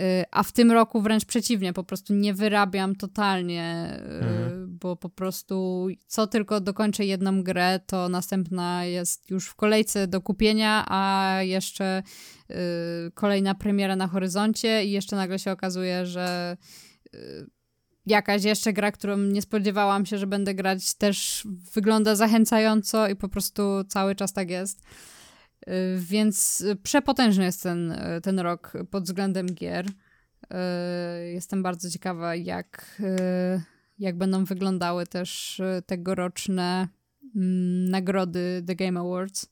[0.00, 4.78] Y, a w tym roku wręcz przeciwnie, po prostu nie wyrabiam totalnie, y, mhm.
[4.78, 10.20] bo po prostu co tylko dokończę jedną grę, to następna jest już w kolejce do
[10.20, 12.02] kupienia, a jeszcze
[12.50, 12.54] y,
[13.14, 16.56] kolejna premiera na horyzoncie i jeszcze nagle się okazuje, że
[18.06, 23.28] jakaś jeszcze gra, którą nie spodziewałam się, że będę grać, też wygląda zachęcająco i po
[23.28, 24.82] prostu cały czas tak jest.
[25.68, 29.86] Y, więc przepotężny jest ten, ten rok pod względem gier.
[29.86, 33.62] Y, jestem bardzo ciekawa, jak, y,
[33.98, 36.88] jak będą wyglądały też tegoroczne
[37.36, 39.46] mm, nagrody The Game Awards.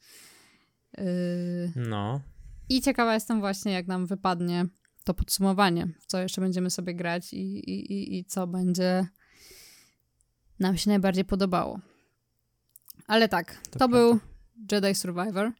[1.77, 2.21] No.
[2.69, 4.67] I ciekawa jestem właśnie, jak nam wypadnie
[5.05, 9.07] to podsumowanie, co jeszcze będziemy sobie grać i, i, i, i co będzie
[10.61, 11.81] nam się najbardziej podobało.
[13.07, 14.19] Ale tak, to, to był
[14.73, 15.53] Jedi Survivor.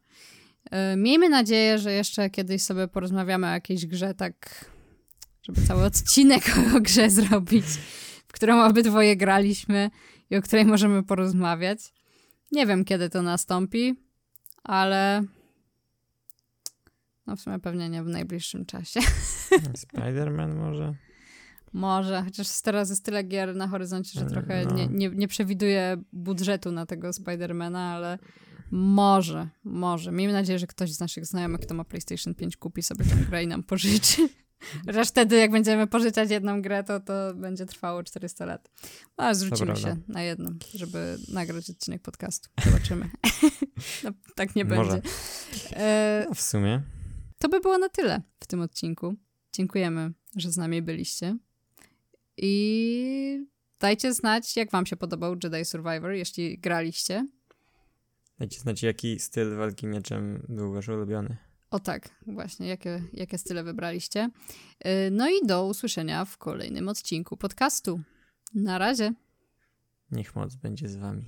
[0.71, 4.65] E, miejmy nadzieję, że jeszcze kiedyś sobie porozmawiamy o jakiejś grze, tak,
[5.43, 6.43] żeby cały odcinek
[6.77, 7.65] o grze zrobić,
[8.27, 9.89] w którą obydwoje graliśmy
[10.29, 11.93] i o której możemy porozmawiać.
[12.51, 13.95] Nie wiem, kiedy to nastąpi,
[14.63, 15.23] ale
[17.27, 18.99] no w sumie pewnie nie w najbliższym czasie.
[19.83, 20.95] Spider-Man może?
[21.73, 24.75] Może, chociaż teraz jest tyle gier na horyzoncie, że trochę no.
[24.75, 28.19] nie, nie, nie przewiduję budżetu na tego Spidermana, ale
[28.71, 30.11] może, może.
[30.11, 33.43] Miejmy nadzieję, że ktoś z naszych znajomych, kto ma PlayStation 5, kupi sobie tę grę
[33.43, 34.29] i nam pożyczy.
[34.85, 38.71] Chociaż wtedy, jak będziemy pożyczać jedną grę, to to będzie trwało 400 lat.
[39.17, 42.49] Ale zwrócimy się na jedną, żeby nagrać odcinek podcastu.
[42.65, 43.09] Zobaczymy.
[44.03, 44.91] no, tak nie może.
[44.91, 45.09] będzie.
[45.73, 46.81] E, no, w sumie.
[47.39, 49.15] To by było na tyle w tym odcinku.
[49.53, 51.37] Dziękujemy, że z nami byliście.
[52.37, 53.45] I
[53.79, 57.27] dajcie znać, jak wam się podobał Jedi Survivor, jeśli graliście.
[58.41, 61.37] Dajcie znać, jaki styl walki mieczem był wasz ulubiony.
[61.71, 64.29] O tak, właśnie, jakie, jakie style wybraliście.
[64.85, 68.01] Y, no i do usłyszenia w kolejnym odcinku podcastu.
[68.53, 69.13] Na razie.
[70.11, 71.25] Niech moc będzie z wami.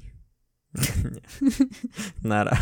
[1.16, 1.22] Nie.
[2.30, 2.58] Nara.